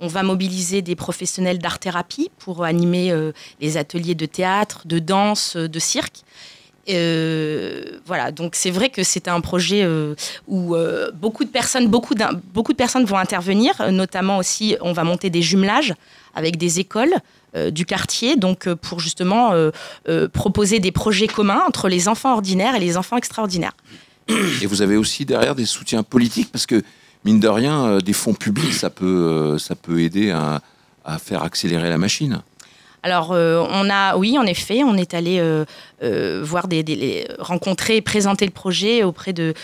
On 0.00 0.06
va 0.06 0.22
mobiliser 0.22 0.82
des 0.82 0.94
professionnels 0.94 1.58
d'art-thérapie 1.58 2.30
pour 2.38 2.62
animer 2.62 3.12
les 3.60 3.78
ateliers 3.78 4.14
de 4.14 4.26
théâtre, 4.26 4.82
de 4.84 4.98
danse, 4.98 5.56
de 5.56 5.78
cirque. 5.78 6.24
Euh, 6.88 7.82
voilà, 8.06 8.32
donc 8.32 8.54
c'est 8.56 8.70
vrai 8.70 8.90
que 8.90 9.04
c'est 9.04 9.28
un 9.28 9.40
projet 9.40 9.82
euh, 9.84 10.14
où 10.48 10.74
euh, 10.74 11.12
beaucoup 11.12 11.44
de 11.44 11.48
personnes, 11.48 11.86
beaucoup, 11.86 12.14
de 12.14 12.74
personnes 12.74 13.04
vont 13.04 13.18
intervenir. 13.18 13.74
Notamment 13.90 14.38
aussi, 14.38 14.76
on 14.80 14.92
va 14.92 15.04
monter 15.04 15.30
des 15.30 15.42
jumelages 15.42 15.94
avec 16.34 16.56
des 16.56 16.80
écoles 16.80 17.14
du 17.70 17.84
quartier, 17.84 18.36
donc 18.36 18.72
pour 18.72 18.98
justement 18.98 19.52
proposer 20.32 20.78
des 20.78 20.90
projets 20.90 21.26
communs 21.26 21.60
entre 21.68 21.90
les 21.90 22.08
enfants 22.08 22.32
ordinaires 22.32 22.74
et 22.74 22.80
les 22.80 22.96
enfants 22.96 23.18
extraordinaires. 23.18 23.74
Et 24.62 24.66
vous 24.66 24.80
avez 24.80 24.96
aussi 24.96 25.26
derrière 25.26 25.54
des 25.54 25.66
soutiens 25.66 26.02
politiques 26.02 26.50
parce 26.50 26.64
que 26.64 26.82
mine 27.26 27.40
de 27.40 27.48
rien, 27.48 27.98
des 27.98 28.14
fonds 28.14 28.32
publics, 28.32 28.72
ça 28.72 28.88
peut, 28.88 29.58
ça 29.58 29.74
peut 29.74 30.00
aider 30.00 30.30
à 30.30 31.18
faire 31.18 31.42
accélérer 31.42 31.90
la 31.90 31.98
machine. 31.98 32.40
Alors, 33.04 33.32
euh, 33.32 33.66
on 33.68 33.90
a, 33.90 34.16
oui, 34.16 34.38
en 34.38 34.46
effet, 34.46 34.84
on 34.84 34.94
est 34.96 35.12
allé 35.12 35.40
euh, 35.40 35.64
euh, 36.04 36.40
voir 36.44 36.68
rencontrer, 37.40 38.00
présenter 38.00 38.44
le 38.44 38.52
projet 38.52 39.02
auprès 39.02 39.32
de, 39.32 39.54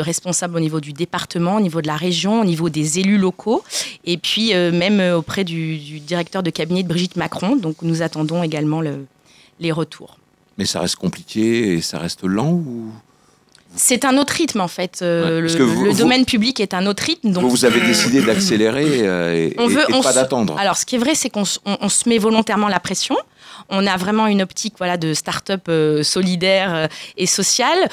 responsables 0.00 0.56
au 0.56 0.60
niveau 0.60 0.80
du 0.80 0.92
département, 0.92 1.56
au 1.56 1.60
niveau 1.60 1.82
de 1.82 1.88
la 1.88 1.96
région, 1.96 2.40
au 2.40 2.44
niveau 2.44 2.68
des 2.68 3.00
élus 3.00 3.18
locaux, 3.18 3.64
et 4.04 4.16
puis 4.16 4.54
même 4.54 5.00
auprès 5.14 5.42
du, 5.42 5.98
directeur 6.00 6.42
de 6.42 6.50
cabinet 6.50 6.84
de 6.84 6.88
Brigitte 6.88 7.16
Macron. 7.16 7.56
Donc, 7.56 7.82
nous 7.82 8.02
attendons 8.02 8.42
également 8.42 8.80
les 9.60 9.72
retours. 9.72 10.18
Mais 10.56 10.66
ça 10.66 10.80
reste 10.80 10.96
compliqué 10.96 11.74
et 11.74 11.80
ça 11.80 11.98
reste 11.98 12.22
lent 12.24 12.62
c'est 13.76 14.04
un 14.04 14.16
autre 14.16 14.32
rythme 14.34 14.60
en 14.60 14.68
fait. 14.68 15.00
Euh, 15.02 15.40
le, 15.40 15.94
domaine 15.94 16.24
public 16.24 16.60
est 16.60 16.74
un 16.74 16.86
autre 16.86 17.04
rythme. 17.04 17.30
Donc 17.30 17.44
vous, 17.44 17.64
avez 17.64 17.80
décidé 17.86 18.22
d'accélérer 18.22 19.02
euh, 19.02 19.34
et, 19.34 19.54
on 19.58 19.68
veut, 19.68 19.84
pas 20.02 20.12
d'attendre. 20.12 20.58
Alors 20.58 20.76
ce 20.76 20.86
qui 20.86 20.96
est 20.96 20.98
vrai, 20.98 21.14
c'est 21.14 21.30
qu'on 21.30 21.44
se 21.44 22.08
met 22.08 22.18
volontairement 22.18 22.68
la 22.68 22.80
pression. 22.80 23.16
On 23.68 23.86
a 23.86 23.96
vraiment 23.96 24.26
une 24.26 24.42
optique 24.42 24.74
voilà, 24.78 24.96
de 24.96 25.14
start-up 25.14 25.62
euh, 25.68 26.02
solidaire 26.02 26.88
et 27.16 27.26
sociale 27.26 27.88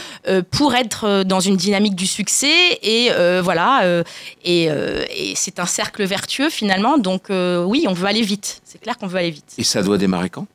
pour 0.52 0.76
être 0.76 1.24
dans 1.24 1.39
une 1.39 1.58
dynamique 1.58 1.96
du 1.96 2.08
succès. 2.08 2.80
Et 2.82 3.10
voilà, 3.41 4.04
et, 4.43 4.63
et 4.65 5.34
c'est 5.36 5.60
un 5.60 5.65
cercle 5.65 6.04
vertueux 6.06 6.50
finalement. 6.50 6.98
Donc 6.98 7.26
oui, 7.30 7.86
on 7.88 7.93
veut 7.93 8.08
aller 8.08 8.22
vite. 8.22 8.62
C'est 8.63 8.80
clair 8.80 8.98
qu'on 8.98 9.08
veut 9.08 9.19
aller 9.19 9.32
vite. 9.32 9.54
Et 9.58 9.63
ça 9.63 9.84
doit 9.84 9.98
démarrer 9.98 10.30
quand? 10.30 10.48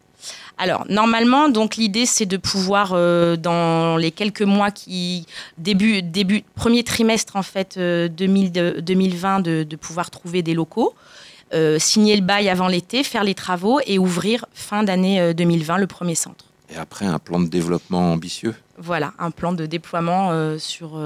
Alors, 0.58 0.84
normalement, 0.88 1.48
donc 1.48 1.76
l'idée, 1.76 2.04
c'est 2.04 2.26
de 2.26 2.36
pouvoir, 2.36 2.90
euh, 2.92 3.36
dans 3.36 3.96
les 3.96 4.10
quelques 4.10 4.42
mois 4.42 4.72
qui. 4.72 5.24
Début, 5.56 6.02
début 6.02 6.42
premier 6.56 6.82
trimestre, 6.82 7.36
en 7.36 7.44
fait, 7.44 7.78
2020, 7.78 9.46
euh, 9.46 9.64
de, 9.64 9.76
pouvoir 9.76 10.10
trouver 10.10 10.42
des 10.42 10.54
locaux. 10.54 10.94
Euh, 11.54 11.78
signer 11.78 12.16
le 12.16 12.22
bail 12.22 12.48
avant 12.48 12.68
l'été, 12.68 13.04
faire 13.04 13.24
les 13.24 13.34
travaux 13.34 13.80
et 13.86 13.98
ouvrir 13.98 14.44
fin 14.52 14.82
d'année 14.82 15.32
2020 15.32 15.78
le 15.78 15.86
premier 15.86 16.14
centre. 16.14 16.44
Et 16.70 16.76
après, 16.76 17.06
un 17.06 17.18
plan 17.18 17.40
de 17.40 17.46
développement 17.46 18.12
ambitieux 18.12 18.54
Voilà, 18.76 19.14
un 19.18 19.30
plan 19.30 19.52
de 19.52 19.64
déploiement 19.64 20.58
sur 20.58 21.00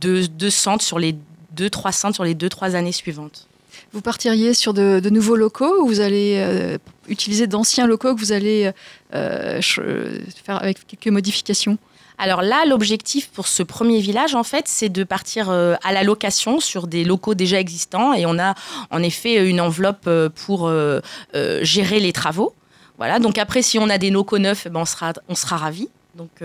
deux, 0.00 0.50
centres, 0.50 0.82
sur 0.82 0.98
les 0.98 1.14
deux, 1.52 1.70
trois 1.70 1.92
centres 1.92 2.16
sur 2.16 2.24
les 2.24 2.34
deux, 2.34 2.48
trois 2.48 2.74
années 2.74 2.90
suivantes. 2.90 3.47
Vous 3.92 4.02
partiriez 4.02 4.52
sur 4.52 4.74
de, 4.74 5.08
nouveaux 5.08 5.36
locaux 5.36 5.82
ou 5.82 5.86
vous 5.86 6.00
allez 6.00 6.34
euh, 6.36 6.76
utiliser 7.08 7.46
d'anciens 7.46 7.86
locaux 7.86 8.14
que 8.14 8.20
vous 8.20 8.32
allez 8.32 8.70
euh, 9.14 9.62
faire 9.62 10.62
avec 10.62 10.86
quelques 10.86 11.08
modifications? 11.08 11.78
Alors 12.18 12.42
là, 12.42 12.64
l'objectif 12.66 13.30
pour 13.30 13.46
ce 13.46 13.62
premier 13.62 14.00
village, 14.00 14.34
en 14.34 14.42
fait, 14.42 14.64
c'est 14.66 14.88
de 14.88 15.04
partir 15.04 15.50
euh, 15.50 15.76
à 15.84 15.92
la 15.92 16.02
location 16.02 16.60
sur 16.60 16.86
des 16.86 17.04
locaux 17.04 17.34
déjà 17.34 17.60
existants 17.60 18.12
et 18.12 18.26
on 18.26 18.38
a 18.38 18.54
en 18.90 19.02
effet 19.02 19.48
une 19.48 19.60
enveloppe 19.60 20.08
pour 20.34 20.70
gérer 21.62 22.00
les 22.00 22.12
travaux. 22.12 22.54
Voilà. 22.98 23.20
Donc 23.20 23.38
après, 23.38 23.62
si 23.62 23.78
on 23.78 23.88
a 23.88 23.96
des 23.96 24.10
locaux 24.10 24.38
neufs, 24.38 24.68
ben 24.68 24.80
on 24.80 24.84
sera 24.84 25.12
on 25.28 25.34
sera 25.34 25.56
ravis. 25.56 25.88
Donc 26.16 26.42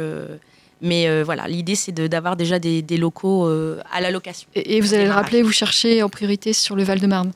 mais 0.84 1.08
euh, 1.08 1.24
voilà, 1.24 1.48
l'idée, 1.48 1.76
c'est 1.76 1.93
d'avoir 1.93 2.36
déjà 2.36 2.60
des, 2.60 2.84
locaux 2.98 3.48
euh, 3.48 3.80
à 3.89 4.02
la 4.02 4.12
location. 4.12 4.50
Et, 4.54 4.82
vous 4.82 4.93
allez 4.93 5.06
le 5.06 5.12
rappeler, 5.12 5.41
vous 5.41 5.54
cherchez 5.54 6.04
en 6.04 6.10
priorité 6.10 6.52
sur 6.54 6.76
le 6.76 6.84
Val-de-Marne 6.84 7.32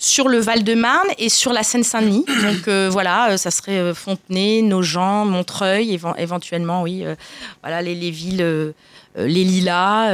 sur 0.00 0.28
le 0.28 0.38
Val-de-Marne 0.38 1.08
et 1.18 1.28
sur 1.28 1.52
la 1.52 1.64
Seine-Saint-Denis. 1.64 2.24
Donc 2.42 2.68
euh, 2.68 2.88
voilà, 2.88 3.36
ça 3.36 3.50
serait 3.50 3.92
Fontenay, 3.94 4.62
Nogent, 4.62 5.26
Montreuil, 5.26 5.98
éventuellement, 6.18 6.82
oui. 6.82 7.04
voilà, 7.62 7.82
les, 7.82 7.96
les 7.96 8.12
villes, 8.12 8.74
les 9.16 9.44
Lilas. 9.44 10.12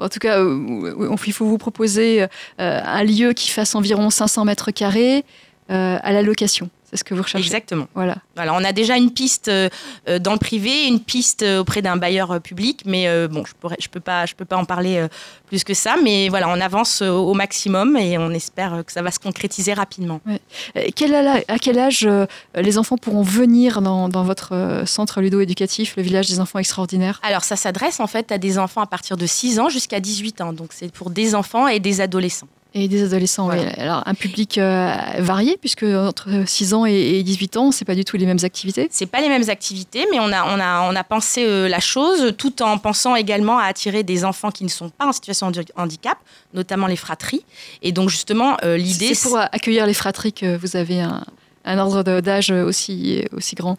en 0.00 0.08
tout 0.08 0.18
cas, 0.18 0.42
il 0.42 1.32
faut 1.32 1.46
vous 1.46 1.58
proposer 1.58 2.26
un 2.58 3.04
lieu 3.04 3.34
qui 3.34 3.50
fasse 3.50 3.76
environ 3.76 4.10
500 4.10 4.44
mètres 4.44 4.72
carrés 4.72 5.24
à 5.68 6.12
la 6.12 6.22
location. 6.22 6.70
C'est 6.90 6.96
ce 6.96 7.04
que 7.04 7.14
vous 7.14 7.22
recherchez. 7.22 7.44
Exactement. 7.44 7.86
Voilà. 7.94 8.16
Voilà, 8.34 8.54
on 8.54 8.64
a 8.64 8.72
déjà 8.72 8.96
une 8.96 9.10
piste 9.10 9.48
euh, 9.48 9.68
euh, 10.08 10.18
dans 10.18 10.32
le 10.32 10.38
privé, 10.38 10.86
une 10.86 11.00
piste 11.00 11.42
euh, 11.42 11.60
auprès 11.60 11.82
d'un 11.82 11.96
bailleur 11.96 12.40
public, 12.40 12.82
mais 12.86 13.06
bon, 13.28 13.44
je 13.44 13.68
je 13.78 13.88
peux 13.88 14.00
pas, 14.00 14.26
je 14.26 14.34
peux 14.34 14.44
pas 14.44 14.56
en 14.56 14.64
parler 14.64 15.06
plus 15.46 15.64
que 15.64 15.74
ça, 15.74 15.96
mais 16.02 16.28
voilà, 16.28 16.48
on 16.48 16.60
avance 16.60 17.02
au 17.02 17.34
maximum 17.34 17.96
et 17.96 18.18
on 18.18 18.30
espère 18.30 18.82
que 18.86 18.92
ça 18.92 19.02
va 19.02 19.10
se 19.10 19.18
concrétiser 19.18 19.72
rapidement. 19.72 20.20
Quel, 20.94 21.14
à 21.14 21.58
quel 21.58 21.78
âge 21.78 22.08
les 22.54 22.78
enfants 22.78 22.96
pourront 22.96 23.22
venir 23.22 23.80
dans, 23.80 24.08
dans 24.08 24.24
votre 24.24 24.82
centre 24.86 25.20
ludo-éducatif, 25.20 25.96
le 25.96 26.02
village 26.02 26.28
des 26.28 26.40
enfants 26.40 26.58
extraordinaires? 26.58 27.20
Alors, 27.22 27.44
ça 27.44 27.56
s'adresse 27.56 28.00
en 28.00 28.06
fait 28.06 28.30
à 28.30 28.38
des 28.38 28.58
enfants 28.58 28.82
à 28.82 28.86
partir 28.86 29.16
de 29.16 29.26
6 29.26 29.58
ans 29.58 29.68
jusqu'à 29.68 30.00
18 30.00 30.40
ans, 30.40 30.52
donc 30.52 30.72
c'est 30.72 30.92
pour 30.92 31.10
des 31.10 31.34
enfants 31.34 31.66
et 31.68 31.80
des 31.80 32.00
adolescents. 32.00 32.48
Et 32.74 32.86
des 32.86 33.02
adolescents, 33.02 33.46
Voilà. 33.46 33.62
oui. 33.62 33.68
Alors, 33.78 34.02
un 34.06 34.14
public 34.14 34.58
euh, 34.58 34.94
varié, 35.18 35.56
puisque 35.58 35.84
entre 35.84 36.28
6 36.46 36.74
ans 36.74 36.84
et, 36.86 36.92
et 36.92 37.22
18 37.22 37.56
ans, 37.56 37.72
c'est 37.72 37.84
pas 37.86 37.94
du 37.94 38.04
tout 38.04 38.16
les 38.18 38.26
mêmes 38.26 38.38
activités. 38.42 38.88
C'est 38.90 39.06
pas 39.06 39.20
les 39.20 39.28
mêmes 39.30 39.48
activités, 39.48 40.06
mais 40.12 40.20
on 40.20 40.30
a, 40.32 40.44
on 40.44 40.60
a, 40.60 40.88
on 40.90 40.94
a 40.94 41.02
pensé 41.04 41.44
euh, 41.46 41.66
la 41.68 41.80
chose 41.80 42.34
tout 42.36 42.60
en 42.62 42.76
pensant 42.78 43.16
également 43.16 43.58
à 43.58 43.64
attirer 43.64 44.02
des 44.02 44.24
enfants 44.24 44.50
qui 44.50 44.64
ne 44.64 44.68
sont 44.68 44.90
pas 44.90 45.06
en 45.06 45.12
situation 45.12 45.50
de 45.50 45.64
handicap, 45.76 46.18
notamment 46.52 46.86
les 46.86 46.96
fratries. 46.96 47.42
Et 47.82 47.90
donc 47.92 48.10
justement, 48.10 48.56
euh, 48.62 48.76
l'idée, 48.76 49.14
C'est 49.14 49.28
pour 49.28 49.38
accueillir 49.38 49.86
les 49.86 49.94
fratries 49.94 50.34
que 50.34 50.56
vous 50.58 50.76
avez 50.76 51.00
un, 51.00 51.24
un 51.64 51.78
ordre 51.78 52.20
d'âge 52.20 52.50
aussi, 52.50 53.24
aussi 53.32 53.54
grand. 53.54 53.78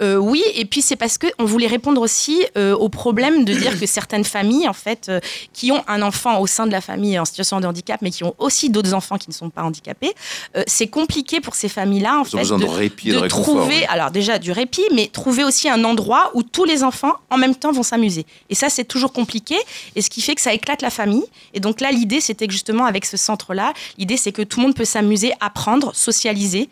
Euh, 0.00 0.16
oui, 0.16 0.42
et 0.54 0.64
puis 0.64 0.82
c'est 0.82 0.96
parce 0.96 1.18
qu'on 1.18 1.44
voulait 1.44 1.66
répondre 1.66 2.00
aussi 2.00 2.44
euh, 2.56 2.74
au 2.74 2.88
problème 2.88 3.44
de 3.44 3.54
dire 3.54 3.78
que 3.78 3.86
certaines 3.86 4.24
familles, 4.24 4.68
en 4.68 4.72
fait, 4.72 5.08
euh, 5.08 5.20
qui 5.52 5.72
ont 5.72 5.82
un 5.88 6.02
enfant 6.02 6.40
au 6.40 6.46
sein 6.46 6.66
de 6.66 6.72
la 6.72 6.80
famille 6.80 7.18
en 7.18 7.24
situation 7.24 7.60
de 7.60 7.66
handicap, 7.66 8.00
mais 8.02 8.10
qui 8.10 8.24
ont 8.24 8.34
aussi 8.38 8.70
d'autres 8.70 8.94
enfants 8.94 9.18
qui 9.18 9.28
ne 9.28 9.34
sont 9.34 9.50
pas 9.50 9.62
handicapés, 9.62 10.12
c'est 10.66 10.86
compliqué 10.86 11.40
pour 11.40 11.54
ces 11.54 11.68
familles-là, 11.68 12.20
en 12.20 12.24
Ils 12.24 12.26
ont 12.26 12.30
fait, 12.30 12.38
besoin 12.38 12.58
de, 12.58 12.64
de 12.64 12.68
répit 12.68 13.10
de, 13.10 13.20
de 13.20 13.28
trouver, 13.28 13.78
ouais. 13.78 13.86
alors 13.88 14.10
déjà 14.10 14.38
du 14.38 14.52
répit, 14.52 14.84
mais 14.94 15.08
trouver 15.08 15.44
aussi 15.44 15.68
un 15.68 15.84
endroit 15.84 16.30
où 16.34 16.42
tous 16.42 16.64
les 16.64 16.82
enfants 16.82 17.14
en 17.30 17.36
même 17.36 17.54
temps 17.54 17.72
vont 17.72 17.82
s'amuser. 17.82 18.26
Et 18.50 18.54
ça, 18.54 18.68
c'est 18.68 18.84
toujours 18.84 19.12
compliqué, 19.12 19.56
et 19.94 20.02
ce 20.02 20.10
qui 20.10 20.20
fait 20.20 20.34
que 20.34 20.40
ça 20.40 20.52
éclate 20.52 20.82
la 20.82 20.90
famille. 20.90 21.24
Et 21.54 21.60
donc 21.60 21.80
là, 21.80 21.90
l'idée, 21.90 22.20
c'était 22.20 22.46
que 22.46 22.52
justement 22.52 22.84
avec 22.84 23.04
ce 23.04 23.16
centre-là, 23.16 23.72
l'idée, 23.98 24.16
c'est 24.16 24.32
que 24.32 24.42
tout 24.42 24.60
le 24.60 24.66
monde 24.66 24.74
peut 24.74 24.84
s'amuser, 24.84 25.32
apprendre, 25.40 25.94
socialiser. 25.94 26.68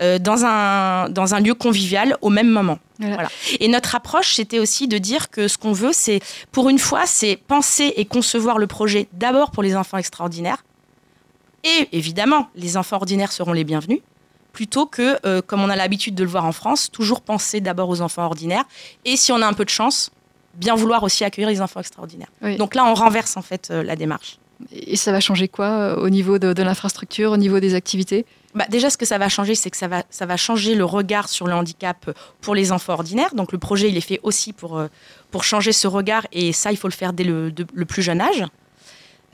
Euh, 0.00 0.18
dans, 0.18 0.44
un, 0.44 1.08
dans 1.08 1.34
un 1.34 1.40
lieu 1.40 1.54
convivial 1.54 2.16
au 2.20 2.30
même 2.30 2.48
moment. 2.48 2.78
Voilà. 2.98 3.14
Voilà. 3.14 3.30
Et 3.60 3.68
notre 3.68 3.94
approche, 3.94 4.34
c'était 4.34 4.58
aussi 4.58 4.88
de 4.88 4.98
dire 4.98 5.30
que 5.30 5.48
ce 5.48 5.58
qu'on 5.58 5.72
veut, 5.72 5.92
c'est, 5.92 6.20
pour 6.52 6.68
une 6.68 6.78
fois, 6.78 7.02
c'est 7.06 7.36
penser 7.36 7.92
et 7.96 8.04
concevoir 8.04 8.58
le 8.58 8.66
projet 8.66 9.08
d'abord 9.12 9.50
pour 9.50 9.62
les 9.62 9.76
enfants 9.76 9.98
extraordinaires. 9.98 10.64
Et 11.64 11.88
évidemment, 11.92 12.48
les 12.54 12.76
enfants 12.76 12.96
ordinaires 12.96 13.32
seront 13.32 13.52
les 13.52 13.64
bienvenus, 13.64 14.00
plutôt 14.52 14.86
que, 14.86 15.18
euh, 15.26 15.42
comme 15.42 15.62
on 15.62 15.68
a 15.68 15.76
l'habitude 15.76 16.14
de 16.14 16.24
le 16.24 16.30
voir 16.30 16.44
en 16.44 16.52
France, 16.52 16.90
toujours 16.90 17.20
penser 17.20 17.60
d'abord 17.60 17.88
aux 17.88 18.00
enfants 18.00 18.24
ordinaires. 18.24 18.64
Et 19.04 19.16
si 19.16 19.32
on 19.32 19.42
a 19.42 19.46
un 19.46 19.52
peu 19.52 19.64
de 19.64 19.70
chance, 19.70 20.10
bien 20.54 20.74
vouloir 20.74 21.02
aussi 21.02 21.24
accueillir 21.24 21.48
les 21.48 21.60
enfants 21.60 21.80
extraordinaires. 21.80 22.30
Oui. 22.42 22.56
Donc 22.56 22.74
là, 22.74 22.84
on 22.84 22.94
renverse 22.94 23.36
en 23.36 23.42
fait 23.42 23.68
euh, 23.70 23.82
la 23.82 23.96
démarche. 23.96 24.38
Et 24.72 24.96
ça 24.96 25.12
va 25.12 25.20
changer 25.20 25.46
quoi 25.46 25.66
euh, 25.66 25.96
au 25.96 26.10
niveau 26.10 26.38
de, 26.38 26.52
de 26.52 26.62
l'infrastructure, 26.62 27.30
au 27.32 27.36
niveau 27.36 27.60
des 27.60 27.74
activités? 27.74 28.26
Bah, 28.54 28.64
déjà, 28.68 28.88
ce 28.88 28.96
que 28.96 29.04
ça 29.04 29.18
va 29.18 29.28
changer, 29.28 29.54
c'est 29.54 29.70
que 29.70 29.76
ça 29.76 29.88
va, 29.88 30.04
ça 30.10 30.24
va 30.26 30.36
changer 30.36 30.74
le 30.74 30.84
regard 30.84 31.28
sur 31.28 31.46
le 31.46 31.54
handicap 31.54 32.10
pour 32.40 32.54
les 32.54 32.72
enfants 32.72 32.94
ordinaires. 32.94 33.34
Donc, 33.34 33.52
le 33.52 33.58
projet, 33.58 33.88
il 33.88 33.96
est 33.96 34.02
fait 34.02 34.20
aussi 34.22 34.52
pour, 34.52 34.78
euh, 34.78 34.88
pour 35.30 35.44
changer 35.44 35.72
ce 35.72 35.86
regard. 35.86 36.26
Et 36.32 36.52
ça, 36.52 36.72
il 36.72 36.76
faut 36.76 36.88
le 36.88 36.94
faire 36.94 37.12
dès 37.12 37.24
le, 37.24 37.52
plus 37.86 38.02
jeune 38.02 38.20
âge. 38.20 38.44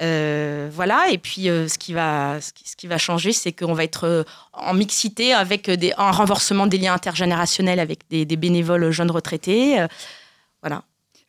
Euh, 0.02 0.68
voilà. 0.72 1.10
Et 1.10 1.18
puis, 1.18 1.48
euh, 1.48 1.68
ce, 1.68 1.78
qui 1.78 1.92
va, 1.92 2.40
ce, 2.40 2.76
qui, 2.76 2.88
va 2.88 2.98
changer, 2.98 3.32
c'est 3.32 3.52
qu'on 3.52 3.74
va 3.74 3.84
être 3.84 4.24
en 4.52 4.74
mixité 4.74 5.32
avec 5.32 5.70
des, 5.70 5.92
un 5.96 6.10
renforcement 6.10 6.66
des 6.66 6.78
liens 6.78 6.94
intergénérationnels 6.94 7.78
avec 7.78 8.00
des 8.10 8.36
bénévoles 8.36 8.90
jeunes 8.90 9.12
retraités. 9.12 9.86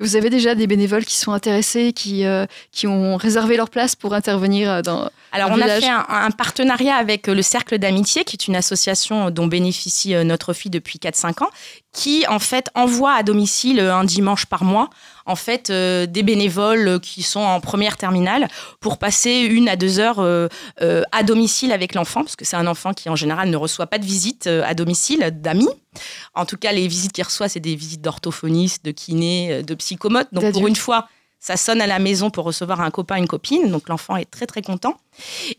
Vous 0.02 0.18
avez 0.18 0.30
déjà 0.30 0.56
des 0.56 0.68
bénévoles 0.68 1.06
qui 1.06 1.16
sont 1.16 1.32
intéressés, 1.32 1.94
qui, 1.94 2.26
euh, 2.26 2.46
qui 2.74 2.86
ont 2.86 3.16
réservé 3.16 3.56
leur 3.56 3.70
place 3.70 3.96
pour 3.96 4.14
intervenir 4.14 4.70
euh, 4.70 4.82
dans. 4.82 5.10
Alors, 5.32 5.52
on 5.52 5.62
a 5.62 5.68
fait 5.68 5.88
un, 5.88 6.06
un 6.10 6.32
partenariat 6.32 6.96
avec 6.96 7.30
euh, 7.30 7.34
le 7.34 7.42
Cercle 7.42 7.78
d'amitié, 7.78 8.26
qui 8.26 8.36
est 8.36 8.48
une 8.48 8.58
association 8.58 9.30
dont 9.30 9.48
bénéficie 9.48 10.14
notre 10.26 10.52
fille 10.52 10.72
depuis 10.72 11.00
4-5 11.00 11.46
ans, 11.46 11.50
qui, 11.94 12.26
en 12.28 12.40
fait, 12.40 12.70
envoie 12.76 13.14
à 13.14 13.24
domicile 13.24 13.80
un 13.80 14.04
dimanche 14.04 14.48
par 14.48 14.66
mois, 14.66 14.90
en 15.26 15.36
fait, 15.36 15.70
euh, 15.70 16.06
des 16.06 16.24
bénévoles 16.24 16.88
euh, 16.88 17.00
qui 17.00 17.24
sont 17.24 17.40
en 17.40 17.60
première 17.60 17.98
terminale 17.98 18.48
pour 18.80 18.98
passer 18.98 19.42
une 19.42 19.68
à 19.68 19.76
deux 19.76 20.00
heures 20.00 20.20
euh, 20.20 20.48
euh, 20.82 21.04
à 21.12 21.24
domicile 21.24 21.72
avec 21.72 21.96
l'enfant, 21.96 22.22
parce 22.22 22.36
que 22.36 22.46
c'est 22.46 22.56
un 22.56 22.68
enfant 22.68 22.94
qui, 22.94 23.10
en 23.10 23.16
général, 23.16 23.50
ne 23.50 23.58
reçoit 23.58 23.88
pas 23.88 23.98
de 23.98 24.06
visite 24.06 24.48
à 24.48 24.74
domicile 24.74 25.32
d'amis. 25.34 25.70
En 26.34 26.46
tout 26.46 26.58
cas, 26.58 26.72
les 26.72 26.88
visites 26.88 27.12
qu'il 27.12 27.24
reçoit, 27.24 27.50
c'est 27.50 27.60
des 27.60 27.76
visites 27.76 28.02
d'orthophonistes, 28.02 28.86
de 28.86 28.92
kinés, 28.92 29.64
de 29.64 29.76
psychomotes. 29.76 30.28
Donc, 30.32 30.52
pour 30.52 30.68
une 30.68 30.76
fois, 30.76 31.08
ça 31.46 31.58
sonne 31.58 31.80
à 31.80 31.86
la 31.86 32.00
maison 32.00 32.32
pour 32.32 32.44
recevoir 32.44 32.82
un 32.82 32.90
copain, 32.90 33.18
une 33.18 33.28
copine. 33.28 33.70
Donc, 33.70 33.88
l'enfant 33.88 34.16
est 34.16 34.26
très, 34.26 34.48
très 34.48 34.64
content. 34.64 34.98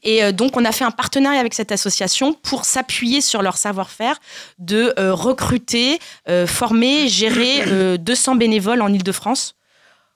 Et 0.03 0.25
euh, 0.25 0.33
donc, 0.33 0.57
on 0.57 0.65
a 0.65 0.73
fait 0.73 0.83
un 0.83 0.91
partenariat 0.91 1.39
avec 1.39 1.55
cette 1.55 1.71
association 1.71 2.33
pour 2.33 2.65
s'appuyer 2.65 3.21
sur 3.21 3.41
leur 3.41 3.57
savoir-faire 3.57 4.19
de 4.59 4.93
euh, 4.99 5.15
recruter, 5.15 6.01
euh, 6.29 6.49
former, 6.49 7.07
gérer 7.07 7.63
euh, 7.69 7.99
200 7.99 8.35
bénévoles 8.35 8.83
en 8.83 8.93
Ile-de-France. 8.93 9.55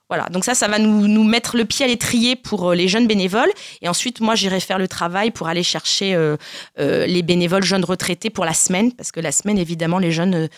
Voilà, 0.09 0.25
donc 0.31 0.45
ça, 0.45 0.57
ça 0.57 0.67
va 0.67 0.81
nous, 0.81 1.07
nous 1.07 1.23
mettre 1.23 1.57
le 1.57 1.65
pied 1.65 1.85
à 1.85 1.89
l'étrier 1.89 2.35
pour 2.35 2.73
les 2.73 2.89
jeunes 2.89 3.07
bénévoles. 3.07 3.53
Et 3.81 3.89
ensuite, 3.89 4.19
moi, 4.19 4.35
j'irai 4.35 4.59
faire 4.59 4.81
le 4.81 4.89
travail 4.89 5.31
pour 5.31 5.47
aller 5.47 5.63
chercher 5.63 6.19
les 6.79 7.23
bénévoles 7.23 7.63
jeunes 7.63 7.85
retraités 7.85 8.29
pour 8.29 8.45
la 8.45 8.55
semaine, 8.55 8.91
parce 8.91 9.13
que 9.13 9.21
la 9.21 9.31
semaine, 9.31 9.57
évidemment, 9.57 10.01
les 10.01 10.11
jeunes 10.11 10.49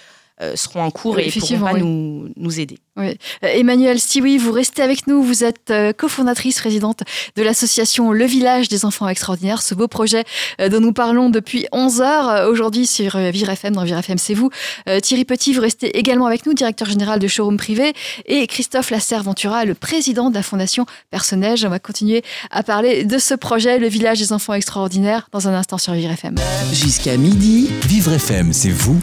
seront 0.55 0.83
en 0.83 0.91
cours 0.91 1.17
Oui, 1.17 1.23
et 1.23 1.25
pourront 1.25 1.29
effectivement, 1.29 1.67
pas 1.67 1.75
oui. 1.75 1.81
nous, 1.83 2.29
nous 2.37 2.61
aider. 2.61 2.79
Oui. 2.97 3.17
Euh, 3.43 3.49
Emmanuel 3.49 3.99
Stiwi, 3.99 4.37
vous 4.37 4.53
restez 4.53 4.83
avec 4.83 5.07
nous. 5.07 5.23
Vous 5.23 5.45
êtes 5.45 5.71
euh, 5.71 5.93
cofondatrice, 5.95 6.61
présidente 6.61 7.01
de 7.37 7.43
l'association 7.43 8.13
Le 8.13 8.25
Village 8.27 8.69
des 8.69 8.85
Enfants 8.85 9.09
Extraordinaires, 9.09 9.63
ce 9.63 9.75
beau 9.75 9.89
projet 9.89 10.25
euh, 10.61 10.69
dont 10.69 10.81
nous 10.81 10.93
parlons 10.93 11.31
depuis 11.31 11.67
11 11.73 12.01
heures 12.03 12.29
euh, 12.29 12.51
aujourd'hui 12.51 12.87
sur 12.87 13.17
euh, 13.17 13.31
Vivre 13.31 13.49
FM. 13.49 13.75
Dans 13.75 13.85
Vivre 13.85 13.99
FM, 13.99 14.19
c'est 14.19 14.35
vous. 14.35 14.51
Euh, 14.89 15.01
Thierry 15.01 15.25
Petit, 15.25 15.55
vous 15.55 15.63
restez 15.63 15.97
également 15.99 16.27
avec 16.27 16.45
nous, 16.45 16.53
directeur 16.53 16.87
général 16.89 17.19
de 17.19 17.29
Showroom 17.29 17.57
Privé. 17.57 17.95
Et 18.27 18.47
Christophe 18.47 18.91
Lasserre-Ventura, 18.91 19.65
le 19.65 19.75
président 19.75 20.29
de 20.29 20.35
la 20.35 20.43
Fondation 20.43 20.85
Personnage. 21.11 21.65
On 21.65 21.71
va 21.71 21.79
continuer 21.79 22.23
à 22.51 22.63
parler 22.63 23.05
de 23.05 23.19
ce 23.19 23.33
projet, 23.35 23.79
Le 23.79 23.89
Village 23.89 24.19
des 24.19 24.33
Enfants 24.35 24.53
Extraordinaires, 24.53 25.29
dans 25.33 25.49
un 25.49 25.55
instant 25.55 25.79
sur 25.79 25.95
Vivre 25.95 26.13
FM. 26.13 26.35
Jusqu'à 26.73 27.17
midi, 27.17 27.71
Vivre 27.89 28.13
FM, 28.13 28.53
c'est 28.53 28.71
vous, 28.71 29.01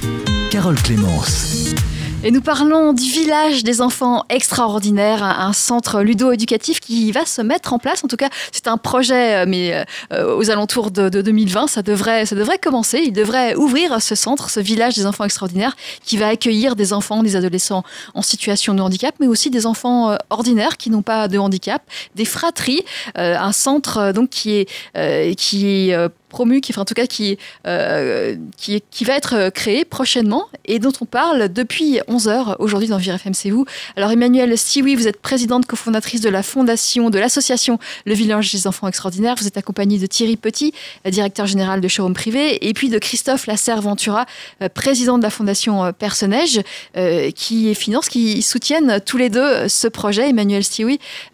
Carole 0.50 0.82
Clémence. 0.82 1.76
Et 2.24 2.32
nous 2.32 2.42
parlons 2.42 2.92
du 2.92 3.04
village 3.04 3.64
des 3.64 3.82
enfants 3.82 4.26
extraordinaires, 4.30 5.24
un 5.24 5.54
centre 5.54 6.02
ludo-éducatif 6.02 6.80
qui 6.80 7.12
va 7.12 7.26
se 7.26 7.42
mettre 7.42 7.72
en 7.72 7.78
place. 7.78 8.04
En 8.04 8.08
tout 8.08 8.18
cas, 8.18 8.30
c'est 8.52 8.68
un 8.68 8.78
projet, 8.78 9.44
euh, 9.44 9.46
mais 9.48 9.86
euh, 10.12 10.36
aux 10.36 10.50
alentours 10.50 10.92
de, 10.92 11.08
de 11.08 11.22
2020, 11.22 11.68
ça 11.68 11.82
devrait, 11.82 12.26
ça 12.26 12.36
devrait 12.36 12.58
commencer. 12.58 13.04
Il 13.06 13.14
devrait 13.14 13.56
ouvrir 13.56 14.02
ce 14.02 14.16
centre, 14.16 14.50
ce 14.50 14.60
village 14.60 14.96
des 14.96 15.06
enfants 15.06 15.24
extraordinaires, 15.24 15.78
qui 16.04 16.18
va 16.18 16.28
accueillir 16.28 16.76
des 16.76 16.94
enfants, 16.94 17.22
des 17.22 17.36
adolescents 17.36 17.84
en 18.16 18.22
situation 18.22 18.74
de 18.74 18.82
handicap, 18.82 19.16
mais 19.20 19.28
aussi 19.28 19.50
des 19.50 19.66
enfants 19.66 20.12
euh, 20.12 20.16
ordinaires 20.30 20.78
qui 20.78 20.90
n'ont 20.90 21.04
pas 21.04 21.28
de 21.28 21.38
handicap, 21.38 21.84
des 22.16 22.26
fratries, 22.26 22.84
un 23.16 23.52
centre 23.52 24.12
donc 24.14 24.30
qui 24.30 24.56
est, 24.56 25.36
qui 25.36 25.68
est 25.68 26.10
promu, 26.30 26.62
qui, 26.62 26.72
enfin, 26.72 26.82
en 26.82 26.86
tout 26.86 26.94
cas 26.94 27.06
qui, 27.08 27.38
euh, 27.68 28.36
qui, 28.58 29.04
va 29.04 29.16
être 29.16 29.36
euh, 29.36 29.50
créé 29.50 29.86
prochainement 29.86 30.46
et 30.66 30.80
dont 30.80 30.94
on 31.02 31.06
parle 31.06 31.50
depuis 31.52 32.00
11 32.08 32.28
heures 32.28 32.56
aujourd'hui 32.60 32.88
dans 32.88 32.98
Vire 32.98 33.16
FM, 33.16 33.34
c'est 33.34 33.50
vous. 33.50 33.66
Alors 33.96 34.12
Emmanuel 34.12 34.58
Stiwi, 34.58 34.96
vous 34.96 35.08
êtes 35.08 35.22
présidente 35.22 35.66
cofondatrice 35.66 36.22
de 36.22 36.30
la 36.30 36.44
fondation, 36.44 37.10
de 37.10 37.20
l'association 37.20 37.80
Le 38.06 38.14
Village 38.14 38.52
des 38.52 38.68
Enfants 38.68 38.88
Extraordinaires. 38.88 39.36
Vous 39.38 39.48
êtes 39.48 39.58
accompagnée 39.58 39.98
de 39.98 40.06
Thierry 40.06 40.38
Petit, 40.38 40.74
euh, 41.06 41.10
directeur 41.10 41.46
général 41.46 41.82
de 41.82 41.88
Showroom 41.88 42.14
Privé, 42.14 42.68
et 42.68 42.74
puis 42.74 42.90
de 42.90 43.00
Christophe 43.00 43.48
Lasserre-Ventura, 43.48 44.26
président 44.74 45.18
de 45.18 45.24
la 45.24 45.30
fondation 45.30 45.92
Personnage, 45.94 46.62
qui 47.36 47.76
finance, 47.76 48.10
qui 48.10 48.42
soutiennent 48.42 49.02
tous 49.06 49.18
les 49.18 49.30
deux 49.30 49.68
ce 49.68 49.88
projet. 49.88 50.30
Emmanuel 50.30 50.64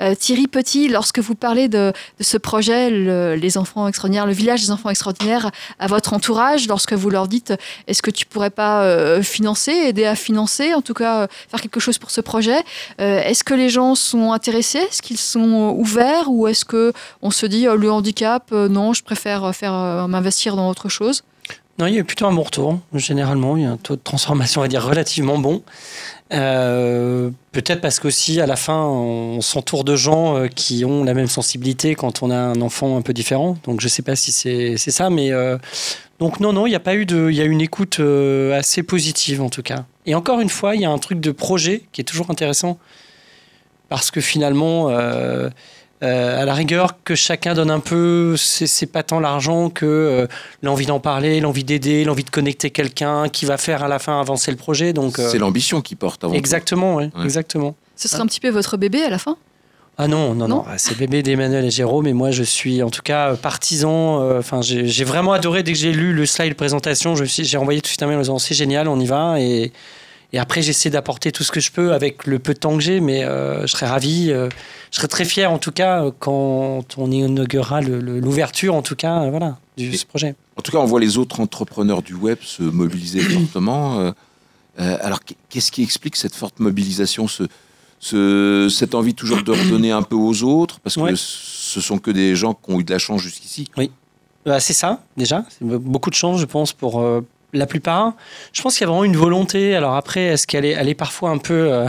euh, 0.02 0.16
Thierry 0.16 0.48
Petit, 0.48 0.88
lorsque 0.88 1.20
vous 1.20 1.36
parlez 1.36 1.68
de, 1.68 1.92
de 2.20 2.24
ce 2.24 2.38
projet, 2.38 2.90
le- 2.90 3.36
les 3.36 3.58
enfants 3.58 3.88
extraordinaires, 3.88 4.26
le 4.26 4.34
village 4.34 4.62
des 4.62 4.72
enfants 4.72 4.85
extraordinaires, 4.90 5.52
à 5.80 5.88
votre 5.88 6.14
entourage, 6.14 6.68
lorsque 6.68 6.94
vous 6.94 7.10
leur 7.10 7.28
dites 7.28 7.54
est-ce 7.88 8.02
que 8.02 8.12
tu 8.12 8.26
pourrais 8.26 8.50
pas 8.50 8.84
euh, 8.84 9.22
financer, 9.22 9.72
aider 9.72 10.06
à 10.06 10.16
financer, 10.16 10.74
en 10.74 10.82
tout 10.82 10.94
cas 10.94 11.22
euh, 11.22 11.28
faire 11.50 11.62
quelque 11.62 11.80
chose 11.80 11.98
pour 11.98 12.12
ce 12.12 12.22
projet? 12.22 12.58
Euh, 13.02 13.22
Est-ce 13.22 13.44
que 13.44 13.54
les 13.54 13.70
gens 13.70 13.96
sont 13.96 14.32
intéressés? 14.32 14.80
Est-ce 14.80 15.02
qu'ils 15.02 15.18
sont 15.18 15.70
euh, 15.70 15.72
ouverts? 15.72 16.30
Ou 16.30 16.48
est-ce 16.48 16.66
que 16.66 16.94
on 17.22 17.32
se 17.32 17.46
dit 17.46 17.68
euh, 17.68 17.76
le 17.76 17.92
handicap, 17.92 18.50
euh, 18.52 18.68
non, 18.68 18.94
je 18.94 19.04
préfère 19.04 19.44
euh, 19.46 19.52
faire 19.52 19.74
euh, 19.74 20.08
m'investir 20.08 20.56
dans 20.56 20.70
autre 20.70 20.90
chose? 20.90 21.24
Non, 21.78 21.88
il 21.88 21.96
y 21.96 22.00
a 22.00 22.04
plutôt 22.06 22.26
un 22.26 22.32
bon 22.32 22.44
retour. 22.44 22.80
Généralement, 22.94 23.58
il 23.58 23.64
y 23.64 23.66
a 23.66 23.72
un 23.72 23.78
taux 23.78 23.98
de 23.98 24.02
transformation, 24.02 24.62
on 24.62 24.64
va 24.64 24.70
dire, 24.70 24.82
relativement 24.82 25.38
bon. 25.38 25.62
Euh, 26.34 27.30
Peut-être 27.52 27.82
parce 27.82 28.00
qu'aussi, 28.00 28.42
à 28.42 28.48
la 28.48 28.56
fin, 28.56 28.84
on 28.84 29.42
s'entoure 29.42 29.84
de 29.84 29.96
gens 29.96 30.36
euh, 30.36 30.48
qui 30.48 30.84
ont 30.84 31.04
la 31.04 31.14
même 31.14 31.28
sensibilité 31.28 31.96
quand 31.96 32.24
on 32.24 32.32
a 32.32 32.36
un 32.36 32.62
enfant 32.62 32.98
un 32.98 33.02
peu 33.02 33.14
différent. 33.14 33.58
Donc, 33.64 33.80
je 33.80 33.86
ne 33.86 33.90
sais 33.90 34.02
pas 34.02 34.16
si 34.16 34.32
c'est 34.32 34.78
ça, 34.78 35.10
mais 35.10 35.32
euh, 35.32 35.58
donc 36.20 36.40
non, 36.40 36.52
non, 36.52 36.66
il 36.68 36.72
n'y 36.72 36.76
a 36.76 36.82
pas 36.82 36.96
eu 36.96 37.06
de, 37.06 37.30
il 37.30 37.36
y 37.36 37.42
a 37.42 37.46
une 37.46 37.62
écoute 37.62 38.02
assez 38.54 38.84
positive 38.84 39.42
en 39.42 39.50
tout 39.50 39.64
cas. 39.64 39.86
Et 40.06 40.16
encore 40.16 40.42
une 40.42 40.50
fois, 40.50 40.76
il 40.76 40.82
y 40.82 40.86
a 40.86 40.90
un 40.90 40.98
truc 40.98 41.20
de 41.20 41.32
projet 41.32 41.84
qui 41.92 42.02
est 42.02 42.06
toujours 42.06 42.30
intéressant 42.30 42.78
parce 43.90 44.12
que 44.12 44.22
finalement. 44.22 44.90
Euh, 46.04 46.42
à 46.42 46.46
la 46.46 46.54
rigueur, 46.54 46.96
que 47.04 47.16
chacun 47.16 47.54
donne 47.54 47.72
un 47.72 47.80
peu, 47.80 48.36
c'est 48.38 48.86
pas 48.86 49.02
tant 49.04 49.20
l'argent 49.20 49.70
que 49.70 49.86
euh, 49.86 50.28
l'envie 50.62 50.86
d'en 50.86 51.00
parler, 51.00 51.40
l'envie 51.40 51.64
d'aider, 51.64 52.04
l'envie 52.04 52.24
de 52.26 52.30
connecter 52.30 52.70
quelqu'un 52.70 53.30
qui 53.30 53.46
va 53.46 53.58
faire 53.58 53.84
à 53.84 53.88
la 53.88 53.98
fin 54.00 54.20
avancer 54.20 54.52
le 54.52 54.58
projet. 54.58 54.92
Donc, 54.94 55.20
euh, 55.20 55.30
C'est 55.30 55.38
l'ambition 55.40 55.82
qui 55.82 55.96
porte 55.96 56.24
avant 56.24 56.34
tout. 56.34 56.38
exactement, 56.38 56.96
ouais, 56.96 57.10
Ouais. 57.16 57.24
exactement. 57.24 57.76
Ce 57.96 58.08
sera 58.08 58.24
un 58.24 58.26
petit 58.28 58.42
peu 58.42 58.50
votre 58.50 58.76
bébé 58.78 59.04
à 59.04 59.10
la 59.10 59.18
fin? 59.18 59.38
Ah 59.98 60.10
non, 60.10 60.36
non, 60.36 60.50
non, 60.50 60.58
Non 60.58 60.66
c'est 60.76 60.98
bébé 60.98 61.24
d'Emmanuel 61.24 61.64
et 61.64 61.72
Jérôme, 61.72 62.06
et 62.08 62.12
moi 62.14 62.30
je 62.32 62.44
suis 62.44 62.84
en 62.84 62.90
tout 62.90 63.02
cas 63.02 63.36
partisan. 63.38 64.38
Enfin, 64.38 64.62
j'ai 64.62 64.86
j'ai 64.88 65.06
vraiment 65.06 65.32
adoré 65.32 65.64
dès 65.64 65.72
que 65.72 65.78
j'ai 65.80 65.94
lu 65.94 66.12
le 66.12 66.26
slide 66.26 66.56
présentation. 66.56 67.16
J'ai 67.16 67.58
envoyé 67.58 67.80
tout 67.80 67.84
de 67.84 67.88
suite 67.88 68.04
un 68.04 68.08
mail 68.08 68.18
en 68.18 68.22
disant 68.22 68.38
c'est 68.38 68.56
génial, 68.56 68.90
on 68.90 69.00
y 69.00 69.06
va. 69.06 69.40
Et, 69.40 69.72
et 70.36 70.40
après, 70.40 70.62
j'essaie 70.62 70.90
d'apporter 70.90 71.32
tout 71.32 71.44
ce 71.46 71.52
que 71.54 71.62
je 71.62 71.72
peux 71.72 71.94
avec 71.94 72.26
le 72.28 72.40
peu 72.40 72.54
de 72.54 72.60
temps 72.60 72.76
que 72.76 72.84
j'ai, 72.84 73.00
mais 73.00 73.24
euh, 73.24 73.62
je 73.62 73.68
serais 73.68 73.88
ravi. 73.88 74.32
euh, 74.32 74.50
je 74.92 74.98
serais 74.98 75.08
très 75.08 75.24
fier 75.24 75.50
en 75.50 75.58
tout 75.60 75.72
cas 75.72 76.04
euh, 76.04 76.12
quand 76.20 76.84
on 76.98 77.10
inaugurera 77.10 77.80
l'ouverture, 77.82 78.76
en 78.76 78.82
tout 78.82 78.96
cas, 78.98 79.30
voilà, 79.30 79.58
du 79.78 79.92
Et- 79.94 79.98
ce 79.98 80.06
projet. 80.06 80.36
En 80.58 80.62
tout 80.62 80.72
cas, 80.74 80.78
on 80.80 80.86
voit 80.86 81.00
les 81.00 81.18
autres 81.18 81.40
entrepreneurs 81.40 82.02
du 82.02 82.14
web 82.16 82.38
se 82.42 82.64
mobiliser 82.64 83.20
fortement. 83.22 84.12
Alors, 84.78 85.24
qu- 85.24 85.36
qu'est-ce 85.50 85.72
qui 85.72 85.84
explique 85.84 86.18
cette 86.18 86.36
forte 86.36 86.60
mobilisation, 86.60 87.30
ce, 87.30 87.44
ce- 88.00 88.68
cette 88.70 88.94
envie 88.94 89.14
toujours 89.14 89.42
de 89.42 89.52
redonner 89.52 89.92
un 89.92 90.04
peu 90.04 90.16
aux 90.18 90.44
autres? 90.44 90.80
Parce 90.82 90.96
que 90.96 91.02
Ouais. 91.02 91.14
ce 91.16 91.80
sont 91.80 91.98
que 91.98 92.12
des 92.12 92.36
gens 92.36 92.54
qui 92.56 92.72
ont 92.74 92.80
eu 92.82 92.84
de 92.84 92.92
la 92.92 93.00
chance 93.00 93.22
jusqu'ici. 93.22 93.70
Bah, 94.46 94.60
c'est 94.60 94.74
ça, 94.74 95.02
déjà. 95.18 95.46
Beaucoup 95.62 96.10
de 96.10 96.16
chance, 96.16 96.40
je 96.42 96.46
pense, 96.46 96.74
pour 96.74 97.02
la 97.58 97.66
plupart. 97.68 98.14
Je 98.54 98.62
pense 98.62 98.74
qu'il 98.78 98.82
y 98.82 98.84
a 98.86 98.88
vraiment 98.88 99.04
une 99.04 99.18
volonté. 99.18 99.76
Alors 99.76 99.96
après, 99.96 100.22
est-ce 100.26 100.48
qu'elle 100.48 100.66
est, 100.66 100.72
elle 100.72 100.90
est 100.90 100.96
parfois 100.96 101.30
un 101.32 101.38
peu 101.38 101.54
euh, 101.54 101.88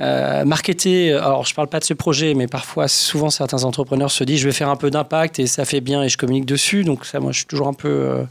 euh, 0.00 0.44
marketée? 0.44 1.12
Alors, 1.12 1.44
je 1.46 1.54
parle 1.54 1.68
pas 1.68 1.78
de 1.80 1.84
ce 1.84 1.94
projet, 1.94 2.34
mais 2.34 2.46
parfois, 2.46 2.88
souvent, 2.88 3.30
certains 3.30 3.64
entrepreneurs 3.64 4.10
se 4.10 4.24
disent 4.24 4.40
je 4.40 4.46
vais 4.46 4.52
faire 4.52 4.68
un 4.68 4.76
peu 4.76 4.90
d'impact 4.90 5.38
et 5.38 5.46
ça 5.46 5.64
fait 5.64 5.80
bien 5.80 6.02
et 6.02 6.08
je 6.08 6.16
communique 6.16 6.46
dessus. 6.46 6.84
Donc, 6.84 7.04
ça, 7.04 7.20
moi, 7.20 7.32
je 7.32 7.38
suis 7.38 7.46
toujours 7.46 7.68
un 7.68 7.74
peu. 7.74 7.88
euh, 7.88 8.24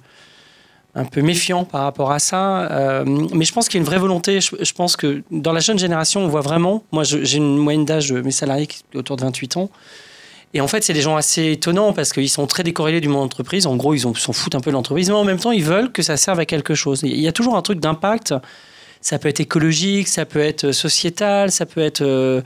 un 0.93 1.05
peu 1.05 1.21
méfiant 1.21 1.63
par 1.63 1.83
rapport 1.83 2.11
à 2.11 2.19
ça. 2.19 3.03
Mais 3.05 3.45
je 3.45 3.53
pense 3.53 3.69
qu'il 3.69 3.75
y 3.75 3.79
a 3.79 3.83
une 3.83 3.87
vraie 3.87 3.97
volonté. 3.97 4.41
Je, 4.41 4.53
je 4.59 4.73
pense 4.73 4.97
que 4.97 5.23
dans 5.31 5.53
la 5.53 5.61
jeune 5.61 5.79
génération, 5.79 6.19
on 6.19 6.27
voit 6.27 6.41
vraiment. 6.41 6.83
Moi, 6.91 7.05
j'ai 7.05 7.37
une 7.37 7.55
moyenne 7.55 7.85
d'âge 7.85 8.09
de 8.09 8.19
mes 8.19 8.31
salariés 8.31 8.67
qui 8.67 8.83
est 8.93 8.97
autour 8.97 9.15
de 9.15 9.21
28 9.21 9.55
ans. 9.55 9.69
Et 10.53 10.61
en 10.61 10.67
fait, 10.67 10.83
c'est 10.83 10.93
des 10.93 11.01
gens 11.01 11.15
assez 11.15 11.51
étonnants 11.51 11.93
parce 11.93 12.11
qu'ils 12.11 12.29
sont 12.29 12.45
très 12.47 12.63
décorrélés 12.63 13.01
du 13.01 13.07
monde 13.07 13.23
d'entreprise. 13.23 13.65
En 13.67 13.75
gros, 13.75 13.93
ils 13.93 14.01
s'en 14.01 14.13
foutent 14.13 14.55
un 14.55 14.59
peu 14.59 14.69
de 14.69 14.75
l'entreprise, 14.75 15.09
mais 15.09 15.15
en 15.15 15.23
même 15.23 15.39
temps, 15.39 15.51
ils 15.51 15.63
veulent 15.63 15.91
que 15.91 16.01
ça 16.01 16.17
serve 16.17 16.39
à 16.39 16.45
quelque 16.45 16.75
chose. 16.75 17.01
Il 17.03 17.19
y 17.19 17.27
a 17.27 17.31
toujours 17.31 17.55
un 17.55 17.61
truc 17.61 17.79
d'impact. 17.79 18.33
Ça 18.99 19.17
peut 19.17 19.29
être 19.29 19.39
écologique, 19.39 20.07
ça 20.07 20.25
peut 20.25 20.39
être 20.39 20.71
sociétal, 20.71 21.51
ça 21.51 21.65
peut 21.65 21.81
être 21.81 22.01
euh, 22.01 22.41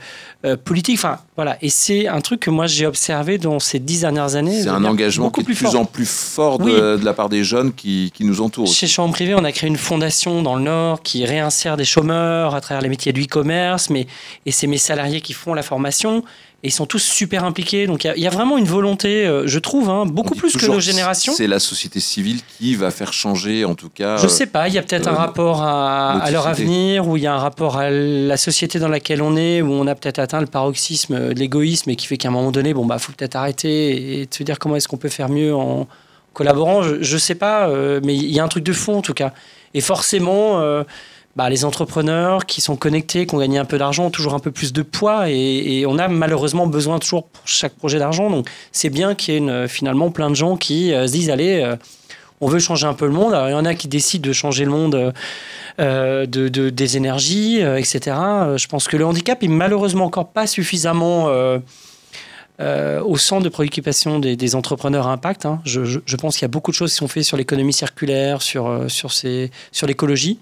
euh, 0.46 0.56
politique. 0.56 0.98
Enfin, 0.98 1.18
voilà. 1.36 1.58
Et 1.62 1.68
c'est 1.68 2.08
un 2.08 2.20
truc 2.20 2.40
que 2.40 2.50
moi, 2.50 2.66
j'ai 2.66 2.86
observé 2.86 3.38
dans 3.38 3.58
ces 3.58 3.78
dix 3.78 4.00
dernières 4.00 4.34
années. 4.36 4.62
C'est 4.62 4.68
un 4.68 4.84
engagement 4.84 5.30
qui 5.30 5.40
est 5.40 5.42
de 5.44 5.52
plus 5.54 5.76
en 5.76 5.84
plus 5.84 6.08
fort 6.08 6.58
de, 6.58 6.64
Oui. 6.64 6.72
de 6.72 7.04
la 7.04 7.12
part 7.12 7.28
des 7.28 7.44
jeunes 7.44 7.72
qui, 7.72 8.10
qui 8.14 8.24
nous 8.24 8.40
entourent. 8.40 8.66
Chez 8.66 8.86
Chambre 8.86 9.12
Privé, 9.14 9.34
on 9.34 9.44
a 9.44 9.52
créé 9.52 9.68
une 9.68 9.76
fondation 9.76 10.42
dans 10.42 10.56
le 10.56 10.62
Nord 10.62 11.02
qui 11.02 11.24
réinsère 11.24 11.76
des 11.76 11.84
chômeurs 11.84 12.54
à 12.54 12.60
travers 12.60 12.82
les 12.82 12.88
métiers 12.88 13.12
du 13.12 13.24
e-commerce, 13.24 13.90
mais 13.90 14.06
et 14.46 14.50
c'est 14.52 14.66
mes 14.66 14.78
salariés 14.78 15.20
qui 15.20 15.32
font 15.34 15.54
la 15.54 15.62
formation. 15.62 16.24
Et 16.62 16.68
ils 16.68 16.72
sont 16.72 16.86
tous 16.86 17.02
super 17.02 17.44
impliqués. 17.44 17.86
Donc 17.86 18.02
il 18.02 18.06
y 18.06 18.10
a- 18.10 18.16
il 18.16 18.22
y, 18.22 18.26
a 18.26 18.30
vraiment 18.30 18.56
une 18.56 18.64
volonté, 18.64 19.26
euh, 19.26 19.42
je 19.46 19.58
trouve, 19.58 19.90
hein, 19.90 20.04
beaucoup 20.06 20.34
plus 20.34 20.56
que 20.56 20.64
nos 20.66 20.80
générations. 20.80 21.34
C'est 21.36 21.46
la 21.46 21.58
société 21.60 22.00
civile 22.00 22.40
qui 22.58 22.74
va 22.74 22.90
faire 22.90 23.12
changer, 23.12 23.66
en 23.66 23.74
tout 23.74 23.90
cas. 23.90 24.16
Je 24.16 24.26
sais 24.26 24.46
pas, 24.46 24.66
il 24.66 24.74
y 24.74 24.78
a 24.78 24.82
peut-être 24.82 25.06
euh, 25.06 25.10
un 25.10 25.16
rapport 25.16 25.62
à, 25.62 26.12
à 26.12 26.30
leur 26.30 26.46
avenir, 26.46 27.06
ou 27.06 27.18
il 27.18 27.22
y 27.24 27.26
a 27.26 27.34
un 27.34 27.38
rapport 27.38 27.76
à 27.76 27.90
la 27.90 28.36
société 28.38 28.78
dans 28.78 28.88
laquelle 28.88 29.20
on 29.20 29.36
est, 29.36 29.60
où 29.60 29.70
on 29.70 29.86
a 29.86 29.94
peut-être 29.94 30.18
atteint 30.18 30.40
le 30.40 30.46
paroxysme 30.46 31.25
de 31.34 31.38
l'égoïsme 31.38 31.90
et 31.90 31.96
qui 31.96 32.06
fait 32.06 32.16
qu'à 32.16 32.28
un 32.28 32.32
moment 32.32 32.50
donné, 32.50 32.74
bon, 32.74 32.86
bah, 32.86 32.98
faut 32.98 33.12
peut-être 33.12 33.36
arrêter 33.36 34.20
et 34.20 34.28
se 34.30 34.42
dire 34.42 34.58
comment 34.58 34.76
est-ce 34.76 34.88
qu'on 34.88 34.96
peut 34.96 35.08
faire 35.08 35.28
mieux 35.28 35.54
en 35.54 35.86
collaborant. 36.32 36.82
Je, 36.82 37.02
je 37.02 37.16
sais 37.16 37.34
pas, 37.34 37.68
euh, 37.68 38.00
mais 38.04 38.14
il 38.14 38.30
y 38.30 38.40
a 38.40 38.44
un 38.44 38.48
truc 38.48 38.64
de 38.64 38.72
fond 38.72 38.98
en 38.98 39.02
tout 39.02 39.14
cas. 39.14 39.32
Et 39.74 39.80
forcément, 39.80 40.60
euh, 40.60 40.84
bah, 41.36 41.50
les 41.50 41.66
entrepreneurs 41.66 42.46
qui 42.46 42.62
sont 42.62 42.76
connectés, 42.76 43.26
qui 43.26 43.34
ont 43.34 43.38
gagné 43.38 43.58
un 43.58 43.66
peu 43.66 43.76
d'argent, 43.76 44.06
ont 44.06 44.10
toujours 44.10 44.32
un 44.32 44.38
peu 44.38 44.50
plus 44.50 44.72
de 44.72 44.80
poids 44.80 45.28
et, 45.28 45.84
on 45.86 45.98
a 45.98 46.08
malheureusement 46.08 46.66
besoin 46.66 46.98
toujours 46.98 47.24
pour 47.24 47.46
chaque 47.46 47.74
projet 47.74 47.98
d'argent. 47.98 48.30
Donc 48.30 48.48
c'est 48.72 48.88
bien 48.88 49.14
qu'il 49.14 49.34
y 49.34 49.48
ait 49.48 49.68
finalement 49.68 50.10
plein 50.10 50.30
de 50.30 50.34
gens 50.34 50.56
qui 50.56 50.94
euh, 50.94 51.06
se 51.06 51.12
disent 51.12 51.28
allez, 51.28 51.60
euh, 51.60 51.76
on 52.40 52.48
veut 52.48 52.58
changer 52.58 52.86
un 52.86 52.94
peu 52.94 53.06
le 53.06 53.12
monde. 53.12 53.32
Il 53.48 53.50
y 53.50 53.54
en 53.54 53.64
a 53.64 53.74
qui 53.74 53.88
décident 53.88 54.26
de 54.28 54.32
changer 54.32 54.64
le 54.64 54.70
monde. 54.70 54.94
euh, 54.94 55.12
euh, 55.78 56.24
de, 56.24 56.48
de- 56.48 56.70
des 56.70 56.96
énergies, 56.96 57.62
euh, 57.62 57.76
etc. 57.76 57.98
Je 58.56 58.66
pense 58.66 58.88
que 58.88 58.96
le 58.96 59.04
handicap 59.04 59.42
est 59.42 59.48
malheureusement 59.48 60.06
encore 60.06 60.28
pas 60.28 60.46
suffisamment 60.46 61.26
au 62.58 63.16
centre 63.18 63.42
de 63.42 63.48
préoccupation 63.50 64.18
des, 64.18 64.54
entrepreneurs 64.54 65.06
à 65.06 65.12
impact. 65.12 65.44
hein. 65.44 65.60
Je, 65.66 66.16
pense 66.16 66.36
qu'il 66.36 66.42
y 66.42 66.46
a 66.46 66.48
beaucoup 66.48 66.70
de 66.70 66.76
choses 66.76 66.92
qui 66.92 66.96
sont 66.96 67.08
faites 67.08 67.24
sur 67.24 67.36
l'économie 67.36 67.74
circulaire, 67.74 68.40
sur, 68.40 68.84
sur, 68.88 69.12
ces- 69.12 69.50
sur 69.70 69.86
l'écologie. 69.86 70.38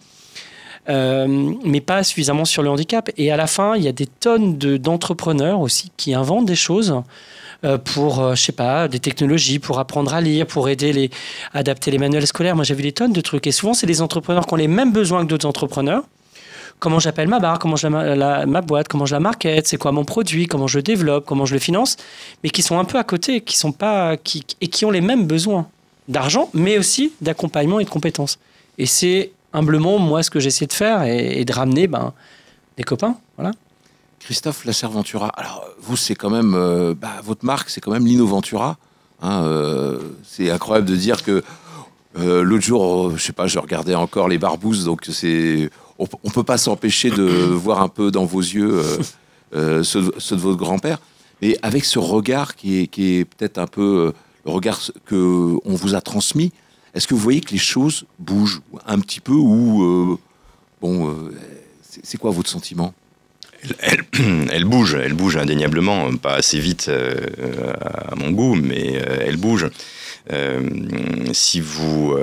Mais 0.89 1.81
pas 1.81 2.05
suffisamment 2.05 2.45
sur 2.45 2.63
le 2.63 2.71
handicap. 2.71 3.11
Et 3.17 3.33
à 3.33 3.37
la 3.37 3.49
fin, 3.49 3.75
il 3.75 3.83
y 3.83 3.89
a 3.89 3.93
des 3.93 4.07
tonnes 4.07 4.57
de- 4.57 4.77
d'entrepreneurs 4.77 5.59
aussi 5.61 5.91
qui 5.97 6.15
inventent 6.15 6.47
des 6.47 6.55
choses 6.55 7.03
pour, 7.79 8.21
euh, 8.21 8.35
je 8.35 8.43
sais 8.43 8.53
pas, 8.53 8.89
des 8.89 8.99
technologies, 9.01 9.59
pour 9.59 9.79
apprendre 9.79 10.13
à 10.15 10.21
lire, 10.21 10.47
pour 10.47 10.69
aider 10.69 10.93
les, 10.93 11.11
adapter 11.53 11.91
les 11.91 11.99
manuels 11.99 12.27
scolaires. 12.27 12.55
Moi, 12.55 12.65
j'ai 12.65 12.75
vu 12.75 12.83
des 12.83 12.93
tonnes 12.93 13.13
de 13.13 13.21
trucs. 13.21 13.47
Et 13.47 13.53
souvent, 13.53 13.75
c'est 13.75 13.87
des 13.87 14.03
entrepreneurs 14.03 14.47
qui 14.47 14.53
ont 14.55 14.57
les 14.57 14.69
mêmes 14.69 14.93
besoins 14.93 15.25
que 15.25 15.29
d'autres 15.31 15.47
entrepreneurs. 15.47 16.03
Comment 16.81 16.99
j'appelle 16.99 17.29
ma 17.29 17.39
barre, 17.39 17.59
comment 17.59 17.77
je 17.77 17.87
la, 17.87 18.17
la- 18.17 18.47
ma 18.47 18.61
boîte, 18.61 18.89
comment 18.89 19.07
je 19.07 19.15
la 19.15 19.21
market, 19.21 19.67
c'est 19.67 19.77
quoi 19.77 19.93
mon 19.93 20.05
produit, 20.05 20.47
comment 20.47 20.67
je 20.67 20.79
le 20.79 20.83
développe, 20.83 21.25
comment 21.25 21.47
je 21.47 21.55
le 21.55 21.61
finance, 21.61 21.97
mais 22.43 22.51
qui 22.51 22.63
sont 22.63 22.79
un 22.79 22.85
peu 22.85 22.99
à 22.99 23.05
côté, 23.05 23.41
qui 23.41 23.57
sont 23.57 23.73
pas, 23.73 24.17
qui, 24.17 24.45
et 24.61 24.67
qui 24.67 24.85
ont 24.85 24.91
les 24.91 25.01
mêmes 25.01 25.27
besoins 25.27 25.69
d'argent, 26.09 26.51
mais 26.53 26.77
aussi 26.77 27.13
d'accompagnement 27.21 27.79
et 27.81 27.85
de 27.85 27.91
compétences. 27.91 28.39
Et 28.77 28.87
c'est 28.87 29.31
humblement 29.53 29.99
moi 29.99 30.23
ce 30.25 30.31
que 30.31 30.41
j'essaie 30.41 30.67
de 30.67 30.73
faire 30.73 31.05
et, 31.05 31.41
et 31.41 31.45
de 31.45 31.53
ramener 31.53 31.87
ben, 31.87 32.13
des 32.77 32.83
copains, 32.83 33.17
voilà. 33.39 33.53
Christophe 34.25 34.65
Lasserventura, 34.65 35.29
alors 35.29 35.69
vous, 35.81 35.97
c'est 35.99 36.15
quand 36.15 36.31
même, 36.31 36.55
euh, 36.55 36.95
bah, 36.99 37.21
votre 37.23 37.45
marque, 37.45 37.69
c'est 37.69 37.83
quand 37.83 37.91
même 37.91 38.07
l'Innoventura. 38.07 38.79
Hein, 39.21 39.43
euh, 39.45 39.99
c'est 40.27 40.51
incroyable 40.51 40.89
de 40.89 40.97
dire 40.97 41.23
que 41.23 41.43
euh, 42.19 42.43
l'autre 42.43 42.65
jour, 42.65 43.09
euh, 43.09 43.15
je 43.17 43.23
sais 43.23 43.33
pas, 43.35 43.47
je 43.47 43.59
regardais 43.59 43.95
encore 43.95 44.29
les 44.29 44.39
barbouzes, 44.39 44.87
donc 44.87 45.03
c'est, 45.11 45.69
on, 45.99 46.07
on 46.23 46.31
peut 46.31 46.43
pas 46.43 46.57
s'empêcher 46.57 47.11
de 47.11 47.23
voir 47.53 47.83
un 47.83 47.89
peu 47.89 48.11
dans 48.11 48.25
vos 48.25 48.41
yeux 48.41 48.83
ceux, 49.53 50.03
de- 50.03 50.15
ceux 50.19 50.37
de 50.37 50.41
votre 50.41 50.57
grand-père, 50.57 50.99
mais 51.43 51.59
avec 51.63 51.85
ce 51.85 51.99
regard 51.99 52.57
qui 52.57 52.81
est, 52.81 52.87
qui 52.87 53.17
est 53.19 53.25
peut-être 53.27 53.59
un 53.59 53.67
peu 53.67 54.13
le 54.47 54.51
regard 54.51 54.81
que 55.05 55.55
on 55.67 55.75
vous 55.75 55.95
a 55.95 56.01
transmis. 56.01 56.51
Est-ce 56.95 57.07
que 57.07 57.15
vous 57.15 57.21
voyez 57.21 57.41
que 57.43 57.51
les 57.51 57.59
choses 57.59 58.05
bougent 58.19 58.63
un 58.87 58.99
petit 59.01 59.21
peu 59.21 59.33
ou 59.33 60.19
bon, 60.81 61.15
c'est 62.03 62.17
quoi 62.19 62.31
votre 62.31 62.49
sentiment? 62.51 62.95
Elle, 64.51 64.65
bouge, 64.65 64.97
elle 65.01 65.15
bouge 65.15 65.37
indéniablement, 65.37 66.15
pas 66.17 66.35
assez 66.35 66.59
vite 66.59 66.87
euh, 66.89 67.15
à 68.11 68.15
mon 68.17 68.31
goût, 68.31 68.55
mais 68.55 68.97
euh, 68.97 69.25
elle 69.27 69.37
bouge. 69.37 69.67
Euh, 70.33 70.63
si 71.33 71.61
vous, 71.61 72.17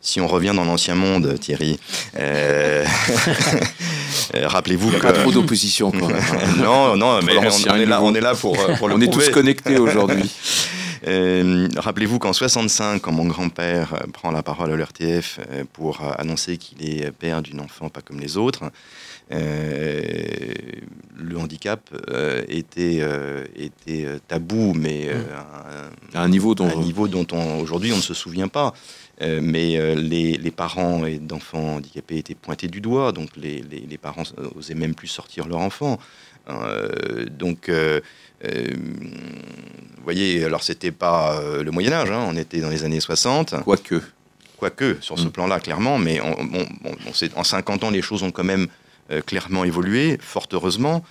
si 0.00 0.20
on 0.20 0.26
revient 0.26 0.52
dans 0.54 0.64
l'ancien 0.64 0.94
monde, 0.94 1.38
Thierry, 1.38 1.78
rappelez-vous 4.34 4.90
que 4.90 4.96
pas 4.96 5.12
trop 5.12 5.30
d'opposition 5.30 5.92
non, 6.58 6.96
non, 6.96 7.20
mais 7.22 7.36
on, 7.36 7.76
est 7.76 7.86
là, 7.86 8.02
on 8.02 8.14
est 8.14 8.20
là 8.20 8.34
pour, 8.34 8.56
pour 8.78 8.88
le 8.88 8.94
On 8.94 9.00
est 9.00 9.12
tous 9.12 9.28
connectés 9.30 9.78
aujourd'hui. 9.78 10.30
Euh, 11.06 11.68
Rappelez-vous 11.76 12.18
qu'en 12.18 12.32
65, 12.32 13.02
quand 13.02 13.12
mon 13.12 13.26
grand-père 13.26 14.06
prend 14.12 14.32
la 14.32 14.42
parole 14.42 14.72
à 14.72 14.76
l'RTF 14.76 15.38
pour 15.72 16.00
annoncer 16.18 16.56
qu'il 16.56 16.82
est 16.88 17.12
père 17.12 17.42
d'une 17.42 17.60
enfant 17.60 17.90
pas 17.90 18.00
comme 18.00 18.18
les 18.18 18.36
autres, 18.36 18.64
le 21.18 21.36
handicap 21.38 21.80
euh, 22.10 22.42
était, 22.48 22.98
euh, 23.00 23.44
était 23.56 24.04
euh, 24.04 24.18
tabou, 24.28 24.72
mais 24.74 25.08
euh, 25.08 25.22
un- 26.14 26.18
À 26.18 26.22
un 26.22 26.28
niveau 26.28 26.54
dont 26.54 26.68
un 26.68 26.82
niveau 26.82 27.08
dont 27.08 27.26
on, 27.32 27.58
aujourd'hui 27.60 27.92
on 27.92 27.96
ne 27.96 28.02
se 28.02 28.14
souvient 28.14 28.48
pas. 28.48 28.72
Euh, 29.22 29.40
mais 29.42 29.76
euh, 29.78 29.94
les, 29.94 30.36
les 30.36 30.50
parents 30.50 31.02
d'enfants 31.20 31.76
handicapés 31.76 32.18
étaient 32.18 32.34
pointés 32.34 32.68
du 32.68 32.80
doigt, 32.82 33.12
donc 33.12 33.30
les, 33.36 33.62
les- 33.62 33.86
les 33.88 33.98
parents 33.98 34.24
osaient 34.56 34.74
même 34.74 34.94
plus 34.94 35.08
sortir 35.08 35.48
leur 35.48 35.58
enfant. 35.60 35.98
Euh, 36.48 37.24
donc, 37.30 37.68
euh, 37.68 38.00
euh, 38.44 38.66
vous 39.96 40.04
voyez, 40.04 40.44
alors 40.44 40.62
c'était 40.62 40.92
pas 40.92 41.40
euh, 41.40 41.64
le 41.64 41.70
Moyen 41.70 41.92
Âge, 41.92 42.10
hein, 42.10 42.24
on 42.28 42.36
était 42.36 42.60
dans 42.60 42.68
les 42.70 42.84
années 42.84 43.00
60, 43.00 43.54
quoique. 43.64 44.00
quoique 44.58 44.98
sur 45.00 45.18
ce 45.18 45.24
Mm. 45.26 45.30
plan-là, 45.32 45.60
clairement, 45.60 45.98
mais 45.98 46.20
on- 46.20 46.44
bon, 46.44 46.64
c'est- 47.14 47.36
en 47.36 47.42
50 47.44 47.84
ans, 47.84 47.90
les 47.90 48.02
choses 48.02 48.22
ont 48.22 48.30
quand 48.30 48.44
même 48.44 48.66
euh, 49.10 49.20
clairement 49.22 49.64
évolué, 49.64 50.18
fort 50.20 50.46
heureusement. 50.52 51.02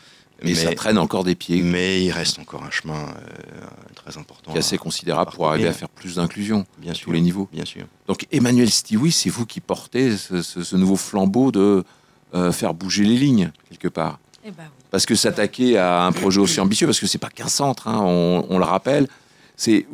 Mais, 0.43 0.53
ça 0.53 0.73
traîne 0.75 0.97
encore 0.97 1.23
des 1.23 1.33
pieds 1.33 1.61
mais 1.61 2.03
il 2.03 2.11
reste 2.11 2.39
encore 2.39 2.61
un 2.65 2.69
chemin 2.69 2.93
euh, 3.07 3.65
très 3.95 4.17
important. 4.17 4.51
qui 4.51 4.57
est 4.57 4.59
assez 4.59 4.75
à- 4.75 4.79
considérable 4.79 5.31
pour 5.31 5.47
arriver 5.47 5.69
à 5.69 5.71
faire 5.71 5.87
plus 5.87 6.15
d'inclusion 6.15 6.65
bien 6.77 6.91
à 6.91 6.93
sûr, 6.93 7.05
tous 7.05 7.11
les 7.13 7.21
niveaux. 7.21 7.47
Bien 7.53 7.63
sûr. 7.63 7.85
Donc 8.07 8.27
Emmanuel 8.33 8.69
Stiwi, 8.69 9.13
c'est 9.13 9.29
vous 9.29 9.45
qui 9.45 9.61
portez 9.61 10.17
ce, 10.17 10.41
ce- 10.41 10.61
ce 10.63 10.75
nouveau 10.75 10.97
flambeau 10.97 11.53
de 11.53 11.85
euh, 12.33 12.51
faire 12.51 12.73
bouger 12.73 13.05
les 13.05 13.15
lignes 13.15 13.49
quelque 13.69 13.87
part. 13.87 14.19
Eh 14.43 14.51
ben 14.51 14.63
oui. 14.63 14.83
Parce 14.91 15.05
que 15.05 15.15
s'attaquer 15.15 15.77
à 15.77 16.03
un 16.03 16.11
projet 16.11 16.41
aussi 16.41 16.59
ambitieux, 16.59 16.85
parce 16.85 16.99
que 16.99 17.07
c'est 17.07 17.17
pas 17.17 17.29
qu'un 17.29 17.47
centre, 17.47 17.87
hein, 17.87 18.01
on, 18.03 18.45
on 18.49 18.57
le 18.57 18.65
rappelle, 18.65 19.07
c'est 19.55 19.85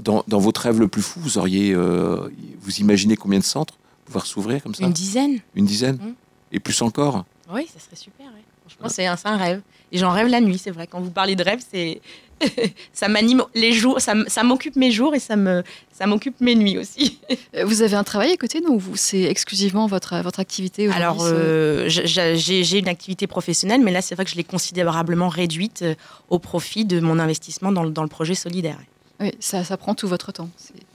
dans, 0.00 0.22
dans- 0.28 0.38
votre 0.38 0.60
rêve 0.60 0.78
le 0.78 0.86
plus 0.86 1.02
fou, 1.02 1.18
vous 1.20 1.38
auriez, 1.38 1.72
euh, 1.74 2.28
vous 2.60 2.76
imaginez 2.76 3.16
combien 3.16 3.40
de 3.40 3.44
centres 3.44 3.74
pouvoir 4.04 4.26
s'ouvrir 4.26 4.62
comme 4.62 4.76
ça? 4.76 4.84
Une 4.84 4.92
dizaine 4.92 5.40
Une 5.56 5.66
dizaine? 5.66 5.96
Mm. 5.96 6.14
Et 6.52 6.60
plus 6.60 6.80
encore? 6.82 7.24
Oui, 7.50 7.66
ça 7.72 7.80
serait 7.80 7.96
super. 7.96 8.26
ouais. 8.26 8.42
Franchement, 8.66 8.88
c'est 8.88 9.06
un, 9.06 9.16
c'est 9.16 9.28
un 9.28 9.36
rêve. 9.36 9.60
Et 9.90 9.98
j'en 9.98 10.10
rêve 10.10 10.28
la 10.28 10.40
nuit, 10.40 10.58
c'est 10.58 10.70
vrai. 10.70 10.86
Quand 10.86 11.00
vous 11.00 11.10
parlez 11.10 11.36
de 11.36 11.42
rêve, 11.42 11.60
c'est 11.70 12.00
ça 12.92 13.08
m'anime 13.08 13.42
les 13.54 13.72
jours, 13.72 14.00
ça, 14.00 14.14
m'occupe 14.42 14.76
mes 14.76 14.90
jours 14.90 15.14
et 15.14 15.18
ça 15.18 15.36
me 15.36 15.62
ça 15.92 16.06
m'occupe 16.06 16.40
mes 16.40 16.54
nuits 16.54 16.78
aussi. 16.78 17.18
Euh, 17.54 17.66
Vous 17.66 17.82
avez 17.82 17.96
un 17.96 18.04
travail 18.04 18.32
à 18.32 18.36
côté, 18.36 18.60
non 18.62 18.78
C'est 18.94 19.22
exclusivement 19.22 19.86
votre, 19.86 20.16
votre 20.22 20.40
activité 20.40 20.88
Alors, 20.90 21.18
euh, 21.20 21.86
j'ai 21.88 22.78
une 22.78 22.88
activité 22.88 23.26
professionnelle, 23.26 23.82
mais 23.82 23.92
là, 23.92 24.00
c'est 24.00 24.14
vrai 24.14 24.24
que 24.24 24.30
je 24.30 24.36
l'ai 24.36 24.44
considérablement 24.44 25.28
réduite 25.28 25.82
euh, 25.82 25.94
au 26.30 26.38
profit 26.38 26.86
de 26.86 27.00
mon 27.00 27.18
investissement 27.18 27.70
dans 27.70 27.82
le, 27.82 27.90
dans 27.90 28.02
le 28.02 28.08
projet 28.08 28.34
solidaire. 28.34 28.78
Oui, 29.20 29.32
ça, 29.38 29.64
ça 29.64 29.76
prend 29.76 29.94
tout 29.94 30.08
votre 30.08 30.32
temps. 30.32 30.48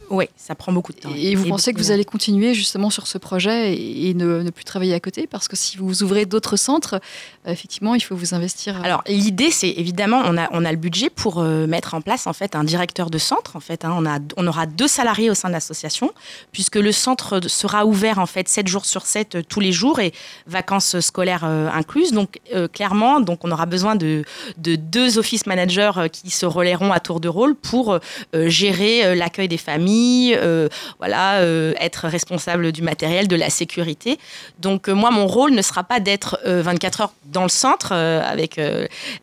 Oui, 0.10 0.26
ça 0.36 0.56
prend 0.56 0.72
beaucoup 0.72 0.94
de 0.94 1.00
temps. 1.00 1.10
Et 1.16 1.36
vous 1.36 1.48
pensez 1.48 1.74
que 1.74 1.80
vous 1.80 1.92
allez 1.92 2.06
continuer 2.06 2.54
justement 2.54 2.90
sur 2.90 3.08
ce 3.08 3.18
projet 3.18 3.74
et, 3.74 4.10
et 4.10 4.14
ne, 4.14 4.42
ne 4.42 4.50
plus 4.50 4.64
travailler 4.64 4.94
à 4.94 5.00
côté? 5.00 5.28
Parce 5.28 5.48
que 5.48 5.56
si 5.56 5.78
vous 5.78 6.04
ouvrez 6.04 6.26
d'autres 6.26 6.56
centres, 6.56 7.02
euh, 7.46 7.52
effectivement, 7.52 7.96
il 7.96 8.02
faut 8.02 8.16
vous 8.16 8.34
investir. 8.34 8.82
Alors 8.84 9.04
l'idée, 9.08 9.52
c'est 9.52 9.70
évidemment, 9.70 10.22
on 10.26 10.38
a, 10.38 10.48
on 10.52 10.64
a 10.66 10.72
le 10.72 10.78
budget 10.78 11.10
pour 11.10 11.40
euh, 11.40 11.68
mettre 11.68 11.94
en 11.94 12.02
place 12.02 12.28
en 12.28 12.34
fait 12.34 12.56
un 12.56 12.64
directeur 12.64 13.10
de 13.10 13.18
centre. 13.18 13.56
En 13.56 13.60
fait, 13.60 13.86
hein. 13.86 13.94
on, 13.98 14.06
a, 14.06 14.20
on 14.38 14.48
aura 14.48 14.66
deux 14.66 14.88
salariés 14.88 15.30
au 15.30 15.34
sein 15.34 15.50
de 15.50 15.54
l'association, 15.54 16.12
puisque 16.52 16.78
le 16.78 16.92
centre 16.92 17.40
sera 17.48 17.86
ouvert 17.86 18.20
en 18.20 18.26
fait 18.26 18.48
7 18.48 18.68
jours 18.68 18.86
sur 18.86 19.06
7 19.06 19.36
euh, 19.36 19.42
tous 19.48 19.60
les 19.60 19.72
jours 19.72 20.00
et 20.00 20.14
vacances 20.46 21.00
scolaires 21.00 21.44
euh, 21.44 21.70
incluses. 21.74 22.12
Donc 22.12 22.40
euh, 22.54 22.68
clairement, 22.68 23.20
donc 23.20 23.44
on 23.44 23.52
aura 23.52 23.66
besoin 23.66 23.96
de, 23.96 24.24
de 24.58 24.76
deux 24.76 25.18
office 25.18 25.46
managers 25.46 25.92
euh, 25.98 26.08
qui 26.08 26.30
se 26.30 26.46
relayeront 26.46 26.92
à 26.92 27.00
tour 27.00 27.20
de 27.20 27.28
rôle 27.28 27.56
pour 27.56 27.94
euh, 27.94 28.50
gérer 28.50 29.06
euh, 29.06 29.16
l'accueil 29.16 29.48
des 29.48 29.58
familles, 29.58 29.97
euh, 30.36 30.68
voilà, 31.00 31.40
euh, 31.40 31.74
être 31.80 32.08
responsable 32.08 32.72
du 32.72 32.82
matériel, 32.82 33.28
de 33.28 33.36
la 33.36 33.50
sécurité. 33.50 34.18
Donc 34.60 34.88
euh, 34.88 34.94
moi, 34.94 35.12
mon 35.12 35.28
rôle 35.28 35.52
ne 35.52 35.62
sera 35.62 35.84
pas 35.84 36.00
d'être 36.00 36.40
euh, 36.46 36.62
24 36.62 37.02
heures 37.02 37.14
dans 37.26 37.44
le 37.44 37.50
centre 37.50 37.92
avec 37.92 38.60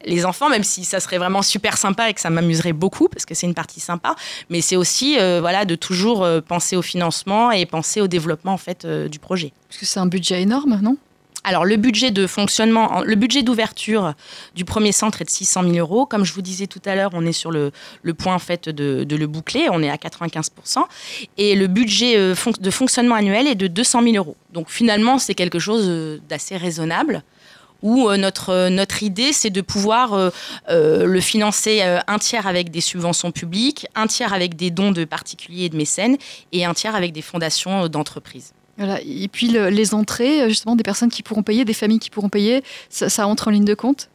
les 0.05 0.27
enfants, 0.27 0.49
même 0.51 0.63
si 0.63 0.85
ça 0.85 1.01
serait 1.01 1.19
vraiment 1.19 1.43
super 1.43 1.79
sympa 1.79 2.11
et 2.11 2.15
que 2.15 2.21
ça 2.21 2.31
m'amuserait 2.31 2.73
beaucoup 2.73 3.09
parce 3.09 3.25
que 3.25 3.35
c'est 3.35 3.47
une 3.47 3.55
partie 3.55 3.81
sympa. 3.81 4.15
Mais 4.51 4.61
c'est 4.61 4.77
aussi 4.77 5.17
voilà 5.17 5.65
de 5.65 5.75
toujours 5.75 6.27
penser 6.47 6.77
au 6.77 6.83
financement 6.83 7.51
et 7.51 7.65
penser 7.65 8.01
au 8.01 8.07
développement 8.07 8.53
en 8.53 8.59
fait 8.59 8.87
du 8.87 9.19
projet. 9.19 9.53
Parce 9.69 9.81
que 9.81 9.87
c'est 9.87 10.01
un 10.01 10.07
budget 10.07 10.43
énorme, 10.43 10.79
non? 10.83 10.97
Alors, 11.47 11.67
le 11.67 11.77
budget 11.77 12.11
de 12.11 12.27
fonctionnement, 12.27 12.91
en- 12.91 13.03
le 13.03 13.15
budget 13.17 13.43
d'ouverture 13.43 14.15
du 14.55 14.65
premier 14.65 14.93
centre 14.93 15.21
est 15.21 15.27
de 15.27 15.31
600 15.31 15.63
000 15.63 15.75
euros. 15.77 16.07
Comme 16.07 16.25
je 16.25 16.33
vous 16.33 16.41
disais 16.41 16.67
tout 16.67 16.81
à 16.87 16.95
l'heure, 16.95 17.11
on 17.13 17.27
est 17.27 17.33
sur 17.33 17.51
le, 17.51 17.71
point 18.17 18.39
de, 18.67 19.17
le 19.17 19.27
boucler. 19.27 19.69
On 19.71 19.83
est 19.83 19.91
à 19.91 19.97
95% 19.97 20.85
Et 21.37 21.55
le 21.55 21.67
budget 21.67 22.17
euh, 22.17 22.35
de 22.59 22.71
fonctionnement 22.71 23.15
annuel 23.15 23.47
est 23.47 23.55
de 23.57 23.67
200 23.67 24.03
000 24.03 24.17
euros. 24.17 24.37
Donc, 24.55 24.71
finalement, 24.71 25.19
c'est 25.19 25.35
quelque 25.35 25.59
chose 25.59 25.85
euh, 25.87 26.19
d'assez 26.31 26.57
raisonnable. 26.57 27.23
Où 27.83 28.09
euh, 28.09 28.17
notre, 28.17 29.03
idée, 29.03 29.35
c'est 29.35 29.51
de 29.51 29.61
pouvoir 29.61 30.33
le 30.71 31.21
financer 31.21 31.83
un 31.83 32.19
tiers 32.19 32.47
avec 32.47 32.71
des 32.71 32.81
subventions 32.81 33.31
publiques, 33.31 33.87
un 33.95 34.07
tiers 34.07 34.33
avec 34.33 34.57
des 34.57 34.71
dons 34.71 34.93
de 34.93 35.05
particuliers 35.05 35.65
et 35.65 35.69
de 35.69 35.77
mécènes, 35.77 36.17
et 36.53 36.65
un 36.65 36.73
tiers 36.73 36.95
avec 36.95 37.13
des 37.13 37.21
fondations 37.21 37.89
d'entreprises. 37.89 38.55
Voilà. 38.79 39.01
Et 39.03 39.29
puis 39.29 39.49
le- 39.49 39.69
les 39.69 39.95
entrées, 39.95 40.43
euh, 40.43 40.49
justement, 40.49 40.75
des 40.77 40.83
personnes 40.83 41.11
qui 41.11 41.23
pourront 41.23 41.43
payer, 41.43 41.65
des 41.65 41.75
familles 41.75 41.99
qui 42.01 42.11
pourront 42.11 42.29
payer, 42.29 42.63
ça, 42.91 43.09
ça 43.09 43.27
entre 43.27 43.49
en 43.49 43.51
ligne 43.51 43.65
de 43.65 43.75
compte? 43.75 44.09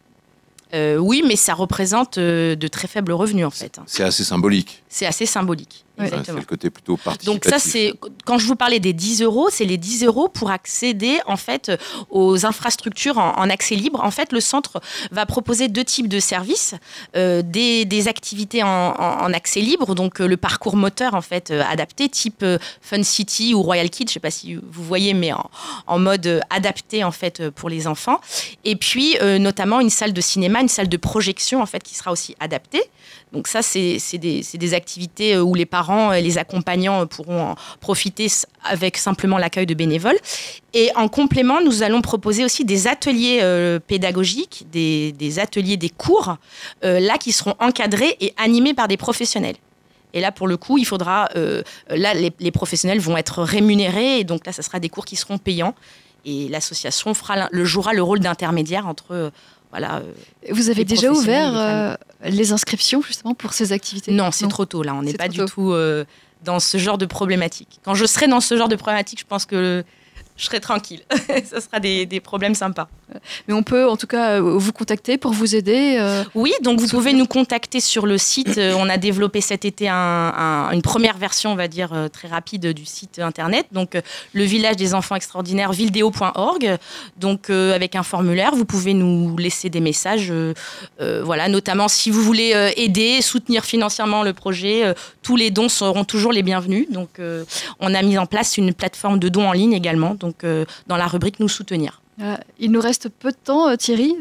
Euh, 0.74 0.98
oui, 0.98 1.24
mais 1.26 1.36
ça 1.36 1.54
représente 1.56 2.18
euh, 2.20 2.56
de 2.56 2.68
très 2.68 2.88
faibles 2.88 3.12
revenus 3.12 3.46
en 3.46 3.50
fait. 3.50 3.80
C'est 3.88 4.04
assez 4.04 4.24
symbolique. 4.24 4.84
C'est 4.88 5.08
assez 5.08 5.26
symbolique. 5.26 5.84
Ouais. 6.00 6.10
C'est 6.26 6.32
le 6.32 6.42
côté 6.44 6.70
plutôt 6.70 6.98
participatif. 6.98 7.26
Donc 7.26 7.46
ça, 7.46 7.60
c'est 7.60 7.94
quand 8.26 8.38
je 8.38 8.46
vous 8.48 8.56
parlais 8.56 8.80
des 8.80 8.94
10 8.94 9.22
euros, 9.22 9.50
c'est 9.52 9.66
les 9.66 9.78
10 9.78 10.04
euros 10.06 10.28
pour 10.30 10.50
accéder 10.52 11.20
en 11.28 11.36
fait 11.38 11.72
aux 12.10 12.46
infrastructures 12.46 13.18
en, 13.18 13.38
en 13.38 13.50
accès 13.50 13.76
libre. 13.76 14.02
En 14.04 14.12
fait, 14.12 14.32
le 14.32 14.40
centre 14.40 14.82
va 15.12 15.26
proposer 15.26 15.68
deux 15.68 15.84
types 15.84 16.08
de 16.08 16.20
services, 16.20 16.76
euh, 17.16 17.42
des, 17.44 17.86
des 17.86 18.08
activités 18.08 18.64
en, 18.64 18.68
en- 18.68 19.22
en 19.26 19.34
accès 19.34 19.62
libre, 19.62 19.96
donc 19.96 20.22
euh, 20.22 20.28
le 20.28 20.38
parcours 20.38 20.76
moteur 20.76 21.14
en 21.16 21.22
fait 21.22 21.52
euh, 21.52 21.64
adapté, 21.70 22.10
type 22.10 22.44
euh, 22.44 22.58
Fun 22.82 23.04
City 23.04 23.54
ou 23.54 23.62
Royal 23.62 23.90
Kids, 23.90 24.06
je 24.08 24.14
sais 24.14 24.20
pas 24.20 24.32
si 24.32 24.56
vous 24.56 24.84
voyez, 24.84 25.14
mais 25.14 25.34
en, 25.34 25.50
en 25.88 26.00
mode 26.00 26.42
adapté 26.50 27.04
en 27.04 27.12
fait 27.12 27.40
euh, 27.40 27.52
pour 27.52 27.70
les 27.70 27.88
enfants. 27.88 28.20
Et 28.66 28.76
puis 28.76 29.18
euh, 29.22 29.38
notamment 29.40 29.80
une 29.80 29.90
salle 29.90 30.14
de 30.14 30.22
cinéma, 30.22 30.62
une 30.62 30.68
salle 30.70 30.90
de 30.90 30.98
projection 30.98 31.62
en 31.62 31.66
fait 31.66 31.84
qui 31.84 31.96
sera 31.96 32.12
aussi 32.12 32.36
adaptée. 32.40 32.82
Donc 33.32 33.48
ça, 33.48 33.62
c'est 33.62 34.00
des, 34.18 34.74
activités 34.74 35.36
euh, 35.36 35.42
où 35.42 35.54
les 35.54 35.68
parents 35.68 36.12
et 36.12 36.22
les 36.22 36.38
accompagnants 36.38 37.02
euh, 37.02 37.06
pourront 37.06 37.52
en 37.52 37.56
profiter 37.80 38.28
avec 38.64 38.98
simplement 38.98 39.38
l'accueil 39.38 39.68
de 39.68 39.76
bénévoles. 39.76 40.18
Et 40.74 40.90
en 40.96 41.08
complément, 41.08 41.62
nous 41.62 41.84
allons 41.84 42.02
proposer 42.02 42.44
aussi 42.44 42.66
des 42.66 42.88
ateliers 42.88 43.40
euh, 43.42 43.80
pédagogiques, 43.80 44.66
des, 44.72 45.40
ateliers, 45.40 45.78
des 45.78 45.90
cours, 45.90 46.38
là 46.82 47.18
qui 47.18 47.32
seront 47.32 47.56
encadrés 47.60 48.18
et 48.20 48.34
animés 48.38 48.74
par 48.74 48.88
des 48.88 48.98
professionnels. 48.98 49.56
Et 50.14 50.22
là, 50.22 50.32
pour 50.32 50.48
le 50.48 50.58
coup, 50.58 50.78
il 50.80 50.86
faudra, 50.86 51.30
là, 51.90 52.14
les, 52.14 52.52
professionnels 52.52 53.00
vont 53.00 53.16
être 53.16 53.44
rémunérés, 53.44 54.20
et 54.20 54.24
donc 54.24 54.46
là, 54.46 54.52
ce 54.52 54.62
sera 54.62 54.80
des 54.80 54.90
cours 54.90 55.06
qui 55.06 55.16
seront 55.16 55.38
payants. 55.38 55.76
Et 56.26 56.48
l'association 56.50 57.14
le 57.52 57.66
jouera 57.66 57.94
le 57.94 58.02
rôle 58.02 58.20
d'intermédiaire 58.20 58.88
entre, 58.88 59.32
voilà. 59.72 59.98
euh, 59.98 60.14
Vous 60.52 60.70
avez 60.70 60.86
déjà 60.86 61.12
ouvert 61.12 61.52
euh, 61.56 61.96
les 62.24 62.52
inscriptions 62.52 63.02
justement 63.02 63.34
pour 63.34 63.54
ces 63.54 63.72
activités? 63.72 64.12
Non, 64.12 64.32
c'est 64.32 64.48
trop 64.48 64.66
tôt 64.66 64.84
là. 64.84 64.94
On 64.96 65.04
n'est 65.04 65.14
pas 65.14 65.28
du 65.28 65.40
tôt. 65.40 65.46
tout 65.46 65.72
euh, 65.74 66.06
dans 66.44 66.60
ce 66.60 66.78
genre 66.78 66.98
de 66.98 67.06
problématique. 67.06 67.80
Quand 67.84 67.94
je 67.96 68.06
serai 68.06 68.28
dans 68.28 68.40
ce 68.42 68.58
genre 68.58 68.68
de 68.70 68.76
problématique, 68.76 69.20
je 69.20 69.26
pense 69.26 69.46
que 69.46 69.84
je 70.40 70.46
serai 70.46 70.60
tranquille. 70.62 71.02
Ça 71.44 71.60
sera 71.62 71.80
des, 71.80 72.06
des 72.06 72.20
problèmes 72.22 72.56
sympas. 72.56 72.88
Mais 73.48 73.54
on 73.54 73.62
peut 73.64 73.88
en 73.90 73.98
tout 73.98 74.08
cas 74.08 74.38
euh, 74.40 74.40
vous 74.58 74.72
contacter 74.72 75.18
pour 75.18 75.32
vous 75.34 75.56
aider. 75.56 75.98
euh, 76.00 76.24
Oui, 76.36 76.54
donc 76.64 76.80
vous 76.80 76.88
pouvez 76.88 77.12
nous 77.14 77.26
contacter 77.26 77.80
sur 77.82 78.06
le 78.06 78.18
site. 78.18 78.58
Euh, 78.58 78.74
On 78.78 78.88
a 78.90 78.98
développé 78.98 79.42
cet 79.42 79.66
été 79.66 79.90
un- 79.90 79.96
un- 79.96 80.72
une 80.72 80.82
première 80.82 81.18
version, 81.18 81.52
on 81.52 81.56
va 81.56 81.68
dire, 81.68 81.92
très 82.14 82.28
rapide 82.30 82.68
du 82.68 82.86
site 82.86 83.20
internet. 83.20 83.66
Donc, 83.74 83.98
le 84.34 84.44
village 84.44 84.78
des 84.78 84.94
enfants 84.94 85.16
extraordinaires, 85.16 85.74
vildeo.org. 85.74 86.78
Donc, 87.18 87.50
euh, 87.50 87.76
avec 87.76 87.96
un 87.96 88.04
formulaire, 88.04 88.56
vous 88.56 88.66
pouvez 88.66 88.94
nous 88.94 89.36
laisser 89.38 89.70
des 89.70 89.82
messages. 89.82 90.30
euh, 90.32 90.54
voilà, 91.24 91.48
notamment 91.50 91.88
si 91.90 92.12
vous 92.12 92.22
voulez 92.22 92.72
aider, 92.78 93.22
soutenir 93.22 93.66
financièrement 93.66 94.24
le 94.24 94.34
projet, 94.34 94.94
tous 95.22 95.36
les 95.36 95.52
dons 95.52 95.68
seront 95.70 96.06
toujours 96.06 96.32
les 96.32 96.44
bienvenus. 96.44 96.88
Donc, 96.90 97.10
on 97.80 97.94
a 97.94 98.02
mis 98.02 98.18
en 98.18 98.26
place 98.26 98.58
une 98.58 98.74
plateforme 98.74 99.20
de 99.20 99.28
dons 99.30 99.48
en 99.48 99.52
ligne 99.54 99.74
également. 99.74 100.14
Donc, 100.16 100.29
euh, 100.44 100.66
dans 100.88 100.98
la 100.98 101.08
rubrique 101.08 101.40
Nous 101.40 101.50
soutenir. 101.50 102.02
voilà. 102.18 102.40
Il 102.60 102.72
nous 102.72 102.82
reste 102.82 103.10
peu 103.10 103.32
de 103.32 103.38
temps, 103.44 103.70
euh, 103.70 103.76
Thierry. 103.76 104.16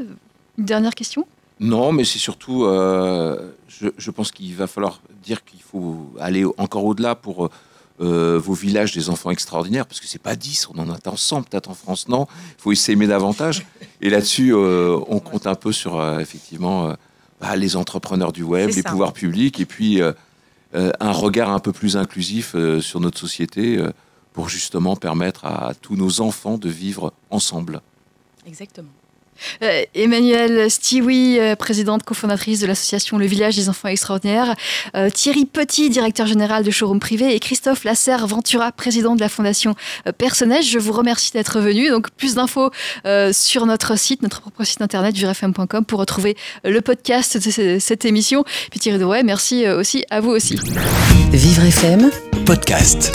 Une 0.59 0.65
dernière 0.65 0.95
question? 0.95 1.27
Non, 1.61 1.93
mais 1.93 2.05
c'est 2.05 2.19
surtout, 2.19 2.65
euh, 2.65 3.51
je, 3.69 3.89
je 3.97 4.11
pense 4.11 4.31
qu'il 4.31 4.55
va 4.55 4.67
falloir 4.67 5.01
dire 5.23 5.45
qu'il 5.45 5.61
faut 5.61 6.13
aller 6.21 6.45
encore 6.57 6.85
au-delà 6.85 7.15
pour 7.17 7.47
euh, 7.47 7.51
euh, 8.01 8.39
vos 8.43 8.55
villages 8.55 8.93
des 8.93 9.11
enfants 9.11 9.31
extraordinaires, 9.31 9.87
parce 9.87 9.99
que 10.01 10.07
c'est 10.07 10.23
pas 10.23 10.37
10, 10.37 10.69
on 10.75 10.79
en 10.79 10.91
attend 10.91 11.17
100 11.17 11.43
peut-être 11.43 11.69
en 11.69 11.75
France, 11.75 12.09
non? 12.09 12.27
Il 12.59 12.63
faut 12.63 12.75
s'aimer 12.75 13.09
davantage. 13.09 13.67
Et 14.01 14.09
là-dessus, 14.11 14.55
euh, 14.55 14.97
on 15.09 15.19
compte 15.19 15.49
un 15.49 15.57
peu 15.57 15.73
sur, 15.73 15.99
euh, 15.99 16.21
effectivement, 16.21 16.91
euh, 16.91 16.95
bah, 17.41 17.57
les 17.57 17.75
entrepreneurs 17.77 18.33
du 18.33 18.45
web, 18.45 18.71
les 18.75 18.83
pouvoirs 18.85 19.13
publics, 19.13 19.59
et 19.59 19.65
puis 19.67 20.01
euh, 20.01 20.13
euh, 20.75 20.93
un 21.01 21.13
regard 21.13 21.51
un 21.51 21.59
peu 21.59 21.73
plus 21.73 21.97
inclusif 21.97 22.53
euh, 22.55 22.81
sur 22.81 23.01
notre 23.01 23.19
société 23.19 23.79
euh, 23.79 23.91
pour 24.39 24.49
justement 24.49 24.95
permettre 24.95 25.47
à 25.47 25.72
tous 25.82 25.97
nos 25.97 26.20
enfants 26.20 26.59
de 26.59 26.68
vivre 26.68 27.12
ensemble. 27.28 27.80
Exactement. 28.47 28.86
Euh, 29.64 29.82
Emmanuelle 29.97 30.70
Stiwi, 30.70 31.41
euh, 31.41 31.57
présidente 31.57 32.05
cofondatrice 32.05 32.61
de 32.61 32.66
l'association 32.68 33.18
Le 33.18 33.26
Village 33.26 33.57
des 33.57 33.68
Enfants 33.68 33.89
Extraordinaires, 33.89 34.55
euh, 34.95 35.11
Thierry 35.11 35.45
Petit, 35.45 35.91
directeur 35.91 36.28
général 36.28 36.62
de 36.62 36.70
Showroom 36.70 37.01
Privé, 37.01 37.34
et 37.34 37.41
Christophe 37.41 37.82
Lasserre 37.82 38.28
Ventura, 38.28 38.70
président 38.70 39.16
de 39.16 39.20
la 39.20 39.28
fondation 39.28 39.74
euh, 40.07 40.12
Personnage. 40.12 40.70
Je 40.70 40.78
vous 40.78 40.93
remercie 40.93 41.32
d'être 41.32 41.59
venus. 41.59 41.91
Donc 41.91 42.11
plus 42.11 42.36
d'infos 42.36 42.70
euh, 43.07 43.32
sur 43.32 43.66
notre 43.66 43.99
site, 43.99 44.22
notre 44.22 44.41
propre 44.41 44.62
site 44.62 44.82
internet, 44.82 45.16
virefm.com, 45.16 45.84
pour 45.84 45.99
retrouver 45.99 46.36
le 46.62 46.80
podcast 46.80 47.36
de 47.45 47.51
ce- 47.51 47.78
cette 47.80 48.05
émission. 48.05 48.45
Puis 48.70 48.78
Thierry 48.78 49.01
Drouet, 49.01 49.24
merci 49.24 49.66
euh, 49.66 49.80
aussi 49.80 50.05
à 50.11 50.20
vous 50.20 50.30
aussi. 50.30 50.55
Vivre 51.32 51.64
FM 51.64 52.11
Podcast. 52.47 53.12